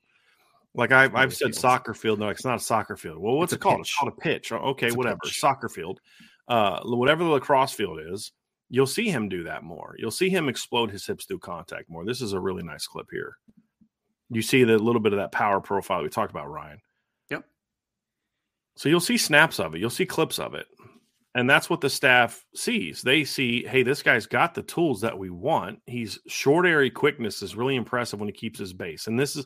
Like 0.78 0.92
I've, 0.92 1.16
I've 1.16 1.36
said 1.36 1.56
soccer 1.56 1.96
field. 1.96 2.20
No, 2.20 2.30
it's 2.30 2.46
not 2.46 2.58
a 2.58 2.60
soccer 2.60 2.96
field. 2.96 3.18
Well, 3.18 3.36
what's 3.36 3.52
it's 3.52 3.60
it 3.60 3.64
called? 3.64 3.80
Pitch. 3.80 3.88
It's 3.88 3.98
called 3.98 4.14
a 4.14 4.22
pitch. 4.22 4.52
Okay, 4.52 4.88
it's 4.88 4.96
whatever. 4.96 5.20
Soccer 5.26 5.70
field. 5.70 6.00
Uh, 6.48 6.80
whatever 6.84 7.24
the 7.24 7.32
lacrosse 7.32 7.74
field 7.74 8.00
is, 8.00 8.32
you'll 8.70 8.86
see 8.86 9.10
him 9.10 9.28
do 9.28 9.44
that 9.44 9.64
more. 9.64 9.96
You'll 9.98 10.12
see 10.12 10.30
him 10.30 10.48
explode 10.48 10.92
his 10.92 11.06
hips 11.06 11.26
through 11.26 11.40
contact 11.40 11.90
more. 11.90 12.06
This 12.06 12.22
is 12.22 12.34
a 12.34 12.40
really 12.40 12.64
nice 12.64 12.86
clip 12.86 13.08
here. 13.12 13.38
You 14.30 14.44
see 14.44 14.64
the 14.64 14.78
little 14.78 15.02
bit 15.02 15.14
of 15.14 15.20
that 15.20 15.32
power 15.32 15.60
profile 15.60 16.04
we 16.04 16.10
talked 16.10 16.32
about, 16.32 16.50
Ryan. 16.50 16.80
Yep. 17.32 17.46
So 18.76 18.88
you'll 18.88 19.00
see 19.00 19.18
snaps 19.18 19.60
of 19.60 19.74
it. 19.74 19.80
You'll 19.80 19.90
see 19.90 20.06
clips 20.06 20.38
of 20.38 20.54
it. 20.54 20.68
And 21.34 21.50
that's 21.50 21.70
what 21.70 21.82
the 21.82 21.90
staff 21.90 22.46
sees. 22.56 23.02
They 23.02 23.24
see, 23.24 23.66
hey, 23.66 23.84
this 23.84 24.04
guy's 24.04 24.28
got 24.28 24.54
the 24.54 24.64
tools 24.64 25.02
that 25.02 25.18
we 25.18 25.30
want. 25.30 25.80
He's 25.88 26.20
short 26.28 26.66
area 26.66 26.92
quickness 26.92 27.42
is 27.42 27.56
really 27.56 27.76
impressive 27.76 28.20
when 28.20 28.30
he 28.30 28.34
keeps 28.34 28.60
his 28.60 28.74
base. 28.74 29.08
And 29.08 29.20
this 29.20 29.36
is 29.36 29.46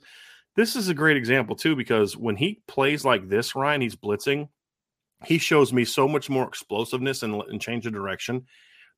this 0.55 0.75
is 0.75 0.89
a 0.89 0.93
great 0.93 1.17
example 1.17 1.55
too 1.55 1.75
because 1.75 2.17
when 2.17 2.35
he 2.35 2.61
plays 2.67 3.05
like 3.05 3.29
this, 3.29 3.55
Ryan, 3.55 3.81
he's 3.81 3.95
blitzing. 3.95 4.49
He 5.25 5.37
shows 5.37 5.71
me 5.71 5.85
so 5.85 6.07
much 6.07 6.29
more 6.29 6.47
explosiveness 6.47 7.23
and, 7.23 7.41
and 7.43 7.61
change 7.61 7.85
of 7.85 7.93
direction 7.93 8.45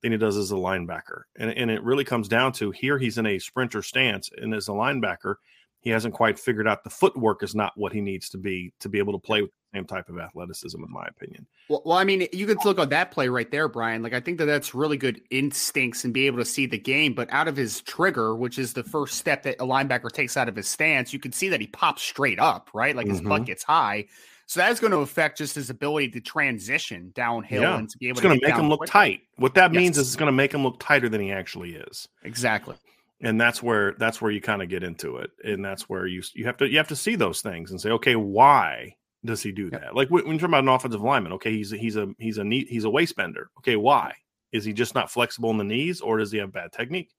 than 0.02 0.12
he 0.12 0.18
does 0.18 0.38
as 0.38 0.52
a 0.52 0.56
linebacker. 0.56 1.24
And, 1.38 1.52
and 1.52 1.70
it 1.70 1.84
really 1.84 2.04
comes 2.04 2.28
down 2.28 2.54
to 2.54 2.72
here 2.72 2.98
he's 2.98 3.18
in 3.18 3.26
a 3.26 3.40
sprinter 3.40 3.82
stance, 3.82 4.30
and 4.36 4.54
as 4.54 4.68
a 4.68 4.72
linebacker, 4.72 5.36
He 5.84 5.90
hasn't 5.90 6.14
quite 6.14 6.40
figured 6.40 6.66
out 6.66 6.86
the 6.86 6.90
footwork 6.90 7.44
is 7.44 7.54
not 7.54 7.74
what 7.76 7.92
he 7.92 8.00
needs 8.00 8.30
to 8.30 8.38
be 8.38 8.72
to 8.80 8.88
be 8.88 9.00
able 9.00 9.12
to 9.12 9.20
play 9.20 9.42
with 9.42 9.52
the 9.52 9.78
same 9.78 9.86
type 9.86 10.08
of 10.08 10.18
athleticism, 10.18 10.82
in 10.82 10.90
my 10.90 11.06
opinion. 11.06 11.46
Well, 11.68 11.82
well, 11.84 11.98
I 11.98 12.06
mean, 12.06 12.26
you 12.32 12.48
could 12.48 12.64
look 12.64 12.80
at 12.80 12.90
that 12.92 13.12
play 13.12 13.28
right 13.28 13.52
there, 13.52 13.68
Brian. 13.68 14.02
Like, 14.02 14.14
I 14.14 14.22
think 14.22 14.38
that 14.38 14.46
that's 14.46 14.74
really 14.74 14.96
good 14.96 15.20
instincts 15.30 16.06
and 16.06 16.14
be 16.14 16.26
able 16.26 16.38
to 16.38 16.46
see 16.46 16.68
the 16.68 16.78
game. 16.78 17.14
But 17.14 17.30
out 17.34 17.50
of 17.50 17.58
his 17.58 17.82
trigger, 17.82 18.34
which 18.34 18.58
is 18.58 18.72
the 18.72 18.84
first 18.84 19.18
step 19.18 19.44
that 19.44 19.58
a 19.60 19.66
linebacker 19.66 20.10
takes 20.10 20.38
out 20.38 20.48
of 20.48 20.56
his 20.56 20.70
stance, 20.70 21.12
you 21.12 21.20
can 21.20 21.34
see 21.34 21.50
that 21.50 21.60
he 21.60 21.68
pops 21.68 22.02
straight 22.02 22.40
up, 22.40 22.70
right? 22.74 22.96
Like 22.96 23.08
his 23.08 23.20
mm-hmm. 23.20 23.28
butt 23.28 23.46
gets 23.46 23.64
high. 23.64 24.06
So 24.46 24.62
that's 24.62 24.80
going 24.80 24.92
to 24.92 25.00
affect 25.00 25.38
just 25.38 25.56
his 25.56 25.70
ability 25.70 26.12
to 26.12 26.22
transition 26.22 27.12
downhill 27.14 27.64
yeah. 27.64 27.78
and 27.78 27.90
to 27.90 27.98
be 27.98 28.08
able 28.08 28.14
it's 28.14 28.22
to 28.22 28.28
going 28.28 28.40
to 28.40 28.48
make 28.48 28.56
him 28.56 28.70
look 28.70 28.80
quickly. 28.80 28.92
tight. 28.92 29.22
What 29.36 29.56
that 29.56 29.74
yes. 29.74 29.80
means 29.82 29.98
is 29.98 30.08
it's 30.08 30.16
going 30.16 30.28
to 30.28 30.34
make 30.34 30.54
him 30.54 30.64
look 30.64 30.80
tighter 30.80 31.10
than 31.10 31.20
he 31.20 31.32
actually 31.32 31.76
is. 31.76 32.08
Exactly 32.24 32.76
and 33.24 33.40
that's 33.40 33.64
where 33.64 33.96
that's 33.98 34.22
where 34.22 34.32
you 34.32 34.42
kind 34.42 34.62
of 34.62 34.70
get 34.70 34.84
into 34.84 35.18
it 35.18 35.32
and 35.44 35.64
that's 35.64 35.90
where 35.90 36.06
you 36.06 36.22
you 36.36 36.46
have 36.46 36.58
to 36.58 36.70
you 36.70 36.78
have 36.78 36.90
to 36.90 36.96
see 36.96 37.16
those 37.16 37.42
things 37.42 37.72
and 37.72 37.82
say 37.82 37.90
okay 37.90 38.16
why 38.16 38.96
does 39.26 39.42
he 39.42 39.54
do 39.54 39.70
that? 39.70 39.96
Like 39.96 40.10
when, 40.10 40.26
you're 40.26 40.34
talking 40.34 40.50
about 40.50 40.64
an 40.64 40.70
offensive 40.70 41.02
lineman 41.02 41.34
okay 41.34 41.52
he's 41.52 41.72
a, 41.72 41.78
he's 41.78 41.96
a 41.96 42.08
he's 42.20 42.38
a 42.38 42.44
neat 42.44 42.68
he's 42.70 42.84
a 42.84 42.90
waist 42.90 43.16
bender. 43.16 43.50
Okay 43.60 43.78
why? 43.78 44.14
Is 44.52 44.66
he 44.66 44.74
just 44.74 44.94
not 44.94 45.10
flexible 45.10 45.50
in 45.50 45.58
the 45.58 45.64
knees 45.64 46.02
or 46.02 46.18
does 46.18 46.32
he 46.32 46.38
have 46.38 46.52
bad 46.52 46.72
technique? 46.72 47.10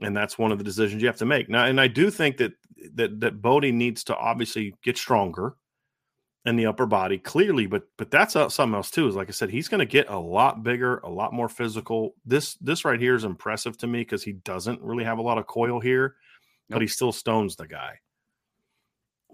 And 0.00 0.16
that's 0.16 0.36
one 0.36 0.50
of 0.50 0.58
the 0.58 0.64
decisions 0.64 1.00
you 1.00 1.08
have 1.08 1.18
to 1.18 1.26
make. 1.26 1.48
Now 1.48 1.64
and 1.64 1.80
i 1.80 1.86
do 1.86 2.10
think 2.10 2.36
that 2.38 2.52
that 2.94 3.20
that 3.20 3.40
Bodie 3.40 3.72
needs 3.72 4.04
to 4.04 4.16
obviously 4.16 4.74
get 4.82 4.98
stronger 4.98 5.54
in 6.44 6.56
the 6.56 6.66
upper 6.66 6.86
body 6.86 7.18
clearly 7.18 7.66
but 7.66 7.84
but 7.96 8.10
that's 8.10 8.34
uh, 8.34 8.48
something 8.48 8.74
else 8.74 8.90
too 8.90 9.06
is 9.06 9.14
like 9.14 9.28
i 9.28 9.32
said 9.32 9.48
he's 9.48 9.68
going 9.68 9.78
to 9.78 9.86
get 9.86 10.08
a 10.08 10.18
lot 10.18 10.62
bigger 10.62 10.98
a 10.98 11.08
lot 11.08 11.32
more 11.32 11.48
physical 11.48 12.14
this 12.24 12.54
this 12.54 12.84
right 12.84 13.00
here 13.00 13.14
is 13.14 13.24
impressive 13.24 13.76
to 13.78 13.86
me 13.86 14.00
because 14.00 14.22
he 14.22 14.32
doesn't 14.32 14.80
really 14.82 15.04
have 15.04 15.18
a 15.18 15.22
lot 15.22 15.38
of 15.38 15.46
coil 15.46 15.78
here 15.78 16.16
nope. 16.68 16.76
but 16.76 16.82
he 16.82 16.88
still 16.88 17.12
stones 17.12 17.54
the 17.56 17.66
guy 17.66 17.98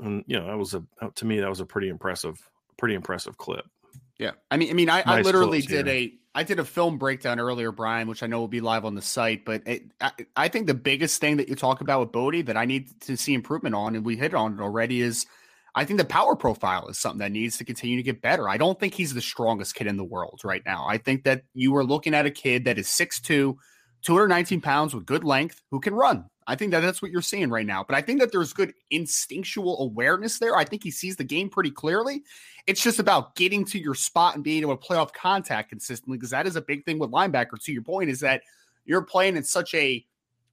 and 0.00 0.22
you 0.26 0.38
know 0.38 0.46
that 0.46 0.58
was 0.58 0.74
a 0.74 0.82
to 1.14 1.24
me 1.24 1.40
that 1.40 1.48
was 1.48 1.60
a 1.60 1.66
pretty 1.66 1.88
impressive 1.88 2.38
pretty 2.76 2.94
impressive 2.94 3.38
clip 3.38 3.64
yeah 4.18 4.32
i 4.50 4.56
mean 4.56 4.70
i 4.70 4.74
mean 4.74 4.90
i, 4.90 4.98
nice 4.98 5.06
I 5.06 5.20
literally 5.22 5.62
did 5.62 5.86
here. 5.86 5.96
a 5.96 6.12
i 6.34 6.42
did 6.42 6.58
a 6.58 6.64
film 6.64 6.98
breakdown 6.98 7.40
earlier 7.40 7.72
brian 7.72 8.06
which 8.06 8.22
i 8.22 8.26
know 8.26 8.38
will 8.38 8.48
be 8.48 8.60
live 8.60 8.84
on 8.84 8.94
the 8.94 9.02
site 9.02 9.46
but 9.46 9.66
it, 9.66 9.84
I, 9.98 10.12
I 10.36 10.48
think 10.48 10.66
the 10.66 10.74
biggest 10.74 11.22
thing 11.22 11.38
that 11.38 11.48
you 11.48 11.54
talk 11.54 11.80
about 11.80 12.00
with 12.00 12.12
bodie 12.12 12.42
that 12.42 12.56
i 12.58 12.66
need 12.66 13.00
to 13.02 13.16
see 13.16 13.32
improvement 13.32 13.74
on 13.74 13.96
and 13.96 14.04
we 14.04 14.16
hit 14.16 14.34
on 14.34 14.52
it 14.52 14.60
already 14.60 15.00
is 15.00 15.26
I 15.74 15.84
think 15.84 15.98
the 15.98 16.04
power 16.04 16.34
profile 16.34 16.88
is 16.88 16.98
something 16.98 17.18
that 17.18 17.32
needs 17.32 17.58
to 17.58 17.64
continue 17.64 17.96
to 17.96 18.02
get 18.02 18.22
better. 18.22 18.48
I 18.48 18.56
don't 18.56 18.78
think 18.78 18.94
he's 18.94 19.14
the 19.14 19.20
strongest 19.20 19.74
kid 19.74 19.86
in 19.86 19.96
the 19.96 20.04
world 20.04 20.40
right 20.44 20.62
now. 20.64 20.86
I 20.88 20.98
think 20.98 21.24
that 21.24 21.42
you 21.54 21.76
are 21.76 21.84
looking 21.84 22.14
at 22.14 22.26
a 22.26 22.30
kid 22.30 22.64
that 22.64 22.78
is 22.78 22.88
6'2, 22.88 23.56
219 24.02 24.60
pounds 24.60 24.94
with 24.94 25.06
good 25.06 25.24
length 25.24 25.60
who 25.70 25.80
can 25.80 25.94
run. 25.94 26.24
I 26.48 26.54
think 26.54 26.70
that 26.72 26.80
that's 26.80 27.02
what 27.02 27.10
you're 27.10 27.20
seeing 27.20 27.50
right 27.50 27.66
now. 27.66 27.84
But 27.86 27.94
I 27.94 28.00
think 28.00 28.20
that 28.20 28.32
there's 28.32 28.54
good 28.54 28.72
instinctual 28.90 29.82
awareness 29.82 30.38
there. 30.38 30.56
I 30.56 30.64
think 30.64 30.82
he 30.82 30.90
sees 30.90 31.16
the 31.16 31.24
game 31.24 31.50
pretty 31.50 31.70
clearly. 31.70 32.22
It's 32.66 32.82
just 32.82 32.98
about 32.98 33.34
getting 33.36 33.66
to 33.66 33.78
your 33.78 33.94
spot 33.94 34.34
and 34.34 34.42
being 34.42 34.62
able 34.62 34.76
to 34.76 34.82
play 34.82 34.96
off 34.96 35.12
contact 35.12 35.68
consistently 35.68 36.16
because 36.16 36.30
that 36.30 36.46
is 36.46 36.56
a 36.56 36.62
big 36.62 36.86
thing 36.86 36.98
with 36.98 37.10
linebacker. 37.10 37.62
To 37.62 37.72
your 37.72 37.82
point, 37.82 38.08
is 38.08 38.20
that 38.20 38.42
you're 38.86 39.02
playing 39.02 39.36
in 39.36 39.44
such 39.44 39.74
a 39.74 40.04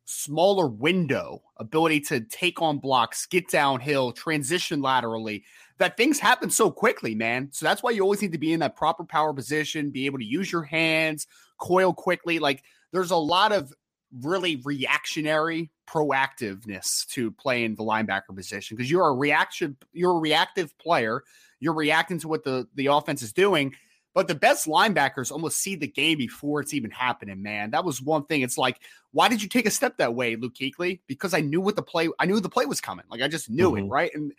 smaller 0.06 0.68
window, 0.68 1.42
ability 1.58 2.00
to 2.00 2.22
take 2.22 2.62
on 2.62 2.78
blocks, 2.78 3.26
get 3.26 3.50
downhill, 3.50 4.12
transition 4.12 4.82
laterally, 4.82 5.44
that 5.78 5.98
things 5.98 6.20
happen 6.20 6.50
so 6.50 6.72
quickly, 6.72 7.16
man. 7.16 7.50
So 7.52 7.66
that's 7.66 7.84
why 7.84 7.92
you 7.92 8.02
always 8.02 8.22
need 8.22 8.32
to 8.32 8.38
be 8.38 8.54
in 8.54 8.60
that 8.62 8.76
proper 8.76 9.04
power 9.04 9.34
position, 9.34 9.90
be 9.90 10.06
able 10.06 10.20
to 10.20 10.26
use 10.26 10.52
your 10.52 10.64
hands, 10.64 11.28
coil 11.60 11.94
quickly. 11.94 12.40
Like 12.40 12.64
there's 12.92 13.12
a 13.12 13.18
lot 13.18 13.52
of 13.52 13.74
really 14.22 14.62
reactionary 14.64 15.72
proactiveness 15.88 17.06
to 17.08 17.32
playing 17.32 17.76
the 17.76 17.84
linebacker 17.84 18.34
position 18.36 18.78
because 18.78 18.90
you're 18.90 19.08
a 19.08 19.14
reaction, 19.14 19.76
you're 19.92 20.16
a 20.16 20.20
reactive 20.20 20.78
player. 20.78 21.24
You're 21.60 21.74
reacting 21.74 22.20
to 22.20 22.28
what 22.28 22.44
the, 22.44 22.68
the 22.76 22.88
offense 22.88 23.22
is 23.22 23.34
doing. 23.34 23.74
But 24.16 24.30
the 24.30 24.36
best 24.36 24.66
linebackers 24.66 25.30
almost 25.30 25.58
see 25.58 25.76
the 25.76 25.88
game 25.88 26.18
before 26.18 26.62
it's 26.62 26.74
even 26.74 26.90
happening, 26.90 27.44
man. 27.44 27.72
That 27.72 27.84
was 27.84 28.02
one 28.02 28.26
thing. 28.26 28.42
It's 28.42 28.58
like, 28.58 28.80
why 29.12 29.28
did 29.28 29.44
you 29.44 29.50
take 29.50 29.66
a 29.66 29.72
step 29.72 29.98
that 29.98 30.16
way, 30.16 30.38
Luke 30.38 30.56
Kuechly? 30.56 31.02
Because 31.06 31.34
I 31.34 31.42
knew 31.42 31.60
what 31.60 31.76
the 31.76 31.84
play, 31.84 32.08
I 32.18 32.26
knew 32.26 32.40
the 32.40 32.50
play 32.50 32.66
was 32.66 32.80
coming. 32.80 33.04
Like 33.12 33.22
I 33.22 33.28
just 33.28 33.50
knew 33.50 33.72
mm-hmm. 33.72 33.86
it, 33.86 33.90
right? 33.90 34.12
And 34.16 34.32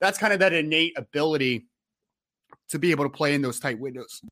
that's 0.00 0.18
kind 0.18 0.32
of 0.32 0.38
that 0.38 0.54
innate 0.54 0.96
ability 0.96 1.66
to 2.70 2.78
be 2.78 2.90
able 2.90 3.04
to 3.04 3.10
play 3.10 3.34
in 3.34 3.42
those 3.42 3.60
tight 3.60 3.78
windows. 3.78 4.22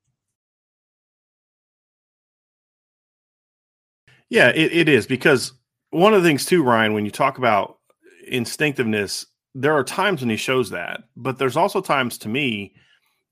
Yeah, 4.31 4.49
it, 4.49 4.73
it 4.73 4.89
is 4.89 5.07
because 5.07 5.53
one 5.91 6.15
of 6.15 6.23
the 6.23 6.29
things 6.29 6.47
too, 6.47 6.63
Ryan, 6.63 6.95
when 6.95 7.05
you 7.05 7.11
talk 7.11 7.37
about 7.37 7.79
instinctiveness, 8.27 9.27
there 9.55 9.75
are 9.75 9.85
times 9.85 10.23
when 10.23 10.31
he 10.31 10.37
shows 10.37 10.71
that, 10.71 11.03
but 11.17 11.39
there's 11.39 11.57
also 11.57 11.83
times 11.83 12.17
to 12.19 12.31
me 12.31 12.75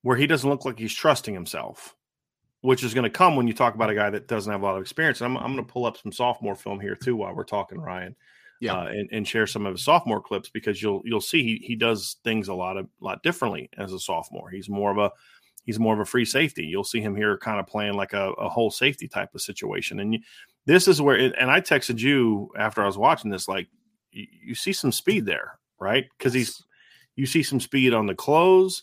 where 0.05 0.19
he 0.19 0.27
doesn't 0.27 0.51
look 0.51 0.67
like 0.67 0.79
he's 0.79 0.95
trusting 0.95 1.33
himself, 1.33 1.97
which 2.61 2.85
is 2.85 2.93
going 2.93 3.05
to 3.05 3.11
come 3.11 3.37
when 3.37 3.49
you 3.49 3.55
talk 3.55 3.75
about 3.75 3.89
a 3.89 3.95
guy 3.95 4.11
that 4.11 4.29
doesn't 4.29 4.53
have 4.53 4.61
a 4.61 4.65
lot 4.65 4.77
of 4.77 4.83
experience. 4.83 5.23
And 5.23 5.33
I'm, 5.33 5.43
I'm 5.43 5.55
going 5.55 5.67
to 5.67 5.73
pull 5.73 5.87
up 5.87 5.97
some 5.97 6.13
sophomore 6.13 6.55
film 6.55 6.79
here 6.79 6.95
too 6.95 7.17
while 7.17 7.35
we're 7.35 7.43
talking, 7.43 7.81
Ryan. 7.81 8.15
Yeah, 8.61 8.75
uh, 8.75 8.85
and, 8.85 9.09
and 9.13 9.27
share 9.27 9.47
some 9.47 9.65
of 9.65 9.73
his 9.73 9.83
sophomore 9.83 10.21
clips 10.21 10.51
because 10.51 10.81
you'll 10.83 11.01
you'll 11.05 11.23
see 11.23 11.43
he, 11.43 11.57
he 11.67 11.75
does 11.75 12.17
things 12.23 12.49
a 12.49 12.55
lot 12.55 12.77
of 12.77 12.87
lot 13.01 13.23
differently 13.23 13.71
as 13.79 13.93
a 13.93 13.99
sophomore. 13.99 14.51
He's 14.51 14.69
more 14.69 14.91
of 14.91 14.99
a 14.99 15.11
he's 15.65 15.81
more 15.81 15.95
of 15.95 16.01
a 16.01 16.05
free 16.05 16.27
safety. 16.27 16.65
You'll 16.65 16.85
see 16.85 17.01
him 17.01 17.17
here 17.17 17.39
kind 17.39 17.59
of 17.59 17.67
playing 17.67 17.95
like 17.95 18.13
a, 18.13 18.31
a 18.33 18.49
whole 18.49 18.71
safety 18.71 19.09
type 19.09 19.35
of 19.35 19.41
situation. 19.41 20.01
And 20.01 20.15
you, 20.15 20.21
this 20.67 20.87
is 20.87 21.01
where, 21.01 21.17
and 21.17 21.51
I 21.51 21.61
texted 21.61 21.99
you 21.99 22.51
after 22.57 22.83
I 22.83 22.87
was 22.87 22.99
watching 22.99 23.31
this, 23.31 23.49
like 23.49 23.69
you, 24.13 24.27
you 24.49 24.55
see 24.55 24.73
some 24.73 24.93
speed 24.93 25.27
there, 25.27 25.59
right? 25.81 26.05
Because 26.17 26.35
he's 26.35 26.63
you 27.17 27.27
see 27.27 27.43
some 27.43 27.61
speed 27.61 27.95
on 27.95 28.07
the 28.07 28.15
close. 28.15 28.83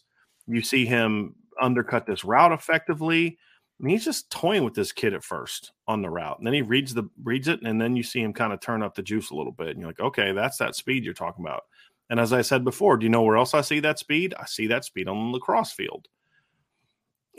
You 0.51 0.61
see 0.61 0.85
him 0.85 1.35
undercut 1.59 2.05
this 2.05 2.23
route 2.23 2.51
effectively. 2.51 3.37
Mean, 3.79 3.95
he's 3.95 4.05
just 4.05 4.29
toying 4.29 4.63
with 4.63 4.75
this 4.75 4.91
kid 4.91 5.15
at 5.15 5.23
first 5.23 5.71
on 5.87 6.03
the 6.03 6.09
route. 6.09 6.37
And 6.37 6.45
then 6.45 6.53
he 6.53 6.61
reads 6.61 6.93
the 6.93 7.09
reads 7.23 7.47
it, 7.47 7.61
and 7.63 7.81
then 7.81 7.95
you 7.95 8.03
see 8.03 8.21
him 8.21 8.31
kind 8.31 8.53
of 8.53 8.61
turn 8.61 8.83
up 8.83 8.93
the 8.93 9.01
juice 9.01 9.31
a 9.31 9.35
little 9.35 9.51
bit. 9.51 9.69
And 9.69 9.79
you're 9.79 9.89
like, 9.89 9.99
okay, 9.99 10.33
that's 10.33 10.57
that 10.57 10.75
speed 10.75 11.03
you're 11.03 11.15
talking 11.15 11.43
about. 11.43 11.63
And 12.11 12.19
as 12.19 12.31
I 12.31 12.41
said 12.41 12.63
before, 12.63 12.97
do 12.97 13.05
you 13.05 13.09
know 13.09 13.23
where 13.23 13.37
else 13.37 13.55
I 13.55 13.61
see 13.61 13.79
that 13.79 13.97
speed? 13.97 14.35
I 14.39 14.45
see 14.45 14.67
that 14.67 14.85
speed 14.85 15.07
on 15.07 15.17
the 15.17 15.37
lacrosse 15.37 15.71
field. 15.71 16.07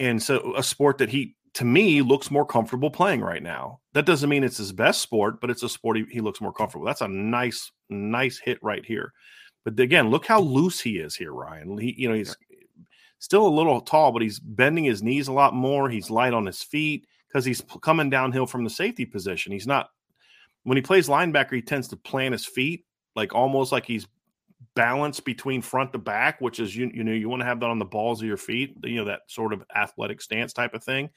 And 0.01 0.20
so 0.20 0.55
a 0.57 0.64
sport 0.64 0.98
that 0.98 1.11
he 1.11 1.37
to 1.55 1.64
me 1.64 2.03
looks 2.03 2.31
more 2.31 2.46
comfortable 2.46 2.90
playing 2.90 3.20
right 3.20 3.42
now. 3.42 3.81
That 3.92 4.07
doesn't 4.07 4.31
mean 4.31 4.42
it's 4.42 4.57
his 4.57 4.72
best 4.72 5.01
sport, 5.01 5.40
but 5.40 5.51
it's 5.51 5.62
a 5.62 5.68
sport 5.68 5.98
he, 5.98 6.05
he 6.11 6.20
looks 6.20 6.40
more 6.40 6.53
comfortable. 6.53 6.87
That's 6.87 7.03
a 7.03 7.09
nice, 7.09 7.70
nice 7.88 8.40
hit 8.42 8.59
right 8.62 8.85
here. 8.85 9.12
But 9.64 9.79
again, 9.79 10.11
look 10.11 10.27
how 10.27 10.40
loose 10.40 10.81
he 10.81 10.96
is 10.96 11.14
here, 11.14 11.33
Ryan. 11.33 11.79
He, 11.79 11.94
you 11.96 12.09
know, 12.09 12.14
he's 12.14 12.37
still 13.23 13.47
a 13.47 13.49
little 13.49 13.81
tall, 13.81 14.11
but 14.11 14.21
he's 14.21 14.41
bending 14.41 14.83
his 14.83 15.01
knees 15.01 15.29
a 15.29 15.33
lot 15.33 15.55
more. 15.55 15.89
He's 15.89 16.11
light 16.11 16.35
on 16.35 16.45
his 16.45 16.61
feet 16.61 17.07
because 17.29 17.45
he's 17.45 17.63
coming 17.81 18.11
downhill 18.11 18.47
from 18.47 18.65
the 18.65 18.71
safety 18.71 19.07
position. 19.07 19.53
He's 19.53 19.67
not 19.67 19.91
when 20.65 20.77
he 20.77 20.83
plays 20.83 21.09
linebacker, 21.09 21.55
he 21.55 21.63
tends 21.63 21.89
to 21.89 21.97
plant 21.97 22.33
his 22.33 22.45
feet 22.45 22.85
like 23.15 23.35
almost 23.35 23.71
like 23.71 23.87
he's 23.87 24.07
balanced 24.75 25.25
between 25.25 25.63
front 25.63 25.93
to 25.93 25.99
back, 25.99 26.41
which 26.41 26.59
is 26.59 26.75
you 26.75 26.91
you 26.93 27.05
know 27.05 27.13
you 27.13 27.29
want 27.29 27.41
to 27.41 27.47
have 27.47 27.61
that 27.61 27.71
on 27.71 27.79
the 27.79 27.85
balls 27.85 28.21
of 28.21 28.27
your 28.27 28.37
feet, 28.37 28.75
you 28.83 28.97
know 28.97 29.05
that 29.05 29.21
sort 29.29 29.53
of 29.53 29.63
athletic 29.75 30.21
stance 30.21 30.53
type 30.53 30.75
of 30.75 30.83
thing. 30.83 31.11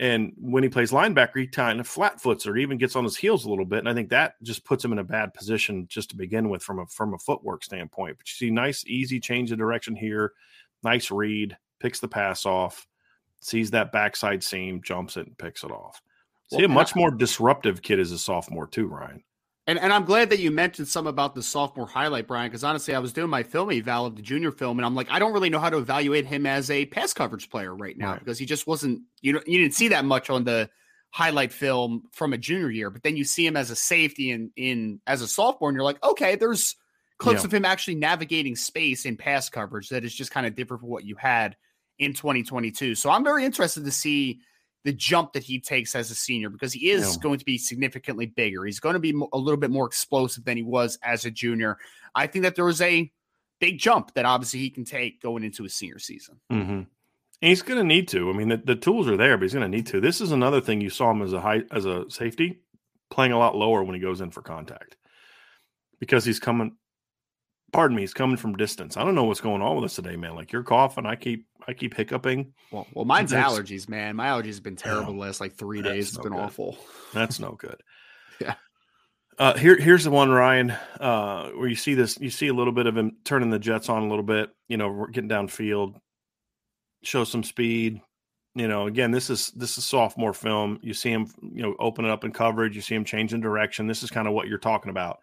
And 0.00 0.32
when 0.36 0.62
he 0.62 0.68
plays 0.68 0.92
linebacker, 0.92 1.40
he 1.40 1.46
kind 1.48 1.80
of 1.80 1.88
flat 1.88 2.20
foots 2.20 2.46
or 2.46 2.56
even 2.56 2.78
gets 2.78 2.94
on 2.94 3.02
his 3.02 3.16
heels 3.16 3.44
a 3.44 3.50
little 3.50 3.64
bit. 3.64 3.80
And 3.80 3.88
I 3.88 3.94
think 3.94 4.10
that 4.10 4.34
just 4.44 4.64
puts 4.64 4.84
him 4.84 4.92
in 4.92 5.00
a 5.00 5.04
bad 5.04 5.34
position 5.34 5.86
just 5.88 6.10
to 6.10 6.16
begin 6.16 6.48
with 6.48 6.62
from 6.62 6.78
a 6.78 6.86
from 6.86 7.14
a 7.14 7.18
footwork 7.18 7.64
standpoint. 7.64 8.16
But 8.16 8.28
you 8.28 8.34
see 8.34 8.50
nice, 8.50 8.84
easy 8.86 9.20
change 9.20 9.52
of 9.52 9.58
direction 9.58 9.96
here. 9.96 10.32
Nice 10.82 11.10
read, 11.10 11.56
picks 11.80 12.00
the 12.00 12.08
pass 12.08 12.46
off, 12.46 12.86
sees 13.40 13.70
that 13.70 13.92
backside 13.92 14.42
seam, 14.42 14.80
jumps 14.82 15.16
it, 15.16 15.26
and 15.26 15.38
picks 15.38 15.64
it 15.64 15.70
off. 15.70 16.00
See, 16.50 16.56
well, 16.56 16.66
a 16.66 16.68
much 16.68 16.96
more 16.96 17.10
disruptive 17.10 17.82
kid 17.82 18.00
as 18.00 18.10
a 18.12 18.18
sophomore, 18.18 18.66
too, 18.66 18.86
Ryan. 18.86 19.22
And, 19.66 19.78
and 19.78 19.92
I'm 19.92 20.06
glad 20.06 20.30
that 20.30 20.38
you 20.38 20.50
mentioned 20.50 20.88
some 20.88 21.06
about 21.06 21.34
the 21.34 21.42
sophomore 21.42 21.86
highlight, 21.86 22.26
Bryan, 22.26 22.48
because 22.48 22.64
honestly, 22.64 22.94
I 22.94 23.00
was 23.00 23.12
doing 23.12 23.28
my 23.28 23.42
film 23.42 23.70
eval 23.70 24.06
of 24.06 24.16
the 24.16 24.22
junior 24.22 24.50
film, 24.50 24.78
and 24.78 24.86
I'm 24.86 24.94
like, 24.94 25.10
I 25.10 25.18
don't 25.18 25.34
really 25.34 25.50
know 25.50 25.58
how 25.58 25.68
to 25.68 25.76
evaluate 25.76 26.24
him 26.24 26.46
as 26.46 26.70
a 26.70 26.86
pass 26.86 27.12
coverage 27.12 27.50
player 27.50 27.74
right 27.74 27.96
now 27.98 28.12
right. 28.12 28.18
because 28.18 28.38
he 28.38 28.46
just 28.46 28.66
wasn't. 28.66 29.02
You 29.20 29.34
know, 29.34 29.42
you 29.46 29.58
didn't 29.58 29.74
see 29.74 29.88
that 29.88 30.06
much 30.06 30.30
on 30.30 30.44
the 30.44 30.70
highlight 31.10 31.52
film 31.52 32.04
from 32.12 32.32
a 32.32 32.38
junior 32.38 32.70
year, 32.70 32.88
but 32.88 33.02
then 33.02 33.18
you 33.18 33.24
see 33.24 33.46
him 33.46 33.58
as 33.58 33.70
a 33.70 33.76
safety 33.76 34.30
and 34.30 34.50
in, 34.56 34.64
in 34.64 35.00
as 35.06 35.20
a 35.20 35.28
sophomore, 35.28 35.68
and 35.68 35.76
you're 35.76 35.84
like, 35.84 36.02
okay, 36.02 36.34
there's 36.34 36.74
clips 37.18 37.42
yeah. 37.42 37.46
of 37.46 37.54
him 37.54 37.64
actually 37.64 37.96
navigating 37.96 38.56
space 38.56 39.04
in 39.04 39.16
pass 39.16 39.48
coverage 39.48 39.88
that 39.88 40.04
is 40.04 40.14
just 40.14 40.30
kind 40.30 40.46
of 40.46 40.54
different 40.54 40.80
from 40.80 40.90
what 40.90 41.04
you 41.04 41.16
had 41.16 41.56
in 41.98 42.12
2022. 42.12 42.94
So 42.94 43.10
I'm 43.10 43.24
very 43.24 43.44
interested 43.44 43.84
to 43.84 43.90
see 43.90 44.40
the 44.84 44.92
jump 44.92 45.32
that 45.32 45.42
he 45.42 45.60
takes 45.60 45.94
as 45.94 46.10
a 46.10 46.14
senior 46.14 46.48
because 46.48 46.72
he 46.72 46.90
is 46.90 47.16
yeah. 47.16 47.22
going 47.22 47.38
to 47.38 47.44
be 47.44 47.58
significantly 47.58 48.26
bigger. 48.26 48.64
He's 48.64 48.80
going 48.80 48.94
to 48.94 49.00
be 49.00 49.14
a 49.32 49.38
little 49.38 49.58
bit 49.58 49.70
more 49.70 49.86
explosive 49.86 50.44
than 50.44 50.56
he 50.56 50.62
was 50.62 50.98
as 51.02 51.24
a 51.24 51.30
junior. 51.30 51.78
I 52.14 52.26
think 52.26 52.44
that 52.44 52.54
there 52.54 52.64
was 52.64 52.80
a 52.80 53.10
big 53.60 53.78
jump 53.78 54.14
that 54.14 54.24
obviously 54.24 54.60
he 54.60 54.70
can 54.70 54.84
take 54.84 55.20
going 55.20 55.44
into 55.44 55.64
his 55.64 55.74
senior 55.74 55.98
season. 55.98 56.40
Mm-hmm. 56.50 56.82
He's 57.40 57.62
going 57.62 57.78
to 57.78 57.84
need 57.84 58.08
to. 58.08 58.30
I 58.30 58.32
mean, 58.32 58.48
the, 58.48 58.56
the 58.56 58.76
tools 58.76 59.08
are 59.08 59.16
there, 59.16 59.36
but 59.36 59.42
he's 59.42 59.54
going 59.54 59.70
to 59.70 59.76
need 59.76 59.86
to. 59.88 60.00
This 60.00 60.20
is 60.20 60.32
another 60.32 60.60
thing 60.60 60.80
you 60.80 60.90
saw 60.90 61.10
him 61.10 61.22
as 61.22 61.32
a 61.32 61.40
high 61.40 61.62
as 61.70 61.84
a 61.84 62.08
safety 62.10 62.60
playing 63.10 63.32
a 63.32 63.38
lot 63.38 63.56
lower 63.56 63.82
when 63.84 63.94
he 63.94 64.00
goes 64.00 64.20
in 64.20 64.30
for 64.30 64.42
contact 64.42 64.96
because 66.00 66.24
he's 66.24 66.40
coming. 66.40 66.76
Pardon 67.72 67.96
me, 67.96 68.02
he's 68.02 68.14
coming 68.14 68.36
from 68.36 68.56
distance. 68.56 68.96
I 68.96 69.04
don't 69.04 69.14
know 69.14 69.24
what's 69.24 69.42
going 69.42 69.60
on 69.60 69.76
with 69.76 69.84
us 69.84 69.94
today, 69.94 70.16
man. 70.16 70.34
Like 70.34 70.52
you're 70.52 70.62
coughing, 70.62 71.04
I 71.04 71.16
keep 71.16 71.46
I 71.66 71.74
keep 71.74 71.94
hiccuping. 71.94 72.54
Well, 72.72 72.86
well, 72.94 73.04
mine's 73.04 73.32
allergies, 73.32 73.88
man. 73.88 74.16
My 74.16 74.28
allergies 74.28 74.54
have 74.54 74.62
been 74.62 74.76
terrible 74.76 75.12
the 75.12 75.18
last 75.18 75.40
like 75.40 75.54
three 75.54 75.82
days. 75.82 76.08
It's 76.08 76.16
no 76.16 76.22
been 76.22 76.32
good. 76.32 76.40
awful. 76.40 76.78
That's 77.12 77.38
no 77.38 77.52
good. 77.52 77.82
yeah. 78.40 78.54
Uh, 79.38 79.56
here, 79.56 79.76
here's 79.76 80.02
the 80.02 80.10
one, 80.10 80.30
Ryan, 80.30 80.70
uh, 80.98 81.50
where 81.50 81.68
you 81.68 81.76
see 81.76 81.94
this. 81.94 82.18
You 82.18 82.30
see 82.30 82.48
a 82.48 82.54
little 82.54 82.72
bit 82.72 82.86
of 82.86 82.96
him 82.96 83.18
turning 83.24 83.50
the 83.50 83.58
Jets 83.58 83.88
on 83.88 84.02
a 84.02 84.08
little 84.08 84.24
bit. 84.24 84.50
You 84.66 84.78
know, 84.78 84.88
we're 84.88 85.08
getting 85.08 85.30
downfield, 85.30 85.94
show 87.04 87.24
some 87.24 87.44
speed. 87.44 88.00
You 88.54 88.66
know, 88.66 88.86
again, 88.86 89.12
this 89.12 89.30
is 89.30 89.52
this 89.52 89.78
is 89.78 89.84
sophomore 89.84 90.32
film. 90.32 90.80
You 90.82 90.94
see 90.94 91.10
him, 91.10 91.30
you 91.40 91.62
know, 91.62 91.76
open 91.78 92.04
it 92.04 92.10
up 92.10 92.24
in 92.24 92.32
coverage. 92.32 92.74
You 92.74 92.82
see 92.82 92.96
him 92.96 93.04
changing 93.04 93.40
direction. 93.40 93.86
This 93.86 94.02
is 94.02 94.10
kind 94.10 94.26
of 94.26 94.34
what 94.34 94.48
you're 94.48 94.58
talking 94.58 94.90
about. 94.90 95.20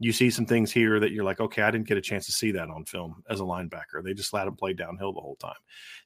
You 0.00 0.12
see 0.12 0.30
some 0.30 0.46
things 0.46 0.70
here 0.70 1.00
that 1.00 1.10
you're 1.10 1.24
like, 1.24 1.40
okay, 1.40 1.62
I 1.62 1.70
didn't 1.70 1.88
get 1.88 1.98
a 1.98 2.02
chance 2.02 2.26
to 2.26 2.32
see 2.32 2.52
that 2.52 2.70
on 2.70 2.84
film 2.84 3.22
as 3.28 3.40
a 3.40 3.44
linebacker. 3.44 4.02
They 4.02 4.14
just 4.14 4.32
let 4.32 4.46
him 4.46 4.54
play 4.54 4.72
downhill 4.72 5.12
the 5.12 5.20
whole 5.20 5.36
time. 5.36 5.56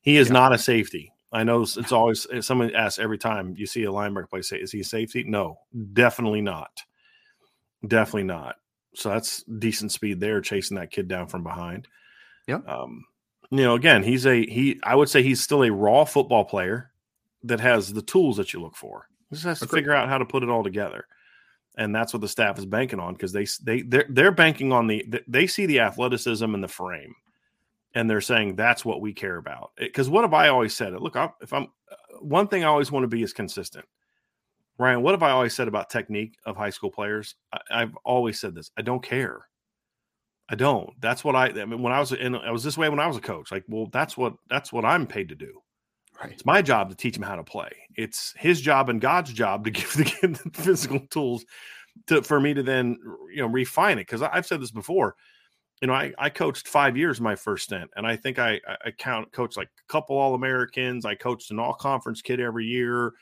He 0.00 0.16
is 0.16 0.28
yeah. 0.28 0.34
not 0.34 0.54
a 0.54 0.58
safety. 0.58 1.12
I 1.32 1.44
know 1.44 1.62
it's 1.62 1.92
always 1.92 2.26
someone 2.40 2.74
asks 2.74 2.98
every 2.98 3.16
time 3.18 3.54
you 3.56 3.66
see 3.66 3.84
a 3.84 3.90
linebacker 3.90 4.28
play, 4.28 4.42
say, 4.42 4.58
is 4.58 4.72
he 4.72 4.80
a 4.80 4.84
safety? 4.84 5.24
No, 5.24 5.58
definitely 5.92 6.42
not. 6.42 6.82
Definitely 7.86 8.24
not. 8.24 8.56
So 8.94 9.08
that's 9.08 9.42
decent 9.44 9.92
speed 9.92 10.20
there, 10.20 10.42
chasing 10.42 10.76
that 10.76 10.90
kid 10.90 11.08
down 11.08 11.28
from 11.28 11.42
behind. 11.42 11.88
Yeah. 12.46 12.60
Um, 12.66 13.04
you 13.50 13.62
know, 13.62 13.74
again, 13.74 14.02
he's 14.02 14.26
a 14.26 14.44
he. 14.46 14.78
I 14.82 14.94
would 14.94 15.08
say 15.08 15.22
he's 15.22 15.42
still 15.42 15.62
a 15.62 15.72
raw 15.72 16.04
football 16.04 16.44
player 16.44 16.90
that 17.44 17.60
has 17.60 17.92
the 17.92 18.02
tools 18.02 18.36
that 18.36 18.52
you 18.52 18.60
look 18.60 18.76
for. 18.76 19.08
He 19.30 19.36
just 19.36 19.46
has 19.46 19.60
to 19.60 19.66
figure 19.66 19.94
out 19.94 20.08
how 20.08 20.18
to 20.18 20.24
put 20.24 20.42
it 20.42 20.50
all 20.50 20.62
together, 20.62 21.06
and 21.76 21.94
that's 21.94 22.12
what 22.12 22.20
the 22.20 22.28
staff 22.28 22.58
is 22.58 22.66
banking 22.66 23.00
on 23.00 23.14
because 23.14 23.32
they 23.32 23.46
they 23.62 23.82
they're, 23.82 24.06
they're 24.08 24.32
banking 24.32 24.72
on 24.72 24.86
the 24.86 25.04
they 25.26 25.46
see 25.46 25.66
the 25.66 25.80
athleticism 25.80 26.54
and 26.54 26.62
the 26.62 26.68
frame, 26.68 27.14
and 27.94 28.08
they're 28.08 28.20
saying 28.20 28.56
that's 28.56 28.84
what 28.84 29.00
we 29.00 29.12
care 29.12 29.36
about. 29.36 29.72
Because 29.76 30.10
what 30.10 30.24
have 30.24 30.34
I 30.34 30.48
always 30.48 30.74
said? 30.74 30.92
Look, 30.94 31.16
I, 31.16 31.30
if 31.40 31.52
I'm 31.52 31.68
uh, 31.90 32.18
one 32.20 32.48
thing 32.48 32.64
I 32.64 32.68
always 32.68 32.92
want 32.92 33.04
to 33.04 33.08
be 33.08 33.22
is 33.22 33.32
consistent. 33.32 33.86
Ryan, 34.78 35.02
what 35.02 35.12
have 35.12 35.22
I 35.22 35.30
always 35.30 35.54
said 35.54 35.68
about 35.68 35.90
technique 35.90 36.36
of 36.44 36.56
high 36.56 36.70
school 36.70 36.90
players? 36.90 37.36
I, 37.52 37.80
have 37.80 37.96
always 38.04 38.40
said 38.40 38.54
this. 38.54 38.70
I 38.76 38.82
don't 38.82 39.02
care. 39.02 39.46
I 40.48 40.54
don't. 40.54 40.90
That's 41.00 41.24
what 41.24 41.36
I. 41.36 41.46
I 41.48 41.64
mean, 41.64 41.82
when 41.82 41.92
I 41.92 42.00
was 42.00 42.12
in, 42.12 42.34
I 42.34 42.50
was 42.50 42.64
this 42.64 42.76
way 42.76 42.88
when 42.88 43.00
I 43.00 43.06
was 43.06 43.16
a 43.16 43.20
coach. 43.20 43.50
Like, 43.50 43.64
well, 43.68 43.86
that's 43.92 44.16
what 44.16 44.34
that's 44.50 44.72
what 44.72 44.84
I'm 44.84 45.06
paid 45.06 45.28
to 45.28 45.34
do. 45.34 45.62
Right. 46.20 46.32
It's 46.32 46.46
my 46.46 46.62
job 46.62 46.90
to 46.90 46.96
teach 46.96 47.16
him 47.16 47.22
how 47.22 47.36
to 47.36 47.42
play. 47.42 47.70
It's 47.96 48.34
his 48.36 48.60
job 48.60 48.88
and 48.88 49.00
God's 49.00 49.32
job 49.32 49.64
to 49.64 49.70
give 49.72 49.92
the 49.94 50.04
kid 50.04 50.36
the 50.36 50.50
physical 50.50 51.00
tools 51.10 51.44
to 52.06 52.22
for 52.22 52.40
me 52.40 52.54
to 52.54 52.62
then 52.62 52.98
you 53.30 53.42
know 53.42 53.48
refine 53.48 53.98
it. 53.98 54.06
Because 54.06 54.22
I've 54.22 54.46
said 54.46 54.60
this 54.60 54.70
before. 54.70 55.16
You 55.80 55.88
know, 55.88 55.94
I, 55.94 56.12
I 56.16 56.30
coached 56.30 56.68
five 56.68 56.96
years 56.96 57.20
my 57.20 57.34
first 57.34 57.64
stint, 57.64 57.90
and 57.96 58.06
I 58.06 58.14
think 58.14 58.38
I 58.38 58.60
I 58.84 58.92
count 58.92 59.32
coached 59.32 59.56
like 59.56 59.68
a 59.68 59.92
couple 59.92 60.16
All 60.16 60.34
Americans. 60.34 61.04
I 61.04 61.16
coached 61.16 61.50
an 61.50 61.58
All 61.58 61.74
Conference 61.74 62.22
kid 62.22 62.38
every 62.38 62.66
year 62.66 63.14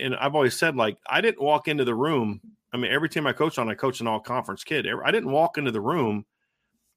and 0.00 0.14
I've 0.16 0.34
always 0.34 0.58
said 0.58 0.76
like 0.76 0.98
I 1.08 1.20
didn't 1.20 1.42
walk 1.42 1.68
into 1.68 1.84
the 1.84 1.94
room. 1.94 2.40
I 2.72 2.76
mean, 2.76 2.90
every 2.90 3.08
team 3.08 3.26
I 3.26 3.32
coached 3.32 3.58
on, 3.58 3.68
I 3.68 3.74
coached 3.74 4.00
an 4.00 4.06
all 4.06 4.20
conference 4.20 4.64
kid. 4.64 4.86
I 5.04 5.10
didn't 5.10 5.30
walk 5.30 5.58
into 5.58 5.70
the 5.70 5.80
room 5.80 6.26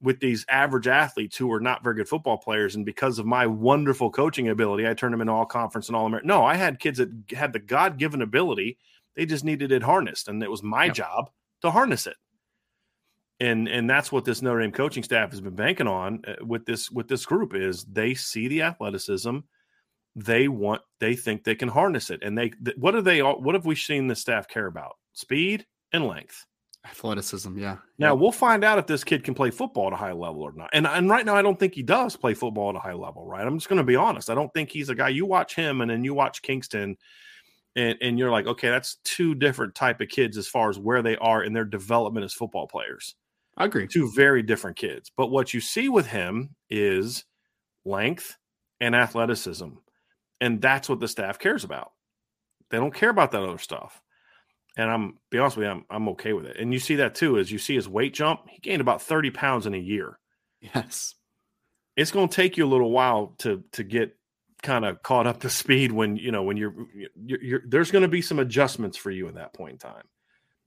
with 0.01 0.19
these 0.19 0.45
average 0.49 0.87
athletes 0.87 1.37
who 1.37 1.51
are 1.51 1.59
not 1.59 1.83
very 1.83 1.95
good 1.95 2.09
football 2.09 2.37
players, 2.37 2.75
and 2.75 2.85
because 2.85 3.19
of 3.19 3.25
my 3.25 3.45
wonderful 3.45 4.09
coaching 4.09 4.49
ability, 4.49 4.87
I 4.87 4.93
turned 4.93 5.13
them 5.13 5.21
into 5.21 5.33
all 5.33 5.45
conference 5.45 5.87
and 5.87 5.95
all 5.95 6.05
American. 6.05 6.27
No, 6.27 6.43
I 6.43 6.55
had 6.55 6.79
kids 6.79 6.97
that 6.97 7.09
had 7.31 7.53
the 7.53 7.59
God 7.59 7.97
given 7.97 8.21
ability. 8.21 8.77
They 9.15 9.25
just 9.25 9.43
needed 9.43 9.71
it 9.71 9.83
harnessed, 9.83 10.27
and 10.27 10.41
it 10.41 10.49
was 10.49 10.63
my 10.63 10.89
job 10.89 11.29
to 11.61 11.71
harness 11.71 12.07
it. 12.07 12.17
And 13.39 13.67
and 13.67 13.89
that's 13.89 14.11
what 14.11 14.25
this 14.25 14.41
Notre 14.41 14.61
Dame 14.61 14.71
coaching 14.71 15.03
staff 15.03 15.31
has 15.31 15.41
been 15.41 15.55
banking 15.55 15.87
on 15.87 16.21
uh, 16.27 16.45
with 16.45 16.65
this 16.65 16.91
with 16.91 17.07
this 17.07 17.25
group 17.25 17.55
is 17.55 17.83
they 17.85 18.13
see 18.13 18.47
the 18.47 18.61
athleticism 18.61 19.39
they 20.15 20.47
want 20.47 20.81
they 20.99 21.15
think 21.15 21.43
they 21.43 21.55
can 21.55 21.69
harness 21.69 22.09
it 22.09 22.21
and 22.21 22.37
they 22.37 22.51
what 22.75 22.95
are 22.95 23.01
they 23.01 23.21
all, 23.21 23.41
what 23.41 23.55
have 23.55 23.65
we 23.65 23.75
seen 23.75 24.07
the 24.07 24.15
staff 24.15 24.47
care 24.47 24.67
about 24.67 24.97
speed 25.13 25.65
and 25.93 26.05
length 26.05 26.45
athleticism 26.85 27.57
yeah 27.59 27.77
now 27.99 28.13
yep. 28.13 28.19
we'll 28.19 28.31
find 28.31 28.63
out 28.63 28.79
if 28.79 28.87
this 28.87 29.03
kid 29.03 29.23
can 29.23 29.35
play 29.35 29.51
football 29.51 29.87
at 29.87 29.93
a 29.93 29.97
high 29.97 30.11
level 30.11 30.41
or 30.41 30.51
not 30.53 30.69
and, 30.73 30.87
and 30.87 31.09
right 31.09 31.25
now 31.25 31.35
i 31.35 31.41
don't 31.41 31.59
think 31.59 31.75
he 31.75 31.83
does 31.83 32.15
play 32.15 32.33
football 32.33 32.69
at 32.69 32.75
a 32.75 32.79
high 32.79 32.93
level 32.93 33.25
right 33.25 33.45
i'm 33.45 33.57
just 33.57 33.69
going 33.69 33.77
to 33.77 33.83
be 33.83 33.95
honest 33.95 34.29
i 34.31 34.35
don't 34.35 34.51
think 34.53 34.71
he's 34.71 34.89
a 34.89 34.95
guy 34.95 35.07
you 35.07 35.25
watch 35.25 35.55
him 35.55 35.81
and 35.81 35.91
then 35.91 36.03
you 36.03 36.13
watch 36.13 36.41
kingston 36.41 36.97
and, 37.75 37.97
and 38.01 38.17
you're 38.17 38.31
like 38.31 38.47
okay 38.47 38.69
that's 38.69 38.97
two 39.03 39.35
different 39.35 39.75
type 39.75 40.01
of 40.01 40.09
kids 40.09 40.37
as 40.37 40.47
far 40.47 40.69
as 40.69 40.79
where 40.79 41.03
they 41.03 41.17
are 41.17 41.43
in 41.43 41.53
their 41.53 41.65
development 41.65 42.23
as 42.23 42.33
football 42.33 42.67
players 42.67 43.15
i 43.57 43.65
agree 43.65 43.87
two 43.87 44.11
very 44.15 44.41
different 44.41 44.75
kids 44.75 45.11
but 45.15 45.27
what 45.27 45.53
you 45.53 45.61
see 45.61 45.87
with 45.87 46.07
him 46.07 46.49
is 46.69 47.25
length 47.85 48.37
and 48.79 48.95
athleticism 48.95 49.67
and 50.41 50.59
that's 50.59 50.89
what 50.89 50.99
the 50.99 51.07
staff 51.07 51.39
cares 51.39 51.63
about. 51.63 51.91
They 52.71 52.77
don't 52.77 52.93
care 52.93 53.11
about 53.11 53.31
that 53.31 53.43
other 53.43 53.59
stuff. 53.59 54.01
And 54.77 54.89
I'm 54.89 55.17
be 55.29 55.37
honest 55.37 55.57
with 55.57 55.65
you, 55.65 55.71
I'm 55.71 55.85
I'm 55.89 56.09
okay 56.09 56.33
with 56.33 56.45
it. 56.45 56.57
And 56.57 56.73
you 56.73 56.79
see 56.79 56.95
that 56.95 57.15
too, 57.15 57.37
as 57.37 57.51
you 57.51 57.57
see 57.57 57.75
his 57.75 57.89
weight 57.89 58.13
jump, 58.13 58.41
he 58.49 58.59
gained 58.59 58.81
about 58.81 59.01
30 59.01 59.31
pounds 59.31 59.65
in 59.65 59.73
a 59.73 59.79
year. 59.79 60.17
Yes. 60.61 61.15
It's 61.97 62.11
gonna 62.11 62.27
take 62.27 62.57
you 62.57 62.65
a 62.65 62.69
little 62.69 62.91
while 62.91 63.35
to 63.39 63.63
to 63.73 63.83
get 63.83 64.15
kind 64.61 64.85
of 64.85 65.01
caught 65.01 65.27
up 65.27 65.39
to 65.41 65.49
speed 65.49 65.91
when 65.91 66.15
you 66.15 66.31
know 66.31 66.43
when 66.43 66.55
you're, 66.55 66.73
you're, 67.15 67.41
you're 67.41 67.61
there's 67.67 67.89
going 67.89 68.03
to 68.03 68.07
be 68.07 68.21
some 68.21 68.37
adjustments 68.37 68.95
for 68.95 69.09
you 69.09 69.27
at 69.27 69.33
that 69.33 69.53
point 69.53 69.71
in 69.71 69.77
time 69.79 70.03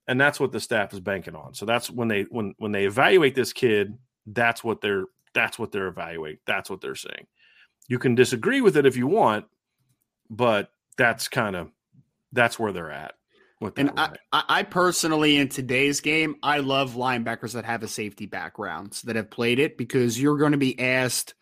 and 0.09 0.21
that's 0.21 0.41
what 0.41 0.51
the 0.51 0.59
staff 0.59 0.93
is 0.93 0.99
banking 0.99 1.37
on 1.37 1.55
so 1.55 1.65
that's 1.65 1.89
when 1.89 2.09
they 2.09 2.23
when 2.23 2.57
when 2.59 2.73
they 2.73 2.87
evaluate 2.87 3.37
this 3.37 3.53
kid 3.53 3.97
that's 4.27 4.65
what 4.65 4.81
they're 4.81 5.05
that's 5.33 5.61
what 5.61 5.71
they're 5.71 5.87
evaluating 5.87 6.41
that's 6.45 6.69
what 6.69 6.81
they're 6.81 6.97
saying 6.97 7.25
you 7.87 8.01
can 8.01 8.17
disagree 8.17 8.61
with 8.61 8.77
it 8.77 8.85
if 8.85 8.97
you 8.97 9.07
want 9.07 9.45
but 10.29 10.73
that's 10.97 11.29
kind 11.29 11.57
of 11.57 11.71
that's 12.33 12.59
where 12.59 12.73
they're 12.73 12.91
at. 12.91 13.15
And 13.77 13.91
I, 13.97 14.17
I, 14.33 14.63
personally, 14.63 15.37
in 15.37 15.49
today's 15.49 16.01
game, 16.01 16.37
I 16.43 16.59
love 16.59 16.95
linebackers 16.95 17.53
that 17.53 17.65
have 17.65 17.83
a 17.83 17.89
safety 17.89 18.27
background 18.27 19.01
that 19.05 19.17
have 19.17 19.31
played 19.31 19.59
it 19.59 19.79
because 19.79 20.21
you're 20.21 20.39
going 20.39 20.53
to 20.53 20.59
be 20.59 20.79
asked 20.79 21.35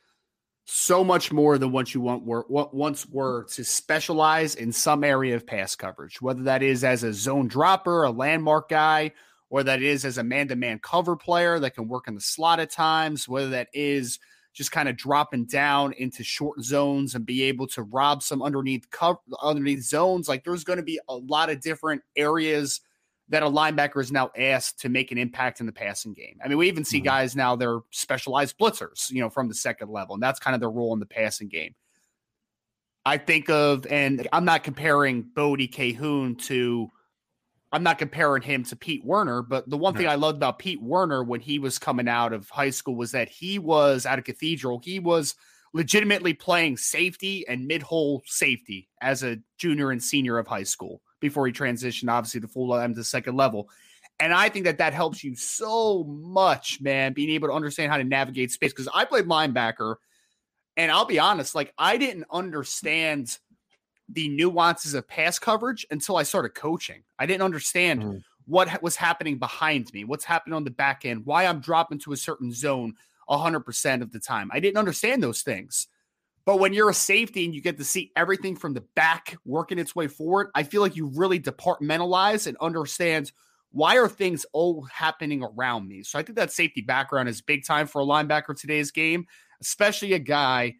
so 0.65 1.03
much 1.03 1.33
more 1.33 1.59
than 1.59 1.73
what 1.73 1.93
you 1.93 2.01
want 2.01 2.25
were 2.25 2.45
what 2.49 2.73
once 2.73 3.07
were 3.09 3.45
to 3.45 3.65
specialize 3.65 4.55
in 4.55 4.73
some 4.73 5.03
area 5.03 5.35
of 5.35 5.47
pass 5.47 5.75
coverage, 5.75 6.23
whether 6.23 6.45
that 6.45 6.63
is 6.63 6.85
as 6.85 7.03
a 7.03 7.13
zone 7.13 7.49
dropper, 7.49 8.05
a 8.05 8.11
landmark 8.11 8.69
guy, 8.69 9.13
or 9.51 9.63
that 9.63 9.83
is 9.83 10.05
as 10.05 10.19
a 10.19 10.25
man-to-man 10.25 10.79
cover 10.79 11.17
player 11.17 11.59
that 11.59 11.75
can 11.75 11.89
work 11.89 12.09
in 12.09 12.15
the 12.15 12.21
slot 12.21 12.61
at 12.61 12.71
times, 12.71 13.29
whether 13.29 13.51
that 13.51 13.69
is 13.73 14.19
just 14.53 14.73
kind 14.73 14.89
of 14.89 14.97
dropping 14.97 15.47
down 15.47 15.93
into 15.95 16.23
short 16.23 16.63
zones 16.63 17.15
and 17.15 17.25
be 17.25 17.43
able 17.45 17.67
to 17.69 17.83
rob 17.83 18.23
some 18.23 18.43
underneath 18.43 18.91
cover 18.91 19.19
underneath 19.43 19.83
zones. 19.83 20.29
Like 20.29 20.45
there's 20.45 20.65
going 20.65 20.79
to 20.79 20.83
be 20.83 21.01
a 21.09 21.17
lot 21.17 21.51
of 21.51 21.61
different 21.61 22.03
areas 22.17 22.81
that 23.29 23.43
a 23.43 23.47
linebacker 23.47 24.01
is 24.01 24.13
now 24.13 24.31
asked 24.37 24.81
to 24.81 24.89
make 24.91 25.11
an 25.11 25.17
impact 25.17 25.61
in 25.61 25.67
the 25.67 25.73
passing 25.73 26.13
game. 26.13 26.39
I 26.45 26.49
mean, 26.49 26.59
we 26.59 26.69
even 26.69 26.85
see 26.85 26.99
mm-hmm. 26.99 27.05
guys 27.05 27.35
now 27.35 27.57
they're 27.57 27.81
specialized 27.91 28.59
blitzers, 28.59 29.11
you 29.11 29.21
know, 29.21 29.31
from 29.31 29.49
the 29.49 29.55
second 29.55 29.91
level, 29.91 30.15
and 30.15 30.23
that's 30.23 30.39
kind 30.39 30.55
of 30.55 30.61
their 30.61 30.71
role 30.71 30.93
in 30.93 31.01
the 31.01 31.07
passing 31.07 31.49
game. 31.49 31.75
I 33.05 33.17
think 33.17 33.49
of, 33.51 33.87
and 33.87 34.29
I'm 34.33 34.45
not 34.45 34.63
comparing 34.63 35.23
Bodie 35.23 35.67
Kahoun 35.67 36.39
to 36.47 36.91
I'm 37.73 37.83
not 37.83 37.99
comparing 37.99 38.43
him 38.43 38.65
to 38.65 38.77
Pete 38.77 39.05
Werner, 39.05 39.41
but 39.41 39.69
the 39.69 39.79
one 39.79 39.95
no. 39.95 39.99
thing 39.99 40.09
I 40.09 40.17
loved 40.17 40.37
about 40.37 40.59
Pete 40.59 40.83
Werner 40.83 41.25
when 41.25 41.41
he 41.41 41.59
was 41.59 41.79
coming 41.79 42.07
out 42.07 42.33
of 42.33 42.51
high 42.51 42.71
school 42.71 42.95
was 42.95 43.13
that 43.13 43.31
he 43.31 43.59
was 43.59 44.05
out 44.05 44.19
of 44.19 44.25
Cathedral. 44.25 44.81
He 44.85 44.99
was 44.99 45.35
legitimately 45.73 46.35
playing 46.35 46.77
safety 46.77 47.47
and 47.49 47.67
mid 47.67 47.83
hole 47.83 48.23
safety 48.27 48.89
as 49.01 49.23
a 49.23 49.39
junior 49.57 49.91
and 49.91 50.03
senior 50.03 50.39
of 50.39 50.47
high 50.47 50.63
school 50.65 51.01
before 51.21 51.47
he 51.47 51.53
transitioned, 51.53 52.11
obviously, 52.11 52.43
to 52.43 52.49
full 52.49 52.71
time 52.71 52.93
to 52.93 53.01
the 53.01 53.05
second 53.05 53.37
level. 53.37 53.71
And 54.21 54.35
I 54.35 54.51
think 54.51 54.67
that 54.67 54.79
that 54.79 54.93
helps 54.93 55.25
you 55.25 55.35
so 55.35 56.05
much, 56.05 56.81
man, 56.81 57.15
being 57.15 57.31
able 57.31 57.49
to 57.49 57.55
understand 57.55 57.91
how 57.91 57.97
to 57.97 58.05
navigate 58.05 58.51
space. 58.51 58.73
Because 58.73 58.89
I 58.93 59.07
played 59.07 59.25
linebacker, 59.25 59.97
and 60.77 60.93
I'll 60.93 61.07
be 61.07 61.19
honest, 61.19 61.55
like 61.55 61.73
I 61.79 61.97
didn't 61.97 62.27
understand 62.31 63.39
the 64.09 64.29
nuances 64.29 64.95
of 64.95 65.09
pass 65.09 65.39
coverage 65.39 65.87
until 65.91 66.17
I 66.17 66.23
started 66.23 66.51
coaching. 66.51 67.03
I 67.19 67.27
didn't 67.27 67.43
understand 67.43 68.03
mm. 68.03 68.23
what 68.47 68.83
was 68.83 68.97
happening 68.97 69.39
behind 69.39 69.93
me, 69.93 70.05
what's 70.05 70.25
happening 70.25 70.55
on 70.55 70.65
the 70.65 70.71
back 70.71 71.05
end, 71.05 71.25
why 71.25 71.47
I'm 71.47 71.61
dropping 71.61 71.99
to 72.01 72.13
a 72.13 72.17
certain 72.17 72.53
zone 72.53 72.95
100% 73.29 74.03
of 74.03 74.13
the 74.13 74.21
time. 74.21 74.51
I 74.53 74.61
didn't 74.61 74.79
understand 74.79 75.23
those 75.23 75.43
things. 75.43 75.89
But 76.45 76.59
when 76.59 76.73
you're 76.73 76.91
a 76.91 76.95
safety 76.95 77.45
and 77.45 77.55
you 77.55 77.61
get 77.61 77.79
to 77.79 77.85
see 77.85 78.11
everything 78.17 78.57
from 78.57 78.75
the 78.75 78.85
back 78.97 79.37
working 79.45 79.79
its 79.79 79.95
way 79.95 80.09
forward, 80.09 80.49
I 80.55 80.65
feel 80.65 80.83
like 80.83 80.97
you 80.97 81.07
really 81.07 81.39
departmentalize 81.39 82.49
and 82.49 82.57
understand 82.61 83.31
why 83.71 83.97
are 83.97 84.09
things 84.09 84.45
all 84.53 84.83
happening 84.83 85.43
around 85.43 85.89
me. 85.89 86.03
So 86.03 86.19
I 86.19 86.23
think 86.23 86.37
that 86.37 86.53
safety 86.53 86.81
background 86.81 87.29
is 87.29 87.41
big 87.41 87.65
time 87.65 87.87
for 87.87 88.03
a 88.03 88.05
linebacker 88.05 88.59
today's 88.59 88.91
game, 88.91 89.27
especially 89.61 90.15
a 90.15 90.19
guy 90.19 90.75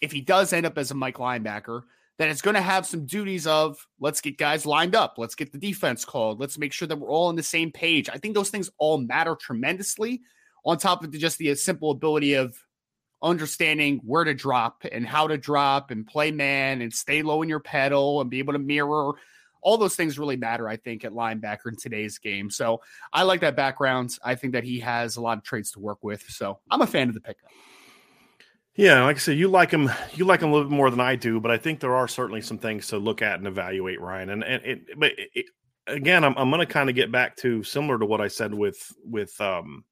if 0.00 0.12
he 0.12 0.20
does 0.20 0.52
end 0.52 0.66
up 0.66 0.76
as 0.76 0.90
a 0.90 0.94
Mike 0.94 1.16
linebacker 1.16 1.82
that 2.20 2.28
it's 2.28 2.42
going 2.42 2.54
to 2.54 2.60
have 2.60 2.84
some 2.84 3.06
duties 3.06 3.46
of 3.46 3.88
let's 3.98 4.20
get 4.20 4.36
guys 4.36 4.66
lined 4.66 4.94
up, 4.94 5.14
let's 5.16 5.34
get 5.34 5.52
the 5.52 5.58
defense 5.58 6.04
called, 6.04 6.38
let's 6.38 6.58
make 6.58 6.70
sure 6.70 6.86
that 6.86 6.98
we're 6.98 7.08
all 7.08 7.28
on 7.28 7.34
the 7.34 7.42
same 7.42 7.72
page. 7.72 8.10
I 8.10 8.18
think 8.18 8.34
those 8.34 8.50
things 8.50 8.68
all 8.76 8.98
matter 8.98 9.34
tremendously 9.34 10.20
on 10.66 10.76
top 10.76 11.02
of 11.02 11.10
just 11.12 11.38
the 11.38 11.50
uh, 11.50 11.54
simple 11.54 11.90
ability 11.90 12.34
of 12.34 12.54
understanding 13.22 14.02
where 14.04 14.24
to 14.24 14.34
drop 14.34 14.84
and 14.92 15.06
how 15.06 15.28
to 15.28 15.38
drop 15.38 15.90
and 15.90 16.06
play 16.06 16.30
man 16.30 16.82
and 16.82 16.92
stay 16.92 17.22
low 17.22 17.40
in 17.40 17.48
your 17.48 17.58
pedal 17.58 18.20
and 18.20 18.28
be 18.28 18.38
able 18.38 18.52
to 18.52 18.58
mirror. 18.58 19.12
All 19.62 19.78
those 19.78 19.96
things 19.96 20.18
really 20.18 20.36
matter, 20.36 20.68
I 20.68 20.76
think, 20.76 21.06
at 21.06 21.12
linebacker 21.12 21.68
in 21.68 21.76
today's 21.76 22.18
game. 22.18 22.50
So 22.50 22.82
I 23.14 23.22
like 23.22 23.40
that 23.40 23.56
background. 23.56 24.14
I 24.22 24.34
think 24.34 24.52
that 24.52 24.64
he 24.64 24.80
has 24.80 25.16
a 25.16 25.22
lot 25.22 25.38
of 25.38 25.44
traits 25.44 25.70
to 25.70 25.80
work 25.80 26.04
with. 26.04 26.28
So 26.28 26.58
I'm 26.70 26.82
a 26.82 26.86
fan 26.86 27.08
of 27.08 27.14
the 27.14 27.20
pickup. 27.22 27.48
Yeah, 28.76 29.04
like 29.04 29.16
I 29.16 29.18
said, 29.18 29.36
you 29.36 29.48
like 29.48 29.70
him. 29.70 29.90
You 30.14 30.24
like 30.24 30.40
him 30.40 30.50
a 30.50 30.52
little 30.52 30.68
bit 30.68 30.74
more 30.74 30.90
than 30.90 31.00
I 31.00 31.16
do, 31.16 31.40
but 31.40 31.50
I 31.50 31.58
think 31.58 31.80
there 31.80 31.96
are 31.96 32.08
certainly 32.08 32.40
some 32.40 32.58
things 32.58 32.86
to 32.88 32.98
look 32.98 33.20
at 33.20 33.38
and 33.38 33.46
evaluate, 33.46 34.00
Ryan. 34.00 34.30
And 34.30 34.44
and 34.44 34.64
it, 34.64 34.98
but 34.98 35.12
it, 35.16 35.46
again, 35.86 36.24
I'm 36.24 36.34
I'm 36.36 36.50
going 36.50 36.66
to 36.66 36.72
kind 36.72 36.88
of 36.88 36.94
get 36.94 37.12
back 37.12 37.36
to 37.38 37.62
similar 37.64 37.98
to 37.98 38.06
what 38.06 38.20
I 38.20 38.28
said 38.28 38.54
with 38.54 38.78
with 39.04 39.38
um, 39.40 39.84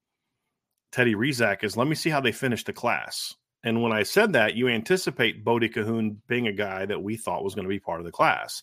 Teddy 0.93 1.15
Rezac 1.15 1.65
is 1.65 1.77
let 1.77 1.89
me 1.89 1.95
see 1.95 2.11
how 2.11 2.21
they 2.21 2.33
finish 2.33 2.65
the 2.65 2.73
class. 2.73 3.35
And 3.65 3.83
when 3.83 3.93
I 3.93 4.05
said 4.05 4.33
that, 4.35 4.55
you 4.55 4.69
anticipate 4.69 5.45
Bodie 5.45 5.69
Kahoun 5.69 6.19
being 6.29 6.47
a 6.47 6.53
guy 6.53 6.87
that 6.87 7.03
we 7.03 7.17
thought 7.17 7.43
was 7.43 7.55
going 7.55 7.65
to 7.65 7.69
be 7.69 7.81
part 7.81 8.01
of 8.01 8.07
the 8.07 8.13
class. 8.13 8.63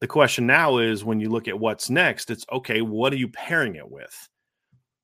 The 0.00 0.06
question 0.06 0.46
now 0.46 0.78
is 0.78 1.04
when 1.04 1.20
you 1.20 1.30
look 1.30 1.48
at 1.48 1.58
what's 1.58 1.88
next, 1.88 2.30
it's 2.30 2.44
okay, 2.52 2.82
what 2.82 3.12
are 3.12 3.16
you 3.16 3.28
pairing 3.28 3.76
it 3.76 3.90
with? 3.90 4.28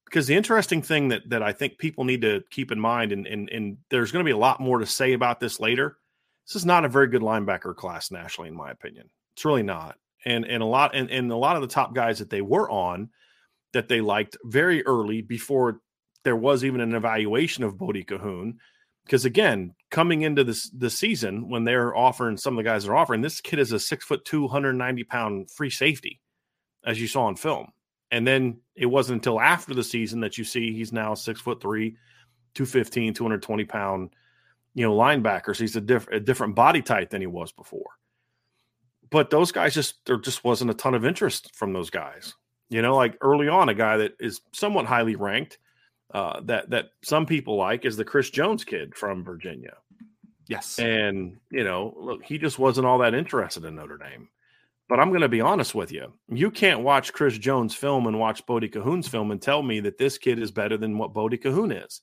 Because 0.09 0.26
the 0.26 0.34
interesting 0.34 0.80
thing 0.80 1.09
that 1.09 1.28
that 1.28 1.42
I 1.42 1.52
think 1.52 1.78
people 1.78 2.04
need 2.04 2.22
to 2.22 2.42
keep 2.50 2.72
in 2.72 2.80
mind, 2.80 3.12
and 3.12 3.26
and, 3.26 3.48
and 3.50 3.76
there's 3.90 4.11
going 4.11 4.24
to 4.24 4.28
be 4.28 4.34
a 4.34 4.38
lot 4.38 4.61
more 4.61 4.78
to 4.78 4.86
say 4.86 5.12
about 5.12 5.38
this 5.38 5.61
later. 5.61 5.98
This 6.46 6.56
is 6.56 6.64
not 6.64 6.86
a 6.86 6.88
very 6.88 7.09
good 7.09 7.20
linebacker 7.20 7.76
class 7.76 8.11
nationally, 8.11 8.48
in 8.48 8.56
my 8.56 8.70
opinion. 8.70 9.11
It's 9.34 9.44
really 9.44 9.62
not. 9.62 9.96
And 10.24 10.46
and 10.46 10.62
a 10.62 10.66
lot 10.66 10.94
and, 10.94 11.11
and 11.11 11.30
a 11.30 11.36
lot 11.36 11.56
of 11.56 11.62
the 11.62 11.68
top 11.68 11.94
guys 11.94 12.18
that 12.20 12.30
they 12.30 12.40
were 12.40 12.70
on 12.70 13.11
that 13.72 13.88
they 13.88 14.00
liked 14.00 14.38
very 14.44 14.84
early 14.86 15.20
before 15.20 15.80
there 16.24 16.36
was 16.36 16.64
even 16.64 16.80
an 16.80 16.94
evaluation 16.94 17.64
of 17.64 17.78
Bodie 17.78 18.04
Kahoun. 18.04 18.54
Because 19.04 19.24
again, 19.24 19.74
coming 19.90 20.22
into 20.22 20.42
this 20.42 20.70
the 20.70 20.90
season 20.90 21.48
when 21.48 21.64
they're 21.64 21.96
offering 21.96 22.36
some 22.36 22.59
of 22.59 22.64
the 22.64 22.68
guys 22.68 22.86
are 22.86 22.96
offering, 22.96 23.20
this 23.20 23.40
kid 23.40 23.59
is 23.59 23.72
a 23.72 23.78
six 23.78 24.04
foot 24.04 24.24
two, 24.24 24.42
190 24.42 25.04
pound 25.04 25.50
free 25.50 25.70
safety, 25.70 26.20
as 26.84 27.00
you 27.00 27.06
saw 27.06 27.24
on 27.24 27.36
film. 27.36 27.72
And 28.11 28.26
then 28.26 28.59
it 28.74 28.86
wasn't 28.86 29.16
until 29.16 29.40
after 29.40 29.74
the 29.74 29.84
season 29.84 30.20
that 30.20 30.38
you 30.38 30.44
see 30.44 30.72
he's 30.72 30.92
now 30.92 31.14
six 31.14 31.40
foot 31.40 31.61
three, 31.61 31.96
215, 32.54 33.14
220 33.14 33.64
pound, 33.64 34.11
you 34.74 34.86
know, 34.86 34.96
linebacker. 34.96 35.54
So 35.54 35.64
he's 35.64 35.76
a, 35.76 35.80
diff- 35.80 36.09
a 36.09 36.20
different 36.20 36.54
body 36.54 36.82
type 36.82 37.11
than 37.11 37.20
he 37.20 37.26
was 37.26 37.52
before. 37.52 37.90
But 39.11 39.30
those 39.30 39.52
guys 39.52 39.74
just, 39.74 40.04
there 40.06 40.16
just 40.18 40.44
wasn't 40.44 40.70
a 40.70 40.74
ton 40.74 40.94
of 40.94 41.04
interest 41.04 41.54
from 41.54 41.72
those 41.72 41.90
guys. 41.90 42.34
You 42.70 42.82
know, 42.82 42.96
like 42.96 43.16
early 43.20 43.48
on, 43.48 43.68
a 43.68 43.74
guy 43.74 43.96
that 43.98 44.14
is 44.20 44.42
somewhat 44.52 44.86
highly 44.86 45.16
ranked 45.16 45.59
uh, 46.12 46.40
that 46.42 46.70
that 46.70 46.90
some 47.02 47.26
people 47.26 47.56
like 47.56 47.84
is 47.84 47.96
the 47.96 48.04
Chris 48.04 48.30
Jones 48.30 48.64
kid 48.64 48.94
from 48.94 49.24
Virginia. 49.24 49.76
Yes, 50.46 50.78
and 50.78 51.38
you 51.50 51.64
know, 51.64 51.94
look, 51.98 52.24
he 52.24 52.38
just 52.38 52.59
wasn't 52.59 52.86
all 52.86 52.98
that 52.98 53.14
interested 53.14 53.64
in 53.64 53.74
Notre 53.74 53.98
Dame. 53.98 54.28
But 54.89 55.01
I'm 55.01 55.11
going 55.11 55.20
to 55.20 55.28
be 55.28 55.43
honest 55.43 55.74
with 55.74 55.93
you. 55.93 56.14
You 56.28 56.51
can't 56.51 56.80
watch 56.80 57.12
Chris 57.12 57.36
Jones' 57.36 57.74
film 57.74 58.07
and 58.07 58.18
watch 58.18 58.47
Bodie 58.47 58.70
Kahoun's 58.70 59.07
film 59.07 59.30
and 59.30 59.41
tell 59.41 59.62
me 59.62 59.80
that 59.80 59.99
this 59.99 60.16
kid 60.16 60.39
is 60.39 60.51
better 60.51 60.78
than 60.78 60.97
what 60.97 61.12
Bodie 61.12 61.36
Kahoun 61.36 61.84
is. 61.84 62.01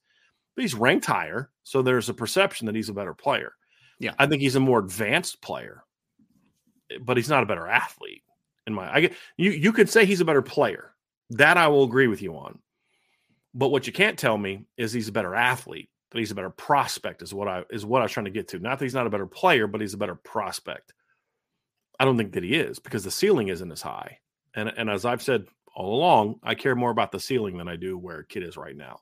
But 0.56 0.62
he's 0.62 0.76
ranked 0.76 1.06
higher, 1.06 1.50
so 1.64 1.82
there's 1.82 2.10
a 2.10 2.14
perception 2.14 2.68
that 2.68 2.76
he's 2.76 2.90
a 2.90 2.94
better 2.94 3.14
player. 3.14 3.54
Yeah, 4.00 4.14
I 4.20 4.28
think 4.28 4.42
he's 4.42 4.56
a 4.56 4.60
more 4.60 4.80
advanced 4.80 5.42
player, 5.42 5.84
eh, 6.92 6.98
but 7.02 7.18
he's 7.18 7.30
not 7.30 7.44
a 7.44 7.48
better 7.48 7.68
athlete. 7.68 8.24
In 8.68 8.74
my, 8.74 8.94
I 8.94 9.02
get 9.02 9.14
you. 9.38 9.52
You 9.52 9.72
could 9.72 9.90
say 9.90 10.06
he's 10.06 10.22
a 10.22 10.26
better 10.26 10.42
player. 10.42 10.94
That 11.32 11.58
I 11.58 11.68
will 11.68 11.84
agree 11.84 12.08
with 12.08 12.22
you 12.22 12.36
on. 12.38 12.60
But 13.54 13.70
what 13.70 13.88
you 13.88 13.94
can't 13.94 14.20
tell 14.20 14.38
me 14.38 14.66
is 14.78 14.92
he's 14.92 15.08
a 15.08 15.14
better 15.14 15.34
athlete. 15.34 15.90
That 16.12 16.20
he's 16.20 16.32
a 16.32 16.36
better 16.36 16.50
prospect 16.50 17.22
is 17.22 17.34
what 17.34 17.48
I 17.48 17.64
is 17.70 17.86
what 17.86 18.02
I 18.02 18.06
was 18.06 18.12
trying 18.12 18.26
to 18.26 18.32
get 18.32 18.50
to. 18.50 18.60
Not 18.60 18.80
that 18.80 18.86
he's 18.86 18.94
not 18.94 19.08
a 19.08 19.10
better 19.10 19.28
player, 19.28 19.68
but 19.68 19.82
he's 19.82 19.94
a 19.94 19.98
better 19.98 20.16
prospect. 20.16 20.94
I 22.00 22.06
don't 22.06 22.18
think 22.18 22.34
that 22.34 22.44
he 22.44 22.56
is 22.56 22.80
because 22.80 23.04
the 23.04 23.12
ceiling 23.12 23.48
isn't 23.48 23.72
as 23.72 23.82
high. 23.82 24.20
And 24.56 24.72
and 24.78 24.90
as 24.90 25.06
I've 25.06 25.22
said 25.22 25.46
all 25.76 25.96
along, 25.96 26.40
I 26.44 26.56
care 26.56 26.76
more 26.76 26.92
about 26.92 27.12
the 27.12 27.20
ceiling 27.20 27.58
than 27.58 27.68
I 27.68 27.76
do 27.76 27.98
where 27.98 28.20
a 28.20 28.26
kid 28.26 28.44
is 28.44 28.58
right 28.58 28.76
now. 28.76 29.00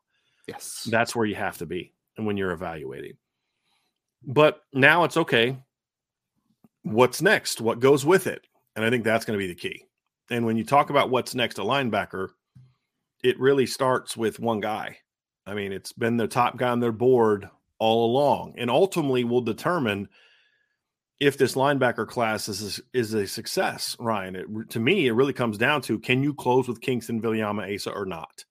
Yes. 0.47 0.87
That's 0.89 1.15
where 1.15 1.25
you 1.25 1.35
have 1.35 1.57
to 1.59 1.65
be 1.65 1.93
and 2.17 2.25
when 2.25 2.37
you're 2.37 2.51
evaluating. 2.51 3.13
But 4.25 4.61
now 4.73 5.03
it's 5.03 5.17
okay. 5.17 5.57
What's 6.83 7.21
next? 7.21 7.61
What 7.61 7.79
goes 7.79 8.05
with 8.05 8.27
it? 8.27 8.45
And 8.75 8.83
I 8.83 8.89
think 8.89 9.03
that's 9.03 9.25
going 9.25 9.37
to 9.37 9.43
be 9.43 9.51
the 9.51 9.59
key. 9.59 9.85
And 10.29 10.45
when 10.45 10.57
you 10.57 10.63
talk 10.63 10.89
about 10.89 11.09
what's 11.09 11.35
next 11.35 11.59
a 11.59 11.61
linebacker, 11.61 12.29
it 13.23 13.39
really 13.39 13.65
starts 13.65 14.17
with 14.17 14.39
one 14.39 14.59
guy. 14.59 14.97
I 15.45 15.53
mean, 15.53 15.71
it's 15.71 15.93
been 15.93 16.17
the 16.17 16.27
top 16.27 16.57
guy 16.57 16.69
on 16.69 16.79
their 16.79 16.91
board 16.91 17.49
all 17.79 18.05
along 18.05 18.55
and 18.57 18.69
ultimately 18.69 19.23
will 19.23 19.41
determine– 19.41 20.09
if 21.23 21.37
this 21.37 21.53
linebacker 21.55 22.07
class 22.07 22.49
is 22.49 22.81
is 22.93 23.13
a 23.13 23.25
success, 23.25 23.95
Ryan. 23.99 24.35
It, 24.35 24.69
to 24.71 24.79
me, 24.79 25.07
it 25.07 25.13
really 25.13 25.33
comes 25.33 25.57
down 25.57 25.81
to 25.83 25.97
can 25.97 26.21
you 26.21 26.33
close 26.33 26.67
with 26.67 26.81
Kingston 26.81 27.21
Viliamu-Asa 27.21 27.91
or 27.91 28.05
not? 28.05 28.43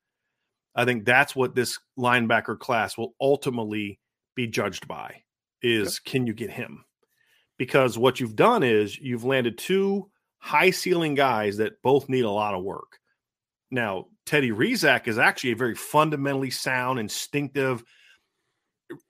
I 0.75 0.87
think 0.87 1.05
that's 1.05 1.37
what 1.37 1.55
this 1.55 1.79
linebacker 1.99 2.59
class 2.59 2.97
will 2.97 3.15
ultimately 3.21 4.01
be 4.35 4.47
judged 4.47 4.89
by 4.89 5.23
is 5.63 6.01
yep. 6.05 6.13
can 6.13 6.27
you 6.27 6.33
get 6.33 6.51
him? 6.51 6.85
Because 7.59 7.99
what 7.99 8.21
you've 8.21 8.37
done 8.37 8.63
is 8.63 8.99
you've 8.99 9.25
landed 9.25 9.59
two 9.59 10.11
high 10.39 10.71
ceiling 10.71 11.15
guys 11.15 11.59
that 11.59 11.83
both 11.83 12.09
need 12.09 12.25
a 12.25 12.31
lot 12.31 12.55
of 12.55 12.65
work. 12.65 12.99
Now, 13.71 14.07
Teddy 14.25 14.51
Rezac 14.51 15.09
is 15.09 15.19
actually 15.19 15.53
a 15.53 15.57
very 15.57 15.75
fundamentally 15.75 16.51
sound, 16.51 16.99
instinctive, 16.99 17.85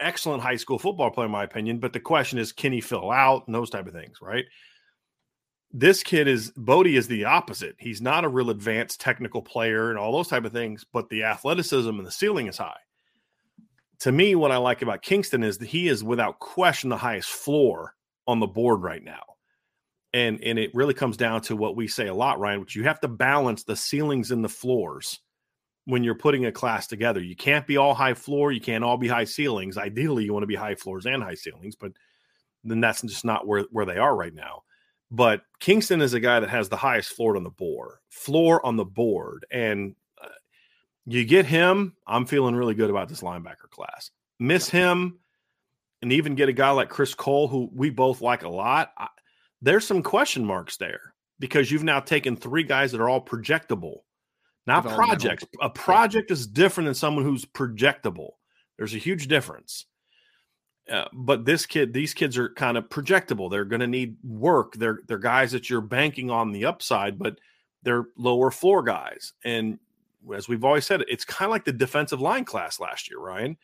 excellent 0.00 0.42
high 0.42 0.56
school 0.56 0.78
football 0.78 1.10
player, 1.10 1.26
in 1.26 1.32
my 1.32 1.44
opinion. 1.44 1.78
But 1.78 1.92
the 1.92 2.00
question 2.00 2.38
is, 2.38 2.52
can 2.52 2.72
he 2.72 2.80
fill 2.80 3.10
out 3.10 3.46
and 3.46 3.54
those 3.54 3.70
type 3.70 3.86
of 3.86 3.92
things, 3.92 4.18
right? 4.20 4.44
This 5.72 6.02
kid 6.02 6.28
is 6.28 6.52
Bodie 6.56 6.96
is 6.96 7.08
the 7.08 7.24
opposite. 7.24 7.76
He's 7.78 8.02
not 8.02 8.24
a 8.24 8.28
real 8.28 8.50
advanced 8.50 9.00
technical 9.00 9.40
player 9.40 9.90
and 9.90 9.98
all 9.98 10.12
those 10.12 10.28
type 10.28 10.44
of 10.44 10.52
things, 10.52 10.84
but 10.92 11.08
the 11.08 11.24
athleticism 11.24 11.88
and 11.88 12.06
the 12.06 12.10
ceiling 12.10 12.46
is 12.46 12.58
high. 12.58 12.76
To 14.00 14.12
me, 14.12 14.34
what 14.34 14.52
I 14.52 14.58
like 14.58 14.82
about 14.82 15.02
Kingston 15.02 15.42
is 15.42 15.58
that 15.58 15.68
he 15.68 15.88
is 15.88 16.04
without 16.04 16.40
question 16.40 16.90
the 16.90 16.96
highest 16.96 17.30
floor 17.30 17.94
on 18.26 18.40
the 18.40 18.46
board 18.46 18.82
right 18.82 19.02
now. 19.02 19.22
And 20.12 20.42
and 20.42 20.58
it 20.58 20.74
really 20.74 20.92
comes 20.92 21.16
down 21.16 21.40
to 21.42 21.56
what 21.56 21.74
we 21.74 21.88
say 21.88 22.08
a 22.08 22.14
lot, 22.14 22.38
Ryan, 22.38 22.60
which 22.60 22.76
you 22.76 22.84
have 22.84 23.00
to 23.00 23.08
balance 23.08 23.62
the 23.62 23.76
ceilings 23.76 24.30
and 24.30 24.44
the 24.44 24.48
floors 24.48 25.20
when 25.84 26.04
you're 26.04 26.14
putting 26.14 26.46
a 26.46 26.52
class 26.52 26.86
together. 26.86 27.20
You 27.20 27.36
can't 27.36 27.66
be 27.66 27.76
all 27.76 27.94
high 27.94 28.14
floor, 28.14 28.52
you 28.52 28.60
can't 28.60 28.84
all 28.84 28.96
be 28.96 29.08
high 29.08 29.24
ceilings. 29.24 29.76
Ideally, 29.76 30.24
you 30.24 30.32
want 30.32 30.44
to 30.44 30.48
be 30.48 30.54
high 30.54 30.74
floors 30.74 31.06
and 31.06 31.22
high 31.22 31.34
ceilings, 31.34 31.76
but 31.76 31.92
then 32.64 32.80
that's 32.80 33.02
just 33.02 33.24
not 33.24 33.46
where, 33.46 33.64
where 33.70 33.86
they 33.86 33.98
are 33.98 34.14
right 34.14 34.34
now. 34.34 34.62
But 35.10 35.42
Kingston 35.60 36.00
is 36.00 36.14
a 36.14 36.20
guy 36.20 36.40
that 36.40 36.48
has 36.50 36.68
the 36.68 36.76
highest 36.76 37.10
floor 37.10 37.36
on 37.36 37.42
the 37.42 37.50
board, 37.50 37.96
floor 38.08 38.64
on 38.64 38.76
the 38.76 38.84
board. 38.84 39.44
And 39.50 39.94
uh, 40.22 40.28
you 41.04 41.24
get 41.24 41.44
him, 41.44 41.96
I'm 42.06 42.26
feeling 42.26 42.54
really 42.54 42.74
good 42.74 42.88
about 42.88 43.08
this 43.08 43.20
linebacker 43.20 43.68
class. 43.70 44.10
Miss 44.38 44.70
him, 44.70 45.18
and 46.00 46.12
even 46.12 46.34
get 46.34 46.48
a 46.48 46.52
guy 46.52 46.70
like 46.70 46.88
Chris 46.88 47.14
Cole, 47.14 47.46
who 47.46 47.70
we 47.72 47.90
both 47.90 48.20
like 48.20 48.42
a 48.42 48.48
lot. 48.48 48.92
I, 48.96 49.08
there's 49.60 49.86
some 49.86 50.02
question 50.02 50.44
marks 50.44 50.76
there 50.78 51.14
because 51.38 51.70
you've 51.70 51.84
now 51.84 52.00
taken 52.00 52.36
three 52.36 52.64
guys 52.64 52.92
that 52.92 53.00
are 53.00 53.08
all 53.08 53.24
projectable 53.24 53.98
not 54.66 54.84
projects. 54.84 55.44
A 55.60 55.70
project 55.70 56.30
is 56.30 56.46
different 56.46 56.86
than 56.86 56.94
someone 56.94 57.24
who's 57.24 57.44
projectable. 57.44 58.30
There's 58.78 58.94
a 58.94 58.98
huge 58.98 59.28
difference. 59.28 59.86
Uh, 60.90 61.04
but 61.12 61.44
this 61.44 61.66
kid, 61.66 61.92
these 61.92 62.14
kids 62.14 62.36
are 62.38 62.50
kind 62.50 62.76
of 62.76 62.88
projectable. 62.88 63.50
They're 63.50 63.64
going 63.64 63.80
to 63.80 63.86
need 63.86 64.16
work. 64.24 64.74
They're 64.74 65.00
they're 65.06 65.18
guys 65.18 65.52
that 65.52 65.70
you're 65.70 65.80
banking 65.80 66.30
on 66.30 66.52
the 66.52 66.64
upside, 66.64 67.18
but 67.18 67.38
they're 67.82 68.06
lower 68.16 68.50
floor 68.50 68.82
guys. 68.82 69.32
And 69.44 69.78
as 70.34 70.48
we've 70.48 70.64
always 70.64 70.86
said, 70.86 71.02
it's 71.08 71.24
kind 71.24 71.46
of 71.46 71.50
like 71.50 71.64
the 71.64 71.72
defensive 71.72 72.20
line 72.20 72.44
class 72.44 72.80
last 72.80 73.10
year, 73.10 73.18
Ryan. 73.18 73.56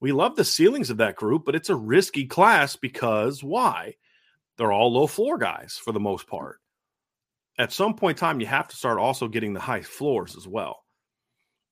We 0.00 0.12
love 0.12 0.36
the 0.36 0.44
ceilings 0.44 0.90
of 0.90 0.98
that 0.98 1.16
group, 1.16 1.44
but 1.44 1.54
it's 1.54 1.70
a 1.70 1.76
risky 1.76 2.26
class 2.26 2.76
because 2.76 3.42
why? 3.42 3.94
They're 4.56 4.72
all 4.72 4.92
low 4.92 5.06
floor 5.06 5.38
guys 5.38 5.80
for 5.82 5.92
the 5.92 6.00
most 6.00 6.26
part 6.26 6.60
at 7.58 7.72
some 7.72 7.94
point 7.94 8.18
in 8.18 8.20
time, 8.20 8.40
you 8.40 8.46
have 8.46 8.68
to 8.68 8.76
start 8.76 8.98
also 8.98 9.28
getting 9.28 9.54
the 9.54 9.60
high 9.60 9.82
floors 9.82 10.36
as 10.36 10.46
well. 10.46 10.80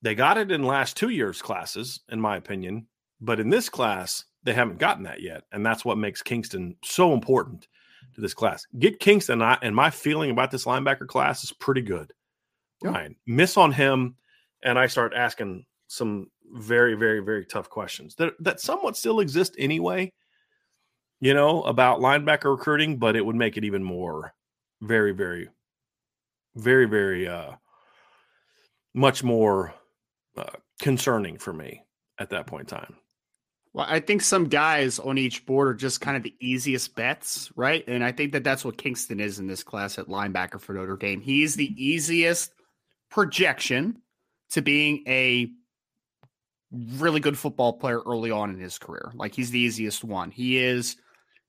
They 0.01 0.15
got 0.15 0.37
it 0.37 0.51
in 0.51 0.63
last 0.63 0.97
two 0.97 1.09
years' 1.09 1.41
classes, 1.41 2.01
in 2.09 2.19
my 2.19 2.37
opinion, 2.37 2.87
but 3.21 3.39
in 3.39 3.49
this 3.49 3.69
class, 3.69 4.25
they 4.43 4.53
haven't 4.53 4.79
gotten 4.79 5.03
that 5.03 5.21
yet. 5.21 5.43
And 5.51 5.65
that's 5.65 5.85
what 5.85 5.97
makes 5.97 6.21
Kingston 6.21 6.75
so 6.83 7.13
important 7.13 7.67
to 8.15 8.21
this 8.21 8.33
class. 8.33 8.65
Get 8.79 8.99
Kingston, 8.99 9.41
and 9.41 9.75
my 9.75 9.89
feeling 9.89 10.29
about 10.29 10.51
this 10.51 10.65
linebacker 10.65 11.07
class 11.07 11.43
is 11.43 11.53
pretty 11.53 11.81
good. 11.81 12.11
Ryan, 12.83 13.15
miss 13.25 13.55
on 13.55 13.71
him, 13.71 14.15
and 14.61 14.77
I 14.77 14.87
start 14.87 15.13
asking 15.15 15.65
some 15.87 16.27
very, 16.53 16.95
very, 16.95 17.21
very 17.21 17.45
tough 17.45 17.69
questions 17.69 18.15
that, 18.15 18.33
that 18.41 18.59
somewhat 18.59 18.97
still 18.97 19.21
exist 19.21 19.55
anyway 19.57 20.11
you 21.23 21.33
know, 21.33 21.63
about 21.63 22.01
linebacker 22.01 22.51
recruiting, 22.51 22.97
but 22.97 23.15
it 23.15 23.25
would 23.25 23.37
make 23.37 23.55
it 23.55 23.63
even 23.63 23.81
more 23.81 24.33
very, 24.81 25.13
very, 25.13 25.47
very, 26.55 26.85
very, 26.85 27.27
uh, 27.27 27.53
much 28.93 29.23
more 29.23 29.73
uh, 30.37 30.43
concerning 30.79 31.37
for 31.37 31.53
me 31.53 31.83
at 32.19 32.29
that 32.29 32.47
point 32.47 32.71
in 32.71 32.77
time. 32.77 32.95
Well, 33.73 33.87
I 33.89 33.99
think 33.99 34.21
some 34.21 34.49
guys 34.49 34.99
on 34.99 35.17
each 35.17 35.47
board 35.47 35.67
are 35.67 35.73
just 35.73 35.99
kind 35.99 36.15
of 36.15 36.21
the 36.21 36.35
easiest 36.39 36.95
bets, 36.95 37.51
right? 37.55 37.83
And 37.87 38.03
I 38.03 38.11
think 38.11 38.31
that 38.33 38.43
that's 38.43 38.63
what 38.63 38.77
Kingston 38.77 39.19
is 39.19 39.39
in 39.39 39.47
this 39.47 39.63
class 39.63 39.97
at 39.97 40.07
linebacker 40.07 40.61
for 40.61 40.73
Notre 40.73 40.95
Dame. 40.95 41.21
He's 41.21 41.55
the 41.55 41.73
easiest 41.83 42.53
projection 43.09 44.01
to 44.51 44.61
being 44.61 45.03
a 45.07 45.49
really 46.97 47.19
good 47.19 47.37
football 47.37 47.73
player 47.73 48.01
early 48.05 48.29
on 48.29 48.51
in 48.51 48.59
his 48.59 48.77
career. 48.77 49.11
Like 49.15 49.33
he's 49.33 49.49
the 49.49 49.59
easiest 49.59 50.03
one. 50.03 50.29
He 50.29 50.59
is 50.59 50.95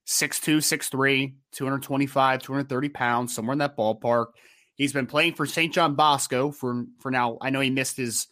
6'2, 0.07 0.59
6'3, 0.59 1.35
225, 1.53 2.43
230 2.43 2.89
pounds, 2.89 3.35
somewhere 3.35 3.53
in 3.53 3.59
that 3.59 3.77
ballpark. 3.77 4.29
He's 4.77 4.93
been 4.93 5.07
playing 5.07 5.35
for 5.35 5.47
St. 5.47 5.73
John 5.73 5.95
Bosco 5.95 6.51
for 6.51 6.85
for 6.99 7.11
now. 7.11 7.39
I 7.41 7.51
know 7.51 7.61
he 7.61 7.71
missed 7.71 7.97
his 7.97 8.27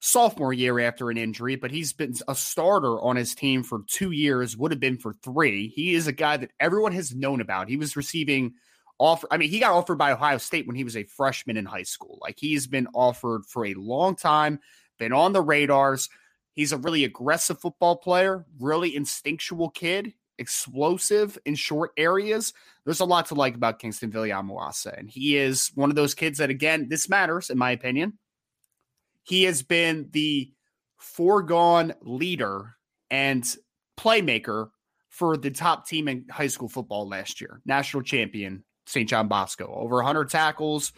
sophomore 0.00 0.52
year 0.52 0.80
after 0.80 1.10
an 1.10 1.16
injury, 1.16 1.56
but 1.56 1.70
he's 1.70 1.92
been 1.92 2.14
a 2.28 2.34
starter 2.34 3.00
on 3.00 3.16
his 3.16 3.34
team 3.34 3.62
for 3.62 3.80
two 3.88 4.10
years, 4.10 4.56
would 4.56 4.70
have 4.70 4.80
been 4.80 4.98
for 4.98 5.14
three. 5.14 5.68
He 5.68 5.94
is 5.94 6.06
a 6.06 6.12
guy 6.12 6.36
that 6.36 6.50
everyone 6.60 6.92
has 6.92 7.14
known 7.14 7.40
about. 7.40 7.68
He 7.68 7.78
was 7.78 7.96
receiving 7.96 8.54
offer. 8.98 9.26
I 9.30 9.38
mean, 9.38 9.50
he 9.50 9.60
got 9.60 9.72
offered 9.72 9.96
by 9.96 10.12
Ohio 10.12 10.38
State 10.38 10.66
when 10.66 10.76
he 10.76 10.84
was 10.84 10.96
a 10.96 11.04
freshman 11.04 11.56
in 11.56 11.64
high 11.64 11.84
school. 11.84 12.18
Like 12.20 12.36
he's 12.38 12.66
been 12.66 12.88
offered 12.92 13.46
for 13.46 13.64
a 13.64 13.74
long 13.74 14.14
time, 14.14 14.60
been 14.98 15.12
on 15.12 15.32
the 15.32 15.42
radars. 15.42 16.10
He's 16.52 16.72
a 16.72 16.78
really 16.78 17.04
aggressive 17.04 17.60
football 17.60 17.96
player, 17.96 18.44
really 18.60 18.94
instinctual 18.94 19.70
kid, 19.70 20.12
explosive 20.38 21.38
in 21.44 21.54
short 21.54 21.92
areas. 21.96 22.52
There's 22.84 23.00
a 23.00 23.04
lot 23.04 23.26
to 23.26 23.34
like 23.34 23.54
about 23.54 23.78
Kingston 23.78 24.10
Viliamu-Asa. 24.10 24.94
And 24.96 25.08
he 25.08 25.36
is 25.36 25.70
one 25.74 25.90
of 25.90 25.96
those 25.96 26.14
kids 26.14 26.38
that, 26.38 26.50
again, 26.50 26.88
this 26.88 27.08
matters, 27.08 27.50
in 27.50 27.58
my 27.58 27.70
opinion 27.70 28.18
he 29.24 29.44
has 29.44 29.62
been 29.62 30.08
the 30.12 30.52
foregone 30.98 31.94
leader 32.02 32.76
and 33.10 33.56
playmaker 33.98 34.70
for 35.08 35.36
the 35.36 35.50
top 35.50 35.86
team 35.86 36.08
in 36.08 36.26
high 36.30 36.46
school 36.46 36.68
football 36.68 37.08
last 37.08 37.40
year, 37.40 37.60
national 37.64 38.02
champion 38.02 38.64
St. 38.86 39.08
John 39.08 39.28
Bosco. 39.28 39.72
Over 39.74 39.96
100 39.96 40.28
tackles, 40.28 40.92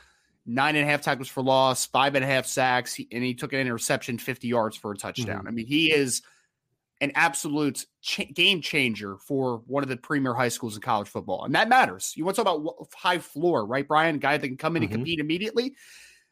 nine 0.45 0.75
and 0.77 0.87
a 0.87 0.91
half 0.91 1.03
tackles 1.03 1.29
for 1.29 1.43
loss, 1.43 1.87
five 1.87 2.15
and 2.15 2.25
a 2.25 2.29
half 2.29 2.47
sacks, 2.47 2.99
and 2.99 3.23
he 3.23 3.35
took 3.35 3.53
an 3.53 3.61
interception 3.61 4.19
50 4.19 4.49
yards 4.49 4.77
for 4.77 4.91
a 4.91 4.97
touchdown. 4.97 5.41
Mm-hmm. 5.41 5.49
I 5.49 5.51
mean, 5.53 5.67
he 5.67 5.93
is 5.93 6.23
an 7.01 7.13
absolute 7.15 7.85
ch- 8.01 8.33
game 8.33 8.61
changer 8.61 9.17
for 9.19 9.63
one 9.67 9.83
of 9.83 9.89
the 9.89 9.97
premier 9.97 10.35
high 10.35 10.49
schools 10.49 10.77
in 10.77 10.83
college 10.83 11.09
football. 11.09 11.45
And 11.45 11.55
that 11.55 11.69
matters. 11.69 12.15
You 12.17 12.25
want 12.25 12.37
to 12.37 12.45
talk 12.45 12.59
about 12.59 12.89
high 12.95 13.19
floor, 13.19 13.67
right, 13.67 13.87
Bryan? 13.87 14.17
A 14.17 14.19
guy 14.19 14.37
that 14.39 14.47
can 14.47 14.57
come 14.57 14.77
in 14.77 14.83
mm-hmm. 14.83 14.93
and 14.93 15.01
compete 15.01 15.19
immediately. 15.19 15.75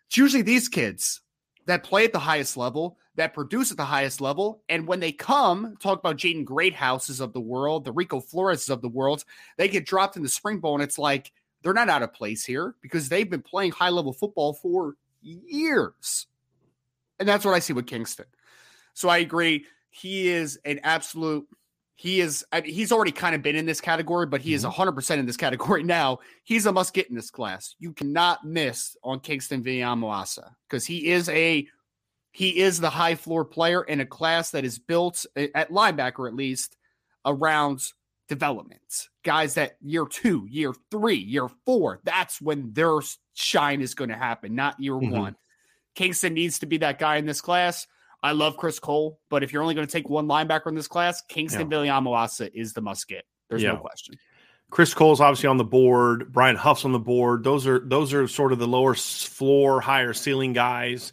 It's 0.07 0.17
usually 0.17 0.43
these 0.43 0.69
kids 0.69 1.21
that 1.67 1.83
play 1.83 2.05
at 2.05 2.13
the 2.13 2.19
highest 2.19 2.57
level, 2.57 2.99
that 3.15 3.35
produce 3.35 3.71
at 3.71 3.77
the 3.77 3.85
highest 3.85 4.21
level. 4.21 4.63
And 4.69 4.87
when 4.87 5.01
they 5.01 5.13
come, 5.13 5.77
talk 5.81 5.99
about 5.99 6.17
Jaden 6.17 6.45
Greathouses 6.45 7.21
of 7.21 7.33
the 7.33 7.41
world, 7.41 7.85
the 7.85 7.93
Rico 7.93 8.21
Flores 8.21 8.69
of 8.69 8.83
the 8.83 8.89
world, 8.89 9.25
they 9.57 9.69
get 9.69 9.87
dropped 9.87 10.17
in 10.17 10.23
the 10.23 10.29
spring 10.29 10.59
bowl. 10.59 10.75
And 10.75 10.83
it's 10.83 10.99
like 10.99 11.33
they're 11.63 11.73
not 11.73 11.89
out 11.89 12.03
of 12.03 12.13
place 12.13 12.45
here 12.45 12.75
because 12.83 13.09
they've 13.09 13.29
been 13.29 13.43
playing 13.43 13.73
high 13.73 13.89
level 13.89 14.13
football 14.13 14.53
for 14.53 14.97
years. 15.23 16.27
And 17.19 17.29
that's 17.29 17.45
what 17.45 17.55
I 17.55 17.61
see 17.61 17.73
with 17.73 17.87
Kingston. 17.87 18.27
So 18.93 19.09
I 19.09 19.19
agree. 19.19 19.65
He 19.97 20.29
is 20.29 20.59
an 20.65 20.81
absolute 20.83 21.47
he 21.97 22.21
is 22.21 22.45
I 22.53 22.61
mean, 22.61 22.75
he's 22.75 22.91
already 22.91 23.13
kind 23.13 23.37
of 23.37 23.43
been 23.43 23.55
in 23.55 23.67
this 23.67 23.81
category 23.81 24.27
but 24.27 24.41
he 24.41 24.53
mm-hmm. 24.53 24.67
is 24.67 25.07
100% 25.07 25.19
in 25.19 25.27
this 25.27 25.37
category 25.37 25.83
now. 25.85 26.19
He's 26.43 26.67
a 26.67 26.73
must 26.73 26.95
get 26.95 27.09
in 27.09 27.15
this 27.15 27.31
class. 27.31 27.77
You 27.79 27.93
cannot 27.93 28.45
miss 28.45 28.97
on 29.05 29.21
kingston 29.21 29.63
Viliamu-Asa 29.63 30.57
because 30.69 30.85
he 30.85 31.11
is 31.11 31.29
a 31.29 31.67
he 32.33 32.61
is 32.61 32.81
the 32.81 32.91
high 32.91 33.15
floor 33.15 33.45
player 33.45 33.83
in 33.85 34.01
a 34.01 34.07
class 34.07 34.51
that 34.51 34.65
is 34.65 34.81
built 34.81 35.25
at 35.37 35.71
linebacker 35.71 36.27
at 36.27 36.35
least 36.35 36.77
around 37.25 37.81
development 38.29 39.09
guys 39.23 39.55
that 39.55 39.77
year 39.81 40.07
two 40.07 40.47
year 40.51 40.75
three 40.91 41.15
year 41.19 41.47
four 41.65 42.01
that's 42.05 42.41
when 42.41 42.73
their 42.73 42.99
shine 43.35 43.81
is 43.81 43.95
going 43.95 44.11
to 44.11 44.17
happen 44.17 44.57
not 44.57 44.81
year 44.81 44.95
mm-hmm. 44.95 45.17
one. 45.17 45.37
Kingston 45.95 46.35
needs 46.35 46.59
to 46.59 46.67
be 46.67 46.79
that 46.79 46.99
guy 46.99 47.19
in 47.19 47.27
this 47.27 47.41
class 47.41 47.87
I 48.25 48.33
love 48.33 48.57
Chris 48.57 48.79
Cole, 48.79 49.21
but 49.29 49.45
if 49.45 49.53
you're 49.53 49.61
only 49.61 49.75
going 49.75 49.87
to 49.87 49.93
take 49.93 50.09
one 50.09 50.27
linebacker 50.27 50.69
in 50.69 50.75
this 50.75 50.89
class, 50.89 51.23
Kingston 51.29 51.71
yeah. 51.71 51.77
Viliamu-Asa 51.77 52.59
is 52.59 52.73
the 52.73 52.81
must 52.81 53.07
get. 53.07 53.27
There's 53.51 53.63
yeah. 53.63 53.73
no 53.73 53.77
question. 53.77 54.15
Chris 54.71 54.95
Cole's 54.95 55.21
obviously 55.21 55.47
on 55.47 55.59
the 55.59 55.65
board. 55.65 56.33
Brian 56.33 56.57
Huff's 56.57 56.87
on 56.87 56.93
the 56.93 56.99
board. 56.99 57.45
Those 57.45 57.67
are 57.67 57.81
those 57.81 58.15
are 58.15 58.27
sort 58.27 58.53
of 58.53 58.59
the 58.59 58.67
lower 58.67 58.95
floor, 58.95 59.83
higher 59.83 60.15
ceiling 60.15 60.55
guys 60.55 61.13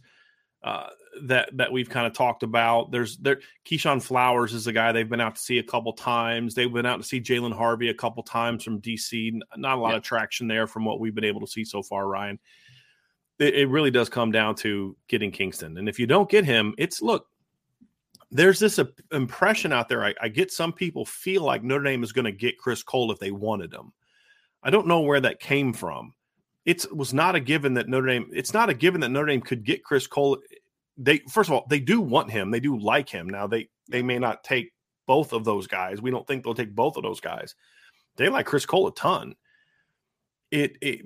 uh, 0.63 0.87
that 1.23 1.55
that 1.57 1.73
we've 1.73 1.89
kind 1.89 2.07
of 2.07 2.13
talked 2.13 2.43
about. 2.43 2.91
There's 2.91 3.17
there 3.17 3.41
Keyshawn 3.69 4.01
Flowers 4.01 4.53
is 4.53 4.67
a 4.67 4.73
guy 4.73 4.93
they've 4.93 5.07
been 5.07 5.19
out 5.19 5.35
to 5.35 5.41
see 5.41 5.59
a 5.59 5.63
couple 5.63 5.91
times. 5.91 6.55
They've 6.55 6.71
been 6.71 6.85
out 6.85 7.01
to 7.01 7.03
see 7.03 7.19
Jalen 7.19 7.53
Harvey 7.53 7.89
a 7.89 7.93
couple 7.93 8.23
times 8.23 8.63
from 8.63 8.81
DC. 8.81 9.37
Not 9.57 9.77
a 9.77 9.81
lot 9.81 9.89
yeah. 9.89 9.97
of 9.97 10.03
traction 10.03 10.47
there 10.47 10.65
from 10.65 10.85
what 10.85 11.01
we've 11.01 11.13
been 11.13 11.25
able 11.25 11.41
to 11.41 11.47
see 11.47 11.65
so 11.65 11.83
far, 11.83 12.07
Ryan 12.07 12.39
it, 13.41 13.55
it 13.55 13.69
really 13.69 13.91
does 13.91 14.07
come 14.07 14.31
down 14.31 14.55
to 14.55 14.95
getting 15.07 15.31
Kingston. 15.31 15.77
And 15.77 15.89
if 15.89 15.99
you 15.99 16.05
don't 16.07 16.29
get 16.29 16.45
him, 16.45 16.75
it's 16.77 17.01
look, 17.01 17.27
there's 18.29 18.59
this 18.59 18.79
uh, 18.79 18.85
impression 19.11 19.73
out 19.73 19.89
there. 19.89 20.05
I, 20.05 20.13
I, 20.21 20.29
get 20.29 20.51
some 20.51 20.71
people 20.71 21.05
feel 21.05 21.43
like 21.43 21.63
Notre 21.63 21.83
Dame 21.83 22.03
is 22.03 22.13
going 22.13 22.25
to 22.25 22.31
get 22.31 22.57
Chris 22.57 22.83
Cole 22.83 23.11
if 23.11 23.19
they 23.19 23.31
wanted 23.31 23.73
him. 23.73 23.91
I 24.63 24.69
don't 24.69 24.87
know 24.87 25.01
where 25.01 25.19
that 25.19 25.39
came 25.39 25.73
from. 25.73 26.13
It 26.65 26.85
was 26.95 27.13
not 27.13 27.35
a 27.35 27.39
given 27.39 27.73
that 27.73 27.89
Notre 27.89 28.07
Dame. 28.07 28.29
It's 28.31 28.53
not 28.53 28.69
a 28.69 28.73
given 28.75 29.01
that 29.01 29.09
Notre 29.09 29.27
Dame 29.27 29.41
could 29.41 29.65
get 29.65 29.83
Chris 29.83 30.05
Cole. 30.05 30.37
They 30.95 31.17
first 31.29 31.49
of 31.49 31.53
all, 31.53 31.65
they 31.67 31.79
do 31.79 31.99
want 31.99 32.29
him. 32.29 32.51
They 32.51 32.59
do 32.59 32.77
like 32.77 33.09
him. 33.09 33.27
Now 33.27 33.47
they 33.47 33.69
they 33.89 34.03
may 34.03 34.19
not 34.19 34.43
take 34.43 34.71
both 35.07 35.33
of 35.33 35.43
those 35.43 35.65
guys. 35.65 36.01
We 36.01 36.11
don't 36.11 36.27
think 36.27 36.43
they'll 36.43 36.53
take 36.53 36.75
both 36.75 36.95
of 36.95 37.03
those 37.03 37.19
guys. 37.19 37.55
They 38.17 38.29
like 38.29 38.45
Chris 38.45 38.67
Cole 38.67 38.87
a 38.87 38.93
ton. 38.93 39.35
It, 40.51 40.77
it 40.81 41.01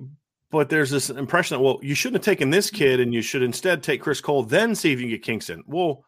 but 0.50 0.68
there's 0.68 0.90
this 0.90 1.10
impression 1.10 1.56
that 1.56 1.62
well, 1.62 1.78
you 1.82 1.94
shouldn't 1.94 2.24
have 2.24 2.32
taken 2.32 2.50
this 2.50 2.70
kid, 2.70 3.00
and 3.00 3.12
you 3.12 3.22
should 3.22 3.42
instead 3.42 3.82
take 3.82 4.02
Chris 4.02 4.20
Cole, 4.20 4.42
then 4.42 4.74
see 4.74 4.92
if 4.92 5.00
you 5.00 5.06
can 5.06 5.10
get 5.10 5.22
Kingston. 5.22 5.62
Well, 5.66 6.04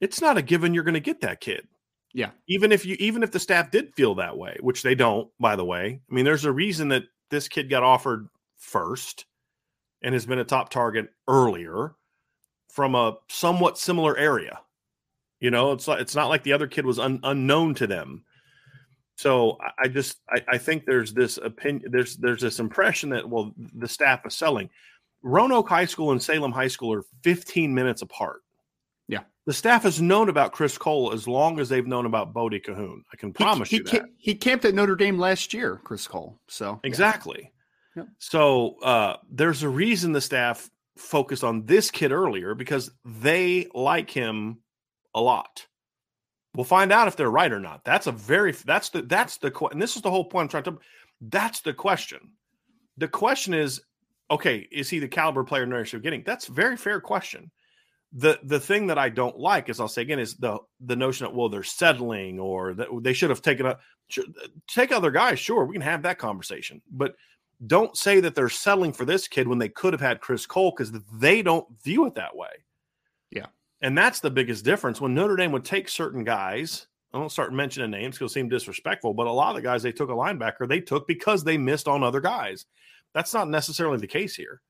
it's 0.00 0.20
not 0.20 0.38
a 0.38 0.42
given 0.42 0.74
you're 0.74 0.84
going 0.84 0.94
to 0.94 1.00
get 1.00 1.20
that 1.20 1.40
kid. 1.40 1.66
Yeah. 2.12 2.30
Even 2.48 2.72
if 2.72 2.86
you 2.86 2.96
even 3.00 3.22
if 3.22 3.32
the 3.32 3.40
staff 3.40 3.70
did 3.70 3.94
feel 3.94 4.14
that 4.16 4.38
way, 4.38 4.56
which 4.60 4.82
they 4.82 4.94
don't, 4.94 5.28
by 5.40 5.56
the 5.56 5.64
way. 5.64 6.00
I 6.08 6.14
mean, 6.14 6.24
there's 6.24 6.44
a 6.44 6.52
reason 6.52 6.88
that 6.88 7.04
this 7.30 7.48
kid 7.48 7.68
got 7.68 7.82
offered 7.82 8.28
first 8.56 9.26
and 10.02 10.14
has 10.14 10.26
been 10.26 10.38
a 10.38 10.44
top 10.44 10.70
target 10.70 11.08
earlier 11.26 11.94
from 12.70 12.94
a 12.94 13.16
somewhat 13.28 13.78
similar 13.78 14.16
area. 14.16 14.60
You 15.40 15.50
know, 15.50 15.72
it's 15.72 15.88
like 15.88 16.00
it's 16.00 16.14
not 16.14 16.28
like 16.28 16.42
the 16.42 16.52
other 16.52 16.68
kid 16.68 16.86
was 16.86 16.98
un, 16.98 17.20
unknown 17.22 17.74
to 17.76 17.86
them. 17.86 18.24
So 19.16 19.58
I 19.78 19.88
just 19.88 20.18
I, 20.28 20.42
I, 20.48 20.58
think 20.58 20.84
there's 20.86 21.12
this 21.12 21.36
opinion 21.38 21.90
there's 21.90 22.16
there's 22.16 22.40
this 22.40 22.58
impression 22.58 23.10
that 23.10 23.28
well 23.28 23.54
the 23.56 23.88
staff 23.88 24.26
is 24.26 24.34
selling. 24.34 24.70
Roanoke 25.22 25.68
High 25.68 25.86
School 25.86 26.12
and 26.12 26.22
Salem 26.22 26.52
High 26.52 26.68
School 26.68 26.92
are 26.92 27.04
15 27.22 27.72
minutes 27.74 28.02
apart. 28.02 28.42
Yeah. 29.08 29.20
The 29.46 29.52
staff 29.52 29.84
has 29.84 30.00
known 30.00 30.28
about 30.28 30.52
Chris 30.52 30.76
Cole 30.76 31.12
as 31.12 31.28
long 31.28 31.60
as 31.60 31.68
they've 31.68 31.86
known 31.86 32.06
about 32.06 32.32
Bodie 32.34 32.60
Kahoun. 32.60 33.02
I 33.12 33.16
can 33.16 33.32
promise 33.32 33.70
he, 33.70 33.76
he, 33.76 33.82
you 33.82 33.88
that. 33.90 34.04
He 34.18 34.34
camped 34.34 34.64
at 34.64 34.74
Notre 34.74 34.96
Dame 34.96 35.18
last 35.18 35.54
year, 35.54 35.80
Chris 35.84 36.06
Cole. 36.06 36.38
So 36.48 36.80
Exactly. 36.84 37.52
Yeah. 37.96 38.04
So 38.18 38.76
uh, 38.82 39.16
there's 39.30 39.62
a 39.62 39.68
reason 39.68 40.12
the 40.12 40.20
staff 40.20 40.68
focused 40.96 41.44
on 41.44 41.66
this 41.66 41.90
kid 41.90 42.12
earlier 42.12 42.54
because 42.54 42.90
they 43.04 43.68
like 43.74 44.10
him 44.10 44.58
a 45.14 45.20
lot. 45.20 45.66
We'll 46.54 46.64
find 46.64 46.92
out 46.92 47.08
if 47.08 47.16
they're 47.16 47.30
right 47.30 47.52
or 47.52 47.60
not. 47.60 47.84
That's 47.84 48.06
a 48.06 48.12
very 48.12 48.52
that's 48.52 48.90
the 48.90 49.02
that's 49.02 49.38
the 49.38 49.52
and 49.72 49.82
this 49.82 49.96
is 49.96 50.02
the 50.02 50.10
whole 50.10 50.24
point 50.24 50.54
I'm 50.54 50.62
trying 50.62 50.76
to. 50.76 50.80
That's 51.20 51.60
the 51.60 51.74
question. 51.74 52.30
The 52.96 53.08
question 53.08 53.54
is, 53.54 53.82
okay, 54.30 54.68
is 54.70 54.88
he 54.88 55.00
the 55.00 55.08
caliber 55.08 55.42
player 55.42 55.66
Notre 55.66 55.84
Dame 55.84 56.02
getting? 56.02 56.22
That's 56.24 56.48
a 56.48 56.52
very 56.52 56.76
fair 56.76 57.00
question. 57.00 57.50
The 58.12 58.38
the 58.44 58.60
thing 58.60 58.86
that 58.86 58.98
I 58.98 59.08
don't 59.08 59.38
like 59.38 59.68
is 59.68 59.80
I'll 59.80 59.88
say 59.88 60.02
again 60.02 60.20
is 60.20 60.36
the 60.36 60.58
the 60.80 60.94
notion 60.94 61.24
that 61.24 61.34
well 61.34 61.48
they're 61.48 61.64
settling 61.64 62.38
or 62.38 62.74
that 62.74 62.88
they 63.02 63.12
should 63.12 63.30
have 63.30 63.42
taken 63.42 63.66
a 63.66 63.78
take 64.68 64.92
other 64.92 65.10
guys. 65.10 65.40
Sure, 65.40 65.64
we 65.64 65.74
can 65.74 65.82
have 65.82 66.02
that 66.02 66.18
conversation, 66.18 66.80
but 66.92 67.16
don't 67.66 67.96
say 67.96 68.20
that 68.20 68.36
they're 68.36 68.48
settling 68.48 68.92
for 68.92 69.04
this 69.04 69.26
kid 69.26 69.48
when 69.48 69.58
they 69.58 69.68
could 69.68 69.92
have 69.92 70.00
had 70.00 70.20
Chris 70.20 70.46
Cole 70.46 70.72
because 70.76 70.92
they 71.14 71.42
don't 71.42 71.66
view 71.82 72.06
it 72.06 72.14
that 72.14 72.36
way. 72.36 72.50
And 73.84 73.96
that's 73.96 74.20
the 74.20 74.30
biggest 74.30 74.64
difference. 74.64 74.98
When 74.98 75.14
Notre 75.14 75.36
Dame 75.36 75.52
would 75.52 75.64
take 75.66 75.90
certain 75.90 76.24
guys, 76.24 76.86
I 77.12 77.18
don't 77.18 77.30
start 77.30 77.52
mentioning 77.52 77.90
names 77.90 78.16
because 78.16 78.32
it 78.32 78.34
seem 78.34 78.48
disrespectful, 78.48 79.12
but 79.12 79.26
a 79.26 79.30
lot 79.30 79.50
of 79.50 79.56
the 79.56 79.62
guys 79.62 79.82
they 79.82 79.92
took 79.92 80.08
a 80.08 80.14
linebacker, 80.14 80.66
they 80.66 80.80
took 80.80 81.06
because 81.06 81.44
they 81.44 81.58
missed 81.58 81.86
on 81.86 82.02
other 82.02 82.22
guys. 82.22 82.64
That's 83.12 83.34
not 83.34 83.50
necessarily 83.50 83.98
the 83.98 84.06
case 84.06 84.34
here. 84.34 84.62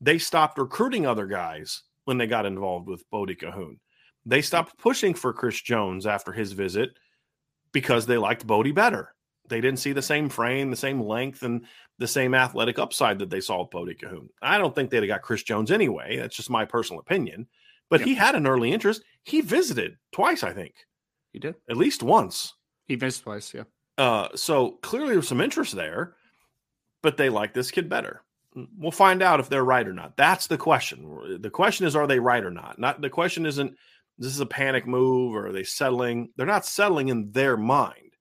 They 0.00 0.18
stopped 0.18 0.58
recruiting 0.58 1.06
other 1.06 1.26
guys 1.26 1.84
when 2.06 2.18
they 2.18 2.26
got 2.26 2.44
involved 2.44 2.88
with 2.88 3.08
Bodie 3.10 3.36
Kahoun. 3.36 3.78
They 4.26 4.42
stopped 4.42 4.76
pushing 4.78 5.14
for 5.14 5.32
Chris 5.32 5.60
Jones 5.60 6.04
after 6.04 6.32
his 6.32 6.50
visit 6.50 6.90
because 7.70 8.04
they 8.04 8.18
liked 8.18 8.48
Bodie 8.48 8.72
better. 8.72 9.14
They 9.48 9.60
didn't 9.60 9.78
see 9.78 9.92
the 9.92 10.02
same 10.02 10.28
frame, 10.28 10.70
the 10.70 10.76
same 10.76 11.00
length, 11.00 11.44
and 11.44 11.66
the 11.98 12.08
same 12.08 12.34
athletic 12.34 12.80
upside 12.80 13.20
that 13.20 13.30
they 13.30 13.40
saw 13.40 13.60
with 13.60 13.70
Bodie 13.70 13.94
Kahoun. 13.94 14.28
I 14.42 14.58
don't 14.58 14.74
think 14.74 14.90
they'd 14.90 15.04
have 15.04 15.06
got 15.06 15.22
Chris 15.22 15.44
Jones 15.44 15.70
anyway. 15.70 16.16
That's 16.16 16.36
just 16.36 16.50
my 16.50 16.64
personal 16.64 16.98
opinion. 16.98 17.46
But 17.90 18.02
he 18.02 18.14
had 18.14 18.36
an 18.36 18.46
early 18.46 18.72
interest. 18.72 19.02
He 19.24 19.40
visited 19.40 19.96
twice, 20.12 20.42
I 20.42 20.52
think. 20.52 20.74
He 21.32 21.38
did. 21.38 21.56
At 21.68 21.76
least 21.76 22.02
once. 22.02 22.54
He 22.86 22.94
visited 22.94 23.24
twice, 23.24 23.52
yeah. 23.52 23.64
Uh, 23.98 24.28
so 24.34 24.78
clearly 24.82 25.12
there's 25.12 25.28
some 25.28 25.40
interest 25.40 25.74
there, 25.74 26.14
but 27.02 27.16
they 27.16 27.28
like 27.28 27.52
this 27.52 27.70
kid 27.70 27.88
better. 27.88 28.22
We'll 28.78 28.90
find 28.90 29.22
out 29.22 29.40
if 29.40 29.48
they're 29.48 29.64
right 29.64 29.86
or 29.86 29.92
not. 29.92 30.16
That's 30.16 30.46
the 30.46 30.58
question. 30.58 31.38
The 31.40 31.50
question 31.50 31.86
is, 31.86 31.94
are 31.94 32.06
they 32.06 32.18
right 32.18 32.42
or 32.42 32.50
not? 32.50 32.78
Not 32.78 33.00
the 33.00 33.10
question 33.10 33.46
isn't 33.46 33.76
this 34.18 34.32
is 34.32 34.40
a 34.40 34.46
panic 34.46 34.86
move 34.86 35.34
or 35.34 35.48
are 35.48 35.52
they 35.52 35.62
settling? 35.62 36.30
They're 36.36 36.46
not 36.46 36.66
settling 36.66 37.08
in 37.08 37.30
their 37.32 37.56
mind. 37.56 38.16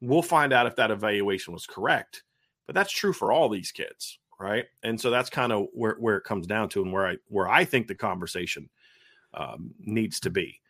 We'll 0.00 0.22
find 0.22 0.52
out 0.52 0.66
if 0.66 0.76
that 0.76 0.90
evaluation 0.90 1.54
was 1.54 1.66
correct. 1.66 2.22
But 2.66 2.74
that's 2.74 2.92
true 2.92 3.12
for 3.12 3.32
all 3.32 3.48
these 3.48 3.72
kids, 3.72 4.18
right? 4.40 4.64
And 4.82 5.00
so 5.00 5.10
that's 5.10 5.30
kind 5.30 5.52
of 5.52 5.66
where, 5.72 5.96
where 5.98 6.16
it 6.16 6.24
comes 6.24 6.46
down 6.46 6.68
to 6.70 6.82
and 6.82 6.92
where 6.92 7.06
I 7.06 7.16
where 7.28 7.48
I 7.48 7.64
think 7.64 7.88
the 7.88 7.94
conversation 7.94 8.70
um, 9.36 9.74
needs 9.78 10.20
to 10.20 10.30
be. 10.30 10.60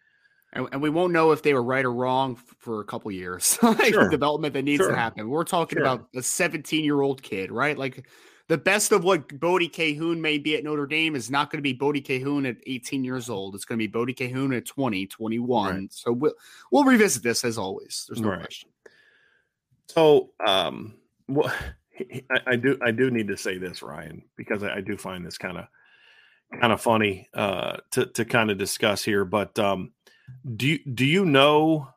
And, 0.52 0.68
and, 0.72 0.80
we 0.80 0.90
won't 0.90 1.12
know 1.12 1.32
if 1.32 1.42
they 1.42 1.52
were 1.52 1.62
right 1.62 1.84
or 1.84 1.92
wrong 1.92 2.36
for 2.36 2.80
a 2.80 2.84
couple 2.84 3.10
years. 3.10 3.58
like 3.62 3.92
sure. 3.92 4.04
the 4.04 4.10
development 4.10 4.54
that 4.54 4.62
needs 4.62 4.80
sure. 4.80 4.90
to 4.90 4.96
happen. 4.96 5.28
We're 5.28 5.44
talking 5.44 5.78
sure. 5.78 5.84
about 5.84 6.06
a 6.14 6.22
17 6.22 6.84
year 6.84 7.00
old 7.00 7.22
kid, 7.22 7.50
right? 7.50 7.76
Like 7.76 8.06
the 8.48 8.58
best 8.58 8.92
of 8.92 9.04
what 9.04 9.40
Bodie 9.40 9.68
Kahoun 9.68 10.20
may 10.20 10.38
be 10.38 10.56
at 10.56 10.64
Notre 10.64 10.86
Dame 10.86 11.16
is 11.16 11.30
not 11.30 11.50
going 11.50 11.58
to 11.58 11.62
be 11.62 11.72
Bodie 11.72 12.02
Kahoun 12.02 12.48
at 12.48 12.56
18 12.66 13.02
years 13.02 13.30
old. 13.30 13.54
It's 13.54 13.64
going 13.64 13.78
to 13.78 13.82
be 13.82 13.90
Bodie 13.90 14.14
Kahoun 14.14 14.56
at 14.56 14.66
20, 14.66 15.06
21. 15.06 15.74
Right. 15.74 15.92
So 15.92 16.12
we'll 16.12 16.34
we'll 16.70 16.84
revisit 16.84 17.22
this 17.22 17.44
as 17.44 17.58
always. 17.58 18.04
There's 18.08 18.20
no 18.20 18.30
right. 18.30 18.40
question. 18.40 18.70
So 19.88 20.30
um 20.46 20.94
well 21.26 21.52
I, 22.30 22.40
I, 22.48 22.56
do 22.56 22.76
I 22.82 22.90
do 22.90 23.10
need 23.10 23.28
to 23.28 23.36
say 23.36 23.56
this, 23.56 23.80
Ryan, 23.80 24.22
because 24.36 24.64
I, 24.64 24.76
I 24.76 24.80
do 24.80 24.96
find 24.96 25.24
this 25.24 25.38
kind 25.38 25.56
of 25.56 25.66
kind 26.60 26.72
of 26.72 26.80
funny 26.80 27.28
uh 27.34 27.76
to 27.92 28.06
to 28.06 28.24
kind 28.24 28.50
of 28.50 28.58
discuss 28.58 29.04
here. 29.04 29.24
But 29.24 29.58
um 29.58 29.92
do 30.56 30.66
you 30.66 30.78
do 30.84 31.04
you 31.04 31.24
know 31.24 31.88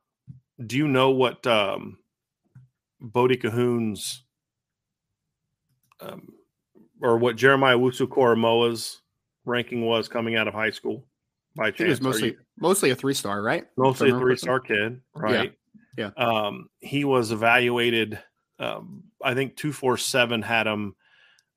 do 0.66 0.78
you 0.78 0.88
know 0.88 1.12
what 1.12 1.46
um 1.48 2.00
Bodie 3.00 3.38
Kahoun's 3.38 4.24
um, 6.00 6.34
or 7.02 7.18
what 7.18 7.36
Jeremiah 7.36 7.78
Owusu-Koramoah's 7.78 9.02
ranking 9.46 9.86
was 9.86 10.08
coming 10.08 10.36
out 10.36 10.48
of 10.48 10.54
high 10.54 10.72
school? 10.72 11.06
By 11.56 11.72
chance, 11.72 11.80
he 11.80 11.86
was 11.86 12.02
mostly 12.02 12.28
you, 12.30 12.38
mostly 12.60 12.90
a 12.92 12.96
three 12.96 13.16
star, 13.16 13.42
right? 13.42 13.66
Mostly 13.78 14.12
a 14.12 14.20
three 14.20 14.38
star 14.38 14.60
kid, 14.60 15.02
right? 15.16 15.54
Yeah. 15.98 16.12
yeah. 16.18 16.24
Um, 16.26 16.70
he 16.80 17.04
was 17.04 17.32
evaluated. 17.32 18.20
Um, 18.60 19.06
I 19.24 19.34
think 19.34 19.56
two 19.56 19.74
four 19.74 19.98
seven 19.98 20.44
had 20.44 20.68
him 20.68 20.96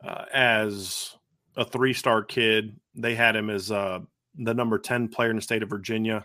uh, 0.03 0.25
as 0.33 1.15
a 1.57 1.67
three 1.67 1.93
star 1.93 2.23
kid. 2.23 2.80
They 2.95 3.15
had 3.15 3.37
him 3.37 3.51
as 3.51 3.71
uh, 3.71 4.01
the 4.37 4.55
number 4.55 4.79
ten 4.79 5.09
player 5.09 5.31
in 5.31 5.37
the 5.37 5.43
state 5.43 5.63
of 5.63 5.69
Virginia. 5.69 6.25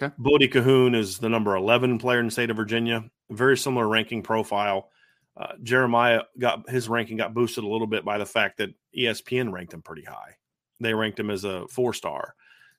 Okay. 0.00 0.14
Bodie 0.18 0.48
Kahoun 0.48 0.96
is 0.96 1.18
the 1.18 1.28
number 1.28 1.56
eleven 1.56 1.98
player 1.98 2.20
in 2.20 2.26
the 2.26 2.30
state 2.32 2.50
of 2.50 2.56
Virginia. 2.56 3.04
Very 3.30 3.56
similar 3.56 3.88
ranking 3.88 4.22
profile. 4.22 4.90
Uh, 5.36 5.52
Jeremiah 5.62 6.22
got 6.38 6.68
his 6.68 6.88
ranking 6.88 7.16
got 7.16 7.34
boosted 7.34 7.64
a 7.64 7.68
little 7.68 7.86
bit 7.86 8.04
by 8.04 8.18
the 8.18 8.26
fact 8.26 8.58
that 8.58 8.70
ESPN 8.96 9.52
ranked 9.52 9.72
him 9.72 9.82
pretty 9.82 10.04
high. 10.04 10.36
They 10.80 10.94
ranked 10.94 11.18
him 11.18 11.30
as 11.30 11.44
a 11.44 11.66
four 11.68 11.92
star, 11.94 12.34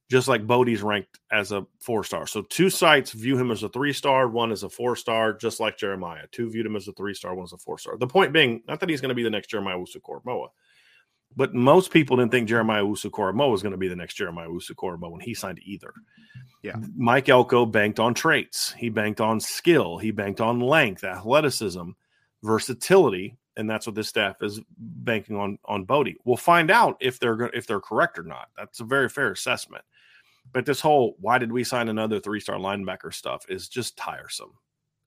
just 0.10 0.28
like 0.28 0.46
Bodie's 0.46 0.82
ranked 0.82 1.20
as 1.32 1.52
a 1.52 1.66
four 1.80 2.04
star. 2.04 2.28
So 2.28 2.42
two 2.42 2.70
sites 2.70 3.12
view 3.12 3.38
him 3.38 3.52
as 3.52 3.64
a 3.64 3.70
three 3.70 3.94
star, 3.94 4.28
one 4.28 4.52
as 4.52 4.64
a 4.64 4.70
four 4.70 4.96
star, 4.96 5.34
just 5.34 5.60
like 5.60 5.78
Jeremiah. 5.78 6.26
Two 6.32 6.50
viewed 6.50 6.66
him 6.66 6.76
as 6.76 6.88
a 6.88 6.94
three 6.94 7.14
star, 7.14 7.36
one 7.36 7.46
as 7.46 7.54
a 7.54 7.58
four 7.58 7.78
star. 7.78 7.98
The 7.98 8.08
point 8.08 8.34
being, 8.34 8.64
not 8.68 8.80
that 8.80 8.90
he's 8.90 9.02
going 9.02 9.10
to 9.10 9.16
be 9.16 9.24
the 9.24 9.30
next 9.30 9.50
Jeremiah 9.50 9.78
Owusu-Koramoah, 9.78 10.50
but 11.36 11.54
most 11.54 11.92
people 11.92 12.18
didn't 12.18 12.32
think 12.32 12.50
Jeremiah 12.50 12.84
Owusu-Koramoah 12.84 13.52
was 13.52 13.62
going 13.62 13.72
to 13.72 13.78
be 13.78 13.88
the 13.88 13.96
next 13.96 14.16
Jeremiah 14.16 14.50
Owusu-Koramoah 14.50 15.12
when 15.12 15.22
he 15.22 15.34
signed 15.34 15.60
either. 15.64 15.94
Yeah. 16.62 16.76
Mike 16.96 17.30
Elko 17.30 17.66
banked 17.66 18.00
on 18.00 18.14
traits. 18.14 18.72
He 18.74 18.90
banked 18.90 19.22
on 19.22 19.40
skill. 19.40 19.98
He 19.98 20.12
banked 20.12 20.42
on 20.42 20.60
length, 20.60 21.04
athleticism 21.04 21.92
versatility, 22.44 23.38
and 23.58 23.70
that's 23.70 23.86
what 23.86 23.96
this 23.96 24.08
staff 24.08 24.42
is 24.42 24.60
banking 24.78 25.36
on 25.36 25.58
on 25.66 25.86
Bodie. 25.86 26.18
We'll 26.24 26.38
find 26.38 26.72
out 26.72 26.98
if 27.00 27.20
they're 27.20 27.48
if 27.54 27.68
they're 27.68 27.82
correct 27.82 28.18
or 28.18 28.24
not. 28.24 28.50
That's 28.58 28.80
a 28.80 28.86
very 28.86 29.10
fair 29.10 29.32
assessment. 29.32 29.84
But 30.54 30.66
this 30.66 30.82
whole 30.82 31.16
why 31.20 31.38
did 31.38 31.52
we 31.52 31.64
sign 31.64 31.88
another 31.88 32.20
three 32.20 32.40
star 32.40 32.58
linebacker 32.58 33.14
stuff 33.14 33.46
is 33.50 33.68
just 33.68 33.98
tiresome. 33.98 34.54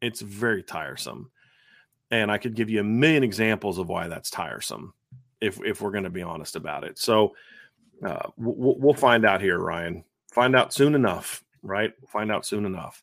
It's 0.01 0.21
very 0.21 0.63
tiresome, 0.63 1.31
and 2.11 2.31
I 2.31 2.39
could 2.39 2.55
give 2.55 2.71
you 2.71 2.81
a 2.81 2.85
million 2.85 3.25
examples 3.25 3.79
of 3.79 3.89
why 3.89 4.09
that's 4.09 4.31
tiresome 4.31 4.95
if 5.45 5.61
if 5.65 5.81
we're 5.81 5.91
going 5.91 6.05
to 6.05 6.11
be 6.11 6.23
honest 6.23 6.57
about 6.57 6.85
it. 6.85 6.99
So 6.99 7.35
uh, 8.05 8.29
we'll, 8.37 8.77
we'll 8.79 8.95
find 8.95 9.25
out 9.25 9.41
here, 9.41 9.59
Ryan. 9.59 10.05
Find 10.33 10.57
out 10.57 10.73
soon 10.73 10.95
enough, 10.95 11.45
right? 11.63 11.93
Find 12.09 12.33
out 12.33 12.45
soon 12.45 12.65
enough. 12.67 13.03